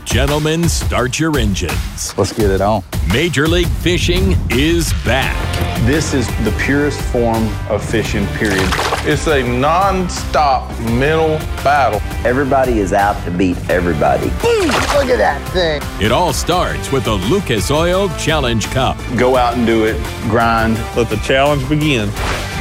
Gentlemen, 0.05 0.69
start 0.69 1.19
your 1.19 1.37
engines. 1.39 2.17
Let's 2.17 2.33
get 2.33 2.51
it 2.51 2.61
on. 2.61 2.83
Major 3.13 3.49
League 3.49 3.67
Fishing 3.67 4.37
is 4.51 4.93
back. 5.05 5.35
This 5.87 6.15
is 6.15 6.27
the 6.45 6.55
purest 6.65 7.01
form 7.01 7.49
of 7.69 7.85
fishing, 7.85 8.27
period. 8.29 8.69
It's 9.07 9.27
a 9.27 9.43
non-stop 9.43 10.71
mental 10.81 11.39
battle. 11.65 12.01
Everybody 12.25 12.79
is 12.79 12.93
out 12.93 13.23
to 13.25 13.31
beat 13.31 13.57
everybody. 13.69 14.27
Look 14.27 15.09
at 15.09 15.19
that 15.19 15.43
thing. 15.53 15.83
It 16.05 16.13
all 16.13 16.33
starts 16.33 16.93
with 16.93 17.05
the 17.05 17.15
Lucas 17.15 17.71
Oil 17.71 18.09
Challenge 18.19 18.65
Cup. 18.67 18.97
Go 19.17 19.37
out 19.37 19.55
and 19.55 19.67
do 19.67 19.85
it, 19.85 19.97
grind, 20.29 20.77
let 20.97 21.09
the 21.09 21.17
challenge 21.25 21.69
begin. 21.69 22.11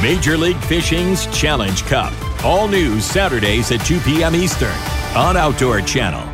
Major 0.02 0.36
League 0.36 0.58
Fishing's 0.64 1.26
Challenge 1.26 1.82
Cup. 1.84 2.12
All 2.44 2.68
news 2.68 3.04
Saturdays 3.04 3.70
at 3.70 3.84
2 3.86 4.00
p.m. 4.00 4.34
Eastern 4.34 4.74
on 5.14 5.36
Outdoor 5.36 5.80
Channel. 5.80 6.33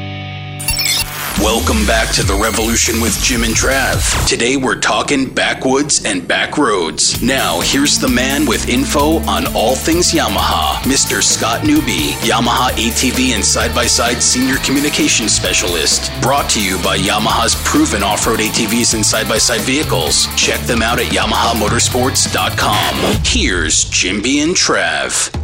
Welcome 1.41 1.85
back 1.87 2.13
to 2.13 2.23
the 2.23 2.35
Revolution 2.35 3.01
with 3.01 3.19
Jim 3.23 3.43
and 3.43 3.55
Trav. 3.55 4.27
Today 4.27 4.57
we're 4.57 4.79
talking 4.79 5.27
backwoods 5.27 6.05
and 6.05 6.27
back 6.27 6.55
roads. 6.55 7.19
Now, 7.23 7.61
here's 7.61 7.97
the 7.97 8.07
man 8.07 8.45
with 8.45 8.69
info 8.69 9.17
on 9.27 9.47
all 9.55 9.75
things 9.75 10.11
Yamaha, 10.11 10.75
Mr. 10.83 11.23
Scott 11.23 11.65
Newby, 11.65 12.11
Yamaha 12.21 12.69
ATV 12.69 13.33
and 13.33 13.43
side 13.43 13.73
by 13.73 13.87
side 13.87 14.21
senior 14.21 14.57
communications 14.57 15.33
specialist. 15.33 16.11
Brought 16.21 16.47
to 16.51 16.63
you 16.63 16.77
by 16.83 16.99
Yamaha's 16.99 17.55
proven 17.65 18.03
off 18.03 18.27
road 18.27 18.37
ATVs 18.37 18.93
and 18.93 19.03
side 19.03 19.27
by 19.27 19.39
side 19.39 19.61
vehicles. 19.61 20.27
Check 20.35 20.59
them 20.67 20.83
out 20.83 20.99
at 20.99 21.07
YamahaMotorsports.com. 21.07 23.23
Here's 23.25 23.85
Jimby 23.85 24.43
and 24.43 24.53
Trav. 24.53 25.40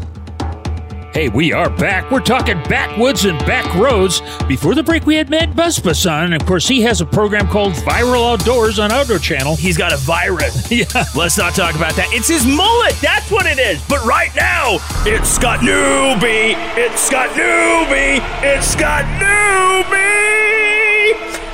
Hey, 1.18 1.30
we 1.30 1.52
are 1.52 1.72
back. 1.72 2.12
We're 2.12 2.20
talking 2.20 2.62
backwoods 2.66 3.26
and 3.26 3.40
back 3.40 3.74
roads. 3.74 4.22
Before 4.48 4.76
the 4.76 4.84
break, 4.84 5.08
we 5.08 5.16
had 5.16 5.32
Matt 5.32 5.54
Busbice 5.54 6.08
on, 6.08 6.26
and 6.26 6.40
of 6.40 6.46
course, 6.46 6.68
he 6.68 6.80
has 6.82 7.02
a 7.02 7.08
program 7.08 7.48
called 7.48 7.74
Viral 7.74 8.34
Outdoors 8.34 8.78
on 8.78 8.92
Outdoor 8.92 9.18
Channel. 9.18 9.56
He's 9.56 9.80
got 9.80 9.92
a 9.92 9.98
virus. 9.98 10.72
yeah. 10.72 10.86
Let's 11.16 11.36
not 11.36 11.56
talk 11.56 11.74
about 11.74 11.96
that. 11.96 12.08
It's 12.12 12.28
his 12.28 12.46
mullet. 12.46 12.94
That's 13.02 13.32
what 13.32 13.48
it 13.48 13.58
is. 13.58 13.84
But 13.88 14.06
right 14.06 14.30
now, 14.36 14.78
it's 15.08 15.28
Scott 15.28 15.64
Newby. 15.64 16.54
It's 16.80 17.02
Scott 17.02 17.36
Newby. 17.36 18.24
It's 18.48 18.68
Scott 18.68 19.06
Newby. 19.20 20.37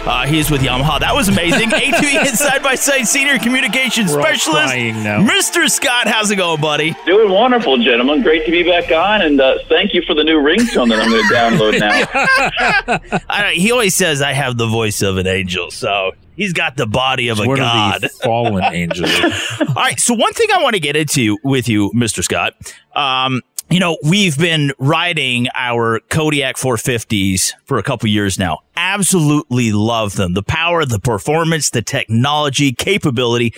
Uh, 0.06 0.28
he's 0.28 0.52
with 0.52 0.62
Yamaha. 0.62 1.00
That 1.00 1.16
was 1.16 1.30
amazing. 1.30 1.70
ATV 1.70 2.28
and 2.28 2.38
side 2.38 2.62
by 2.62 2.76
side 2.76 3.08
senior 3.08 3.40
communications 3.40 4.12
We're 4.12 4.20
all 4.20 4.26
specialist, 4.26 4.74
crying 4.74 5.02
now. 5.02 5.20
Mr. 5.26 5.70
Scott. 5.70 6.08
How's 6.08 6.30
it 6.30 6.36
going, 6.36 6.60
buddy? 6.60 6.94
Doing 7.06 7.32
wonderful, 7.32 7.78
gentlemen. 7.78 8.22
Great 8.22 8.46
to 8.46 8.52
be 8.52 8.64
back 8.64 8.92
on, 8.92 9.22
and 9.22 9.40
uh, 9.40 9.60
thank 9.70 9.94
you 9.94 10.02
for 10.02 10.14
the 10.14 10.26
new 10.26 10.40
ringtone 10.40 10.90
that 10.90 11.00
I'm 11.00 11.10
going 11.10 11.28
to 11.28 11.34
download 11.34 11.80
now. 11.80 13.20
I 13.30 13.54
he 13.54 13.72
always 13.72 13.96
says 13.96 14.22
I 14.22 14.34
have 14.34 14.58
the 14.58 14.68
voice 14.68 15.02
of 15.02 15.16
an 15.18 15.26
angel, 15.26 15.72
so 15.72 16.12
he's 16.36 16.52
got 16.52 16.76
the 16.76 16.86
body 16.86 17.30
of 17.30 17.40
a 17.40 17.46
god. 17.46 17.96
of 17.96 18.02
the 18.02 18.10
fallen 18.10 18.64
angel. 18.74 19.06
All 19.70 19.74
right. 19.76 20.00
So 20.02 20.14
one 20.16 20.34
thing 20.34 20.48
I 20.54 20.62
want 20.62 20.74
to 20.74 20.82
get 20.82 20.98
into 20.98 21.38
with 21.46 21.70
you, 21.70 21.92
Mr. 21.96 22.22
Scott, 22.24 22.54
um, 22.94 23.42
you 23.74 23.80
know, 23.80 23.98
we've 24.04 24.38
been 24.38 24.72
riding 24.78 25.48
our 25.56 26.00
Kodiak 26.12 26.58
450s 26.58 27.54
for 27.66 27.80
a 27.80 27.84
couple 27.84 28.08
years 28.08 28.38
now. 28.38 28.60
Absolutely 28.76 29.72
love 29.72 30.14
them. 30.14 30.36
The 30.36 30.44
power, 30.44 30.86
the 30.86 31.00
performance, 31.00 31.72
the 31.72 31.82
technology, 31.82 32.72
capability, 32.72 33.52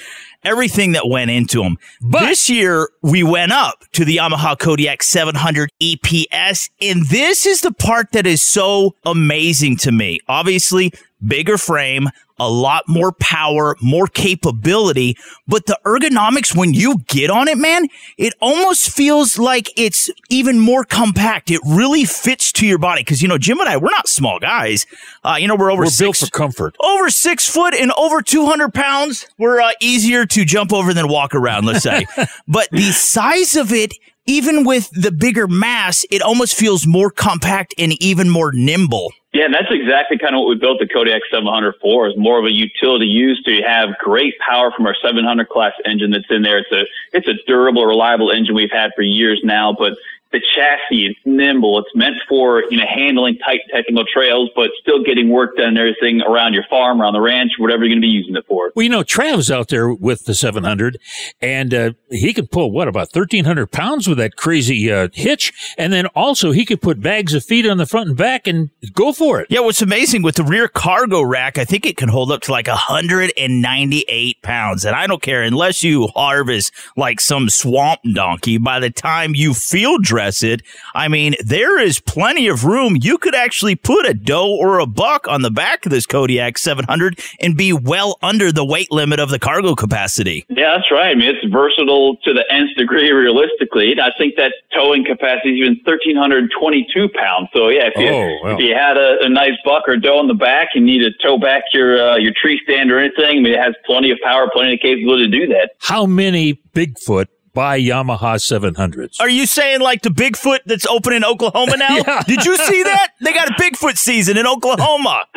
everything 0.45 0.93
that 0.93 1.09
went 1.09 1.31
into 1.31 1.61
them. 1.61 1.77
But 1.99 2.21
this 2.21 2.49
year 2.49 2.89
we 3.01 3.23
went 3.23 3.51
up 3.51 3.83
to 3.91 4.05
the 4.05 4.15
Yamaha 4.15 4.57
Kodiak 4.57 5.03
700 5.03 5.69
EPS. 5.81 6.69
And 6.81 7.05
this 7.07 7.45
is 7.45 7.59
the 7.59 7.73
part 7.73 8.13
that 8.13 8.25
is 8.25 8.41
so 8.41 8.95
amazing 9.03 9.75
to 9.79 9.91
me. 9.91 10.21
Obviously, 10.29 10.93
bigger 11.27 11.57
frame, 11.57 12.09
a 12.37 12.49
lot 12.49 12.83
more 12.87 13.13
power, 13.13 13.75
more 13.81 14.07
capability, 14.07 15.15
but 15.47 15.65
the 15.67 15.79
ergonomics 15.85 16.55
when 16.55 16.73
you 16.73 16.99
get 17.07 17.29
on 17.29 17.47
it, 17.47 17.57
man, 17.57 17.87
it 18.17 18.33
almost 18.41 18.89
feels 18.89 19.37
like 19.37 19.69
it's 19.77 20.09
even 20.29 20.59
more 20.59 20.83
compact. 20.83 21.49
It 21.49 21.61
really 21.65 22.03
fits 22.05 22.51
to 22.53 22.67
your 22.67 22.77
body. 22.77 23.03
Cause 23.03 23.21
you 23.21 23.27
know, 23.27 23.37
Jim 23.37 23.59
and 23.59 23.69
I, 23.69 23.77
we're 23.77 23.91
not 23.91 24.07
small 24.09 24.39
guys. 24.39 24.85
Uh, 25.23 25.37
you 25.39 25.47
know, 25.47 25.55
we're 25.55 25.71
over 25.71 25.83
We're 25.83 25.85
six, 25.87 25.99
built 25.99 26.17
for 26.17 26.37
comfort. 26.37 26.75
over 26.81 27.09
six 27.09 27.47
foot 27.47 27.73
and 27.73 27.91
over 27.93 28.21
200 28.21 28.73
pounds. 28.73 29.27
We're 29.37 29.61
uh, 29.61 29.71
easier 29.79 30.25
to 30.25 30.45
jump 30.45 30.73
over 30.73 30.93
than 30.93 31.07
walk 31.07 31.33
around, 31.35 31.65
let's 31.65 31.83
say. 31.83 32.05
but 32.47 32.67
the 32.71 32.91
size 32.91 33.55
of 33.55 33.71
it, 33.71 33.93
even 34.25 34.63
with 34.65 34.89
the 34.91 35.11
bigger 35.11 35.47
mass, 35.47 36.03
it 36.11 36.21
almost 36.21 36.55
feels 36.55 36.85
more 36.87 37.11
compact 37.11 37.73
and 37.77 37.93
even 38.01 38.29
more 38.29 38.51
nimble. 38.51 39.13
Yeah, 39.35 39.43
and 39.43 39.53
that's 39.53 39.67
exactly 39.69 40.17
kind 40.17 40.33
of 40.33 40.39
what 40.39 40.47
we 40.47 40.55
built 40.55 40.79
the 40.79 40.87
Kodiak 40.87 41.21
700 41.29 41.75
for. 41.81 42.07
Is 42.07 42.15
more 42.15 42.39
of 42.39 42.45
a 42.45 42.51
utility 42.51 43.05
use 43.05 43.43
to 43.43 43.61
have 43.67 43.89
great 43.97 44.33
power 44.39 44.71
from 44.71 44.87
our 44.87 44.95
700 45.03 45.49
class 45.49 45.73
engine 45.83 46.11
that's 46.11 46.23
in 46.29 46.41
there. 46.41 46.59
It's 46.59 46.71
a 46.71 46.85
it's 47.11 47.27
a 47.27 47.33
durable, 47.45 47.85
reliable 47.85 48.31
engine 48.31 48.55
we've 48.55 48.71
had 48.71 48.91
for 48.95 49.01
years 49.01 49.41
now, 49.43 49.75
but 49.77 49.97
the 50.35 50.41
chassis 50.55 51.07
it's 51.07 51.19
nimble. 51.25 51.79
It's 51.79 51.95
meant 51.95 52.15
for 52.27 52.63
you 52.69 52.77
know 52.77 52.85
handling 52.87 53.37
tight 53.37 53.61
technical 53.73 54.03
trails, 54.11 54.49
but 54.55 54.69
still 54.81 55.03
getting 55.03 55.29
work 55.29 55.55
done 55.55 55.69
and 55.69 55.77
everything 55.77 56.21
around 56.21 56.53
your 56.53 56.65
farm, 56.69 57.01
around 57.01 57.13
the 57.13 57.21
ranch, 57.21 57.51
whatever 57.57 57.83
you're 57.83 57.89
going 57.89 58.01
to 58.01 58.05
be 58.05 58.11
using 58.11 58.35
it 58.35 58.45
for. 58.47 58.71
Well, 58.75 58.83
you 58.83 58.89
know, 58.89 59.03
Trav's 59.03 59.49
out 59.49 59.69
there 59.69 59.93
with 59.93 60.25
the 60.25 60.35
700, 60.35 60.99
and 61.41 61.73
uh, 61.73 61.91
he 62.09 62.33
could 62.33 62.51
pull, 62.51 62.71
what, 62.71 62.87
about 62.87 63.09
1,300 63.13 63.71
pounds 63.71 64.07
with 64.07 64.17
that 64.17 64.35
crazy 64.35 64.91
uh, 64.91 65.09
hitch. 65.13 65.75
And 65.77 65.93
then 65.93 66.07
also, 66.07 66.51
he 66.51 66.65
could 66.65 66.81
put 66.81 67.01
bags 67.01 67.33
of 67.33 67.43
feed 67.43 67.67
on 67.67 67.77
the 67.77 67.85
front 67.85 68.09
and 68.09 68.17
back 68.17 68.47
and 68.47 68.69
go 68.93 69.13
for 69.13 69.39
it. 69.39 69.47
Yeah, 69.49 69.61
what's 69.61 69.81
amazing 69.81 70.21
with 70.21 70.35
the 70.35 70.43
rear 70.43 70.67
cargo 70.67 71.21
rack, 71.21 71.57
I 71.57 71.65
think 71.65 71.85
it 71.85 71.97
can 71.97 72.09
hold 72.09 72.31
up 72.31 72.41
to 72.43 72.51
like 72.51 72.67
198 72.67 74.41
pounds. 74.41 74.85
And 74.85 74.95
I 74.95 75.07
don't 75.07 75.21
care 75.21 75.41
unless 75.41 75.83
you 75.83 76.07
harvest 76.07 76.71
like 76.97 77.19
some 77.19 77.49
swamp 77.49 78.01
donkey. 78.13 78.57
By 78.57 78.79
the 78.79 78.89
time 78.89 79.35
you 79.35 79.53
field 79.53 80.03
dress 80.03 80.24
it, 80.43 80.61
I 80.93 81.07
mean, 81.07 81.35
there 81.43 81.79
is 81.79 81.99
plenty 81.99 82.47
of 82.47 82.65
room. 82.65 82.97
You 83.01 83.17
could 83.17 83.35
actually 83.35 83.75
put 83.75 84.05
a 84.05 84.13
doe 84.13 84.55
or 84.55 84.79
a 84.79 84.85
buck 84.85 85.27
on 85.27 85.41
the 85.41 85.51
back 85.51 85.85
of 85.85 85.91
this 85.91 86.05
Kodiak 86.05 86.57
700 86.57 87.19
and 87.39 87.55
be 87.57 87.73
well 87.73 88.17
under 88.21 88.51
the 88.51 88.65
weight 88.65 88.91
limit 88.91 89.19
of 89.19 89.29
the 89.29 89.39
cargo 89.39 89.75
capacity. 89.75 90.45
Yeah, 90.49 90.75
that's 90.77 90.91
right. 90.91 91.09
I 91.09 91.15
mean, 91.15 91.29
it's 91.33 91.45
versatile 91.53 92.17
to 92.23 92.33
the 92.33 92.43
nth 92.51 92.75
degree. 92.77 93.11
Realistically, 93.11 93.95
I 94.01 94.11
think 94.17 94.35
that 94.37 94.53
towing 94.73 95.05
capacity 95.05 95.51
is 95.61 95.61
even 95.61 95.79
1,322 95.83 97.09
pounds. 97.17 97.49
So 97.53 97.69
yeah, 97.69 97.87
if 97.87 97.93
you 97.97 98.05
Oh, 98.09 98.39
wow. 98.43 98.53
if 98.55 98.59
you 98.59 98.73
had 98.75 98.97
a, 98.97 99.17
a 99.21 99.29
nice 99.29 99.57
buck 99.63 99.83
or 99.87 99.97
doe 99.97 100.17
on 100.19 100.27
the 100.27 100.33
back 100.33 100.69
and 100.75 100.85
need 100.85 100.99
to 100.99 101.11
tow 101.21 101.37
back 101.37 101.63
your 101.73 102.01
uh, 102.01 102.17
your 102.17 102.33
tree 102.39 102.59
stand 102.63 102.91
or 102.91 102.99
anything, 102.99 103.37
I 103.37 103.41
mean, 103.41 103.53
it 103.53 103.59
has 103.59 103.73
plenty 103.85 104.11
of 104.11 104.17
power, 104.23 104.49
plenty 104.53 104.73
of 104.73 104.79
capability 104.79 105.29
to 105.29 105.39
do 105.39 105.47
that. 105.53 105.71
How 105.79 106.05
many 106.05 106.59
Bigfoot 106.73 107.27
buy 107.55 107.79
Yamaha 107.79 108.35
700s? 108.37 109.19
Are 109.19 109.29
you 109.29 109.47
saying 109.47 109.79
like 109.81 110.03
the 110.03 110.09
Bigfoot 110.09 110.59
that's 110.67 110.85
open 110.85 111.13
in 111.13 111.23
Oklahoma 111.25 111.77
now? 111.77 111.95
Yeah. 112.05 112.21
Did 112.27 112.45
you 112.45 112.57
see 112.57 112.83
that? 112.83 113.13
They 113.21 113.31
got 113.33 113.49
a 113.49 113.53
Bigfoot 113.53 113.97
season 113.97 114.37
in 114.37 114.45
Oklahoma. 114.45 115.23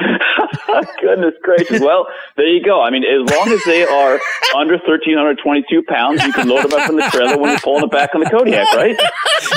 Goodness 1.01 1.35
gracious. 1.43 1.81
Well, 1.81 2.07
there 2.37 2.47
you 2.47 2.63
go. 2.63 2.83
I 2.83 2.91
mean, 2.91 3.05
as 3.05 3.31
long 3.35 3.49
as 3.51 3.61
they 3.65 3.85
are 3.85 4.21
under 4.57 4.75
1,322 4.75 5.83
pounds, 5.89 6.23
you 6.25 6.33
can 6.33 6.49
load 6.49 6.65
them 6.65 6.79
up 6.79 6.91
in 6.91 6.97
the 6.97 7.03
trailer 7.11 7.39
when 7.39 7.51
you're 7.51 7.61
pulling 7.61 7.85
it 7.85 7.91
back 7.91 8.15
on 8.15 8.21
the 8.23 8.31
Kodiak, 8.31 8.67
right? 8.75 8.97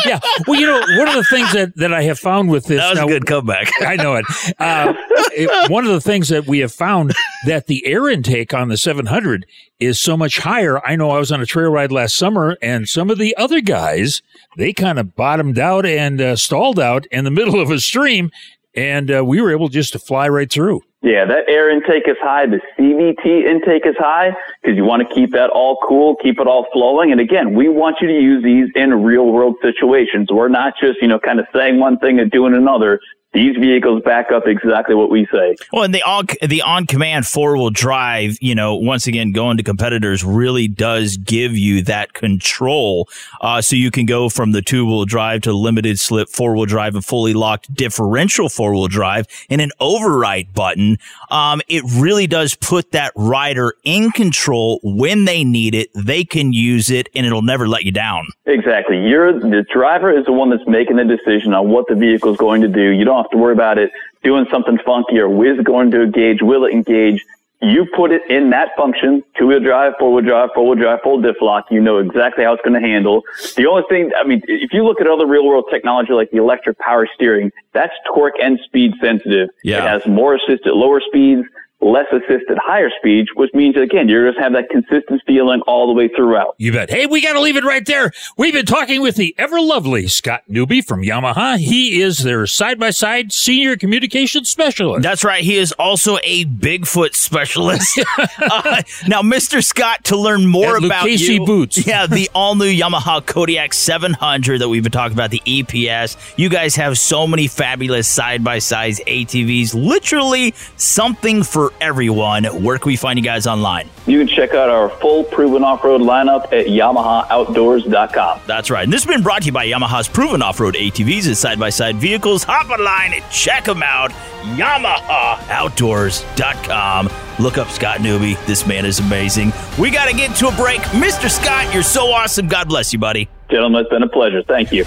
yeah. 0.05 0.19
Well, 0.47 0.59
you 0.59 0.67
know, 0.67 0.79
one 0.99 1.07
of 1.07 1.15
the 1.15 1.25
things 1.29 1.51
that, 1.53 1.75
that 1.77 1.93
I 1.93 2.03
have 2.03 2.19
found 2.19 2.49
with 2.49 2.65
this. 2.65 2.79
That 2.79 2.91
was 2.91 2.99
a 2.99 3.05
good 3.05 3.25
comeback. 3.25 3.69
I 3.81 3.95
know 3.95 4.15
it. 4.15 4.25
Uh, 4.59 4.93
it- 5.33 5.71
One 5.71 5.85
of 5.85 5.91
the 5.91 6.01
things 6.01 6.29
that 6.29 6.45
we 6.47 6.59
have 6.59 6.71
found 6.71 7.13
that 7.45 7.67
the 7.67 7.85
air 7.85 8.07
intake 8.09 8.53
on 8.53 8.69
the 8.69 8.77
700 8.77 9.45
is 9.81 9.99
so 9.99 10.15
much 10.15 10.37
higher. 10.39 10.85
I 10.85 10.95
know 10.95 11.09
I 11.09 11.17
was 11.17 11.31
on 11.31 11.41
a 11.41 11.45
trail 11.45 11.71
ride 11.71 11.91
last 11.91 12.15
summer 12.15 12.57
and 12.61 12.87
some 12.87 13.09
of 13.09 13.17
the 13.17 13.35
other 13.35 13.59
guys, 13.59 14.21
they 14.55 14.73
kind 14.73 14.99
of 14.99 15.15
bottomed 15.15 15.57
out 15.57 15.85
and 15.85 16.21
uh, 16.21 16.35
stalled 16.35 16.79
out 16.79 17.05
in 17.07 17.25
the 17.25 17.31
middle 17.39 17.59
of 17.59 17.71
a 17.71 17.79
stream. 17.79 18.31
And 18.73 19.13
uh, 19.13 19.25
we 19.25 19.41
were 19.41 19.51
able 19.51 19.67
just 19.67 19.91
to 19.93 19.99
fly 19.99 20.29
right 20.29 20.49
through. 20.49 20.81
Yeah, 21.01 21.25
that 21.25 21.49
air 21.49 21.71
intake 21.71 22.07
is 22.07 22.15
high. 22.21 22.45
The 22.45 22.61
CVT 22.77 23.45
intake 23.45 23.87
is 23.87 23.95
high 23.97 24.31
because 24.61 24.77
you 24.77 24.85
want 24.85 25.07
to 25.07 25.13
keep 25.13 25.31
that 25.31 25.49
all 25.49 25.77
cool, 25.87 26.15
keep 26.17 26.39
it 26.39 26.45
all 26.45 26.67
flowing. 26.71 27.11
And 27.11 27.19
again, 27.19 27.55
we 27.55 27.69
want 27.69 27.97
you 28.01 28.07
to 28.07 28.13
use 28.13 28.43
these 28.43 28.67
in 28.75 29.03
real 29.03 29.25
world 29.25 29.55
situations. 29.63 30.29
We're 30.31 30.47
not 30.47 30.73
just, 30.79 31.01
you 31.01 31.07
know, 31.07 31.19
kind 31.19 31.39
of 31.39 31.47
saying 31.53 31.79
one 31.79 31.97
thing 31.97 32.19
and 32.19 32.29
doing 32.29 32.53
another. 32.53 32.99
These 33.33 33.55
vehicles 33.55 34.01
back 34.03 34.31
up 34.31 34.45
exactly 34.45 34.93
what 34.93 35.09
we 35.09 35.25
say. 35.31 35.55
Well, 35.71 35.83
and 35.83 35.95
the 35.95 36.03
on 36.03 36.27
the 36.41 36.61
on 36.61 36.85
command 36.85 37.25
four 37.25 37.55
wheel 37.55 37.69
drive, 37.69 38.37
you 38.41 38.53
know, 38.53 38.75
once 38.75 39.07
again 39.07 39.31
going 39.31 39.57
to 39.57 39.63
competitors 39.63 40.23
really 40.23 40.67
does 40.67 41.17
give 41.17 41.55
you 41.55 41.81
that 41.83 42.13
control. 42.13 43.07
Uh, 43.39 43.61
so 43.61 43.75
you 43.75 43.89
can 43.89 44.05
go 44.05 44.27
from 44.27 44.51
the 44.51 44.61
two 44.61 44.85
wheel 44.85 45.05
drive 45.05 45.41
to 45.41 45.53
limited 45.53 45.99
slip 45.99 46.27
four 46.29 46.55
wheel 46.55 46.65
drive 46.65 46.95
and 46.95 47.05
fully 47.05 47.33
locked 47.33 47.73
differential 47.73 48.49
four 48.49 48.73
wheel 48.73 48.87
drive 48.87 49.27
and 49.49 49.61
an 49.61 49.71
override 49.79 50.53
button. 50.53 50.97
Um, 51.29 51.61
it 51.69 51.83
really 51.95 52.27
does 52.27 52.55
put 52.55 52.91
that 52.91 53.13
rider 53.15 53.75
in 53.83 54.11
control 54.11 54.79
when 54.83 55.25
they 55.25 55.43
need 55.43 55.73
it. 55.73 55.89
They 55.95 56.25
can 56.25 56.51
use 56.51 56.89
it 56.89 57.07
and 57.15 57.25
it'll 57.25 57.41
never 57.41 57.67
let 57.67 57.83
you 57.83 57.91
down. 57.91 58.27
Exactly. 58.45 58.97
You're 58.97 59.39
the 59.39 59.65
driver 59.73 60.11
is 60.11 60.25
the 60.25 60.33
one 60.33 60.49
that's 60.49 60.67
making 60.67 60.97
the 60.97 61.05
decision 61.05 61.53
on 61.53 61.69
what 61.69 61.87
the 61.87 61.95
vehicle 61.95 62.31
is 62.31 62.37
going 62.37 62.61
to 62.61 62.67
do. 62.67 62.89
You 62.89 63.05
don't 63.05 63.20
have 63.23 63.31
to 63.31 63.37
worry 63.37 63.53
about 63.53 63.77
it 63.77 63.91
doing 64.23 64.45
something 64.51 64.77
funky 64.85 65.19
or 65.19 65.29
whiz 65.29 65.59
going 65.63 65.91
to 65.91 66.03
engage, 66.03 66.41
will 66.41 66.65
it 66.65 66.73
engage? 66.73 67.23
You 67.63 67.85
put 67.95 68.11
it 68.11 68.23
in 68.27 68.49
that 68.49 68.69
function, 68.75 69.23
two 69.37 69.45
wheel 69.45 69.59
drive, 69.59 69.93
four 69.99 70.11
wheel 70.11 70.25
drive, 70.25 70.49
four 70.55 70.65
wheel 70.65 70.81
drive, 70.81 70.99
full 71.03 71.21
diff 71.21 71.35
lock. 71.41 71.65
You 71.69 71.79
know 71.79 71.99
exactly 71.99 72.43
how 72.43 72.53
it's 72.53 72.61
going 72.63 72.81
to 72.81 72.87
handle. 72.87 73.21
The 73.55 73.67
only 73.67 73.83
thing, 73.87 74.09
I 74.17 74.27
mean, 74.27 74.41
if 74.47 74.73
you 74.73 74.83
look 74.83 74.99
at 74.99 75.05
other 75.05 75.27
real 75.27 75.45
world 75.45 75.65
technology 75.69 76.11
like 76.13 76.31
the 76.31 76.37
electric 76.37 76.79
power 76.79 77.07
steering, 77.13 77.51
that's 77.71 77.93
torque 78.07 78.33
and 78.41 78.59
speed 78.65 78.93
sensitive. 78.99 79.49
Yeah. 79.63 79.77
It 79.77 79.89
has 79.89 80.07
more 80.07 80.35
assisted 80.35 80.73
lower 80.73 81.01
speeds, 81.01 81.47
less 81.81 82.05
assisted 82.11 82.57
higher 82.63 82.89
speeds, 82.99 83.29
which 83.35 83.51
means 83.53 83.75
again, 83.75 84.07
you're 84.07 84.23
going 84.31 84.35
to 84.35 84.41
have 84.41 84.53
that 84.53 84.69
consistent 84.69 85.21
feeling 85.25 85.61
all 85.61 85.87
the 85.87 85.93
way 85.93 86.07
throughout. 86.07 86.55
You 86.57 86.71
bet. 86.71 86.89
Hey, 86.89 87.07
we 87.07 87.21
got 87.21 87.33
to 87.33 87.41
leave 87.41 87.57
it 87.57 87.63
right 87.63 87.85
there. 87.85 88.11
We've 88.37 88.53
been 88.53 88.65
talking 88.65 89.01
with 89.01 89.15
the 89.15 89.33
ever 89.37 89.59
lovely 89.59 90.07
Scott 90.07 90.43
Newby 90.47 90.81
from 90.81 91.01
Yamaha. 91.01 91.57
He 91.57 92.01
is 92.01 92.19
their 92.19 92.45
side 92.45 92.79
by 92.79 92.91
side 92.91 93.33
senior 93.33 93.75
communications 93.75 94.49
specialist. 94.49 95.03
That's 95.03 95.23
right. 95.23 95.43
He 95.43 95.57
is 95.57 95.71
also 95.73 96.17
a 96.23 96.45
Bigfoot 96.45 97.15
specialist. 97.15 97.99
uh, 98.39 98.81
now, 99.07 99.21
Mr. 99.21 99.63
Scott, 99.63 100.03
to 100.05 100.17
learn 100.17 100.45
more 100.45 100.77
At 100.77 100.83
about 100.83 101.03
Lucchese 101.03 101.33
you, 101.33 101.45
Boots. 101.45 101.85
yeah, 101.87 102.05
the 102.05 102.29
all 102.35 102.55
new 102.55 102.65
Yamaha 102.65 103.25
Kodiak 103.25 103.73
700 103.73 104.59
that 104.59 104.69
we've 104.69 104.83
been 104.83 104.91
talking 104.91 105.13
about, 105.13 105.31
the 105.31 105.41
EPS. 105.45 106.37
You 106.37 106.49
guys 106.49 106.75
have 106.75 106.97
so 106.97 107.25
many 107.25 107.47
fabulous 107.47 108.07
side 108.07 108.43
by 108.43 108.59
sides 108.59 109.01
ATVs. 109.07 109.73
Literally 109.73 110.53
something 110.77 111.43
for 111.43 111.70
everyone. 111.79 112.43
Where 112.63 112.77
can 112.77 112.87
we 112.87 112.95
find 112.95 113.17
you 113.17 113.23
guys 113.23 113.47
online? 113.47 113.89
You 114.07 114.19
can 114.19 114.27
check 114.27 114.53
out 114.53 114.69
our 114.69 114.89
full 114.89 115.23
proven 115.23 115.63
off-road 115.63 116.01
lineup 116.01 116.45
at 116.45 116.67
YamahaOutdoors.com. 116.67 118.41
That's 118.47 118.69
right. 118.69 118.83
And 118.83 118.91
this 118.91 119.03
has 119.03 119.11
been 119.11 119.23
brought 119.23 119.43
to 119.43 119.45
you 119.47 119.51
by 119.51 119.67
Yamaha's 119.67 120.07
proven 120.07 120.41
off-road 120.41 120.75
ATVs 120.75 121.27
and 121.27 121.37
side-by-side 121.37 121.97
vehicles. 121.97 122.43
Hop 122.43 122.69
online 122.69 123.13
and 123.13 123.23
check 123.31 123.65
them 123.65 123.83
out. 123.83 124.11
YamahaOutdoors.com. 124.55 127.09
Look 127.39 127.57
up 127.57 127.69
Scott 127.69 128.01
Newby. 128.01 128.35
This 128.45 128.67
man 128.67 128.85
is 128.85 128.99
amazing. 128.99 129.53
We 129.79 129.91
got 129.91 130.09
to 130.09 130.15
get 130.15 130.35
to 130.37 130.47
a 130.47 130.55
break. 130.55 130.81
Mr. 130.91 131.29
Scott, 131.29 131.73
you're 131.73 131.83
so 131.83 132.11
awesome. 132.11 132.47
God 132.47 132.67
bless 132.67 132.93
you, 132.93 132.99
buddy. 132.99 133.29
Gentlemen, 133.49 133.81
it's 133.81 133.89
been 133.89 134.03
a 134.03 134.09
pleasure. 134.09 134.43
Thank 134.43 134.71
you. 134.71 134.85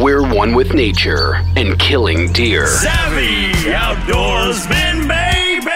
We're 0.00 0.22
one 0.22 0.54
with 0.54 0.74
nature 0.74 1.34
and 1.56 1.76
killing 1.76 2.32
deer. 2.32 2.68
Savvy 2.68 3.50
outdoorsman, 3.68 5.08
baby. 5.08 5.72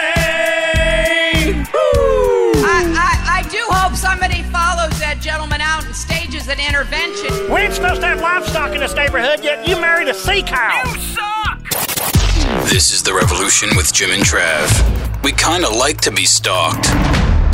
I, 2.63 2.85
I, 2.95 3.41
I 3.41 3.49
do 3.51 3.59
hope 3.67 3.97
somebody 3.97 4.43
follows 4.43 4.97
that 5.01 5.17
gentleman 5.19 5.59
out 5.59 5.83
and 5.85 5.93
stages 5.93 6.47
an 6.47 6.57
intervention. 6.57 7.51
We 7.53 7.63
ain't 7.63 7.73
supposed 7.73 7.99
to 7.99 8.07
have 8.07 8.21
livestock 8.21 8.71
in 8.71 8.79
this 8.79 8.95
neighborhood, 8.95 9.43
yet 9.43 9.67
you 9.67 9.75
married 9.75 10.07
a 10.07 10.13
sea 10.13 10.41
cow. 10.41 10.81
You 10.85 11.01
suck! 11.01 12.69
This 12.69 12.93
is 12.93 13.03
The 13.03 13.13
Revolution 13.13 13.75
with 13.75 13.91
Jim 13.91 14.11
and 14.11 14.23
Trav. 14.23 15.21
We 15.21 15.33
kind 15.33 15.65
of 15.65 15.75
like 15.75 15.99
to 15.99 16.11
be 16.11 16.23
stalked. 16.23 16.87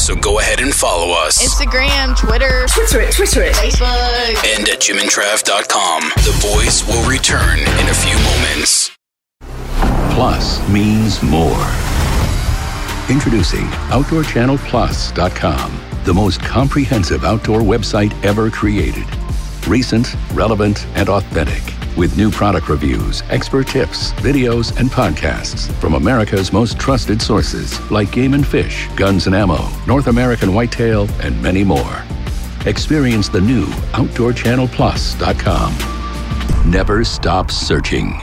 So 0.09 0.15
go 0.15 0.39
ahead 0.39 0.59
and 0.59 0.73
follow 0.73 1.13
us. 1.13 1.37
Instagram, 1.37 2.17
Twitter, 2.17 2.65
Twitter 2.67 3.01
it, 3.01 3.13
Twitter 3.13 3.43
it, 3.43 3.53
Facebook. 3.53 4.43
And 4.55 4.67
at 4.67 4.79
jimandtrav.com. 4.79 6.01
The 6.25 6.31
voice 6.51 6.81
will 6.87 7.07
return 7.07 7.59
in 7.59 7.87
a 7.87 7.93
few 7.93 8.17
moments. 8.23 8.89
Plus 10.15 10.67
means 10.67 11.21
more. 11.21 11.63
Introducing 13.07 13.65
OutdoorChannelPlus.com, 13.91 15.79
the 16.05 16.13
most 16.15 16.41
comprehensive 16.41 17.23
outdoor 17.23 17.59
website 17.59 18.11
ever 18.25 18.49
created. 18.49 19.05
Recent, 19.67 20.15
relevant, 20.33 20.87
and 20.95 21.07
authentic. 21.09 21.78
With 21.97 22.17
new 22.17 22.29
product 22.31 22.69
reviews, 22.69 23.23
expert 23.29 23.67
tips, 23.67 24.13
videos, 24.13 24.75
and 24.79 24.89
podcasts 24.89 25.69
from 25.81 25.95
America's 25.95 26.53
most 26.53 26.79
trusted 26.79 27.21
sources 27.21 27.77
like 27.91 28.11
Game 28.11 28.33
and 28.33 28.47
Fish, 28.47 28.87
Guns 28.95 29.27
and 29.27 29.35
Ammo, 29.35 29.69
North 29.85 30.07
American 30.07 30.53
Whitetail, 30.53 31.09
and 31.21 31.41
many 31.41 31.63
more. 31.63 32.03
Experience 32.65 33.29
the 33.29 33.41
new 33.41 33.65
OutdoorChannelPlus.com. 33.93 36.71
Never 36.71 37.03
stop 37.03 37.51
searching. 37.51 38.21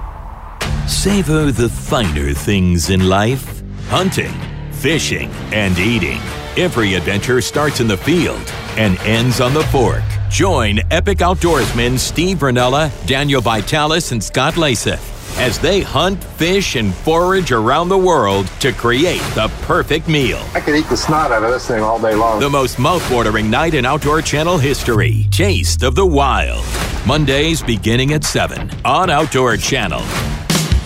Savor 0.87 1.53
the 1.53 1.69
finer 1.69 2.33
things 2.33 2.91
in 2.91 3.09
life 3.09 3.57
hunting, 3.89 4.33
fishing, 4.73 5.31
and 5.53 5.79
eating. 5.79 6.19
Every 6.57 6.95
adventure 6.95 7.41
starts 7.41 7.81
in 7.81 7.89
the 7.89 7.97
field 7.97 8.53
and 8.77 8.99
ends 9.01 9.41
on 9.41 9.55
the 9.55 9.63
fork. 9.65 10.05
Join 10.31 10.81
epic 10.91 11.19
outdoorsmen 11.19 11.99
Steve 11.99 12.39
Rinella, 12.39 12.91
Daniel 13.07 13.41
Vitalis, 13.41 14.13
and 14.13 14.23
Scott 14.23 14.55
Leysath 14.55 15.15
as 15.39 15.59
they 15.59 15.81
hunt, 15.81 16.23
fish, 16.23 16.77
and 16.77 16.95
forage 16.95 17.53
around 17.53 17.89
the 17.89 17.99
world 17.99 18.47
to 18.61 18.73
create 18.73 19.21
the 19.35 19.49
perfect 19.63 20.09
meal. 20.09 20.43
I 20.55 20.61
could 20.61 20.75
eat 20.75 20.89
the 20.89 20.97
snot 20.97 21.31
out 21.31 21.45
of 21.45 21.51
this 21.51 21.67
thing 21.67 21.83
all 21.83 22.01
day 22.01 22.15
long. 22.15 22.41
The 22.41 22.49
most 22.49 22.79
mouthwatering 22.79 23.51
night 23.51 23.75
in 23.75 23.85
Outdoor 23.85 24.23
Channel 24.23 24.59
history. 24.59 25.27
Taste 25.31 25.83
of 25.83 25.95
the 25.95 26.07
Wild. 26.07 26.65
Mondays 27.07 27.63
beginning 27.63 28.13
at 28.13 28.25
7 28.25 28.71
on 28.85 29.11
Outdoor 29.11 29.57
Channel. 29.57 30.01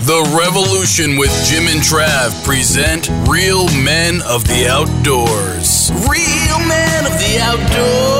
The 0.03 0.37
Revolution 0.37 1.17
with 1.17 1.31
Jim 1.47 1.69
and 1.69 1.81
Trav 1.81 2.45
present 2.45 3.09
Real 3.29 3.67
Men 3.85 4.21
of 4.23 4.45
the 4.49 4.67
Outdoors. 4.69 5.91
Real 6.09 6.59
Men 6.67 7.07
of 7.07 7.13
the 7.19 7.39
Outdoors. 7.41 8.20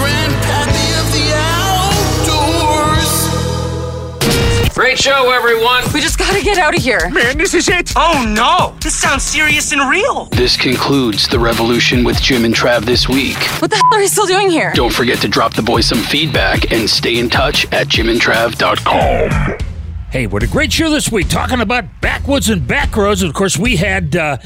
Great 4.81 4.97
show, 4.97 5.29
everyone. 5.29 5.83
We 5.93 6.01
just 6.01 6.17
gotta 6.17 6.41
get 6.41 6.57
out 6.57 6.75
of 6.75 6.81
here. 6.81 7.07
Man, 7.11 7.37
this 7.37 7.53
is 7.53 7.69
it. 7.69 7.93
Oh 7.95 8.25
no, 8.27 8.75
this 8.79 8.95
sounds 8.99 9.21
serious 9.21 9.71
and 9.71 9.87
real. 9.87 10.25
This 10.31 10.57
concludes 10.57 11.27
The 11.27 11.37
Revolution 11.37 12.03
with 12.03 12.19
Jim 12.19 12.45
and 12.45 12.55
Trav 12.55 12.83
this 12.83 13.07
week. 13.07 13.37
What 13.61 13.69
the 13.69 13.75
hell 13.75 13.93
are 13.93 14.01
you 14.01 14.07
still 14.07 14.25
doing 14.25 14.49
here? 14.49 14.73
Don't 14.73 14.91
forget 14.91 15.19
to 15.19 15.27
drop 15.27 15.53
the 15.53 15.61
boys 15.61 15.85
some 15.85 15.99
feedback 15.99 16.71
and 16.71 16.89
stay 16.89 17.19
in 17.19 17.29
touch 17.29 17.71
at 17.71 17.89
jimandtrav.com. 17.89 19.59
Hey, 20.09 20.25
what 20.25 20.41
a 20.41 20.47
great 20.47 20.73
show 20.73 20.89
this 20.89 21.11
week 21.11 21.29
talking 21.29 21.61
about 21.61 21.85
backwoods 22.01 22.49
and 22.49 22.63
backroads. 22.63 23.23
Of 23.23 23.35
course, 23.35 23.57
we 23.57 23.75
had 23.75 24.15
uh, 24.15 24.37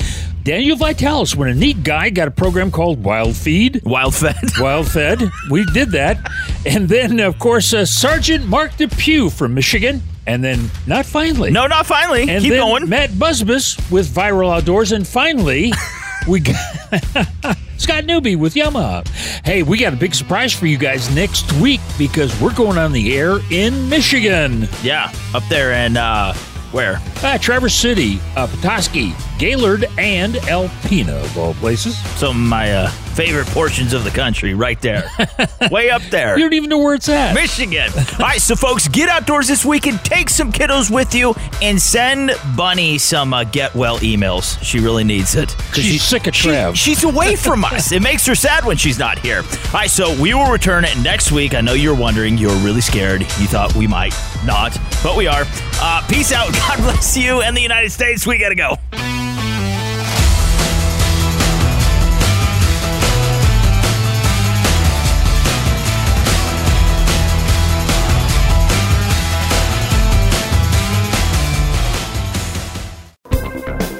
Daniel 0.43 0.75
Vitalis, 0.75 1.33
when 1.33 1.47
a 1.47 1.55
neat 1.55 1.81
guy 1.81 2.09
got 2.09 2.27
a 2.27 2.31
program 2.31 2.71
called 2.71 3.01
Wild 3.01 3.37
Feed. 3.37 3.83
Wild 3.85 4.13
Fed. 4.13 4.35
Wild 4.59 4.91
Fed. 4.91 5.31
We 5.49 5.63
did 5.67 5.91
that. 5.91 6.29
And 6.65 6.89
then, 6.89 7.21
of 7.21 7.39
course, 7.39 7.73
uh, 7.73 7.85
Sergeant 7.85 8.45
Mark 8.45 8.75
Depew 8.75 9.29
from 9.29 9.53
Michigan. 9.53 10.03
And 10.27 10.43
then, 10.43 10.71
not 10.87 11.05
finally. 11.05 11.51
No, 11.51 11.67
not 11.67 11.85
finally. 11.85 12.21
And 12.29 12.41
Keep 12.41 12.51
then 12.51 12.59
going. 12.59 12.89
Matt 12.89 13.11
Busbice 13.11 13.91
with 13.91 14.07
Viral 14.07 14.55
Outdoors. 14.55 14.91
And 14.91 15.07
finally, 15.07 15.71
we 16.27 16.39
got. 16.39 17.57
Scott 17.77 18.05
Newby 18.05 18.35
with 18.35 18.55
Yamaha. 18.55 19.07
Hey, 19.45 19.61
we 19.61 19.77
got 19.77 19.93
a 19.93 19.97
big 19.97 20.15
surprise 20.15 20.53
for 20.53 20.65
you 20.65 20.77
guys 20.77 21.13
next 21.13 21.51
week 21.53 21.81
because 21.97 22.39
we're 22.41 22.53
going 22.53 22.77
on 22.77 22.91
the 22.93 23.15
air 23.15 23.39
in 23.51 23.89
Michigan. 23.89 24.67
Yeah, 24.81 25.11
up 25.33 25.43
there 25.49 25.73
in 25.85 25.97
uh, 25.97 26.33
where? 26.71 27.01
Uh, 27.21 27.37
Traverse 27.37 27.75
City, 27.75 28.19
uh, 28.35 28.47
Petoskey, 28.47 29.13
Gaylord, 29.37 29.85
and 29.97 30.35
Alpena, 30.35 31.23
of 31.23 31.37
all 31.37 31.53
places. 31.55 31.99
Of 32.23 32.35
my 32.35 32.71
uh, 32.73 32.91
favorite 33.15 33.47
portions 33.47 33.93
of 33.93 34.03
the 34.03 34.09
country, 34.09 34.53
right 34.53 34.79
there, 34.81 35.09
way 35.71 35.89
up 35.89 36.01
there. 36.11 36.37
You 36.37 36.43
don't 36.43 36.53
even 36.53 36.69
know 36.69 36.79
where 36.79 36.95
it's 36.95 37.07
at. 37.09 37.33
Michigan. 37.33 37.89
All 37.95 38.19
right, 38.19 38.41
so 38.41 38.55
folks, 38.55 38.87
get 38.87 39.07
outdoors 39.09 39.47
this 39.47 39.63
weekend. 39.65 39.99
Take 40.03 40.29
some 40.29 40.51
kiddos 40.51 40.91
with 40.91 41.15
you, 41.15 41.33
and 41.61 41.81
send 41.81 42.31
Bunny 42.57 42.97
some 42.97 43.33
uh, 43.33 43.43
get 43.45 43.73
well 43.73 43.97
emails. 43.99 44.61
She 44.63 44.79
really 44.79 45.03
needs 45.03 45.35
it. 45.35 45.55
Because 45.57 45.83
she's 45.83 46.03
sick 46.03 46.27
of 46.27 46.33
Trav. 46.33 46.75
she's 46.75 47.03
away 47.03 47.35
from 47.35 47.63
us. 47.65 47.91
It 47.91 48.01
makes 48.01 48.25
her 48.25 48.35
sad 48.35 48.65
when 48.65 48.77
she's 48.77 48.99
not 48.99 49.17
here. 49.19 49.39
All 49.39 49.71
right, 49.73 49.89
so 49.89 50.19
we 50.21 50.33
will 50.33 50.51
return 50.51 50.83
it 50.85 50.97
next 50.99 51.31
week. 51.31 51.53
I 51.53 51.61
know 51.61 51.73
you're 51.73 51.95
wondering. 51.95 52.37
You're 52.37 52.55
really 52.57 52.81
scared. 52.81 53.21
You 53.21 53.47
thought 53.47 53.73
we 53.75 53.87
might 53.87 54.13
not, 54.45 54.77
but 55.01 55.15
we 55.15 55.27
are. 55.27 55.43
Uh, 55.81 56.05
peace 56.09 56.31
out. 56.31 56.51
God 56.67 56.77
bless 56.79 57.15
you 57.15 57.41
and 57.41 57.55
the 57.55 57.61
United 57.61 57.91
States. 57.91 58.27
We 58.27 58.37
got 58.37 58.49
to 58.49 58.55
go. 58.55 58.75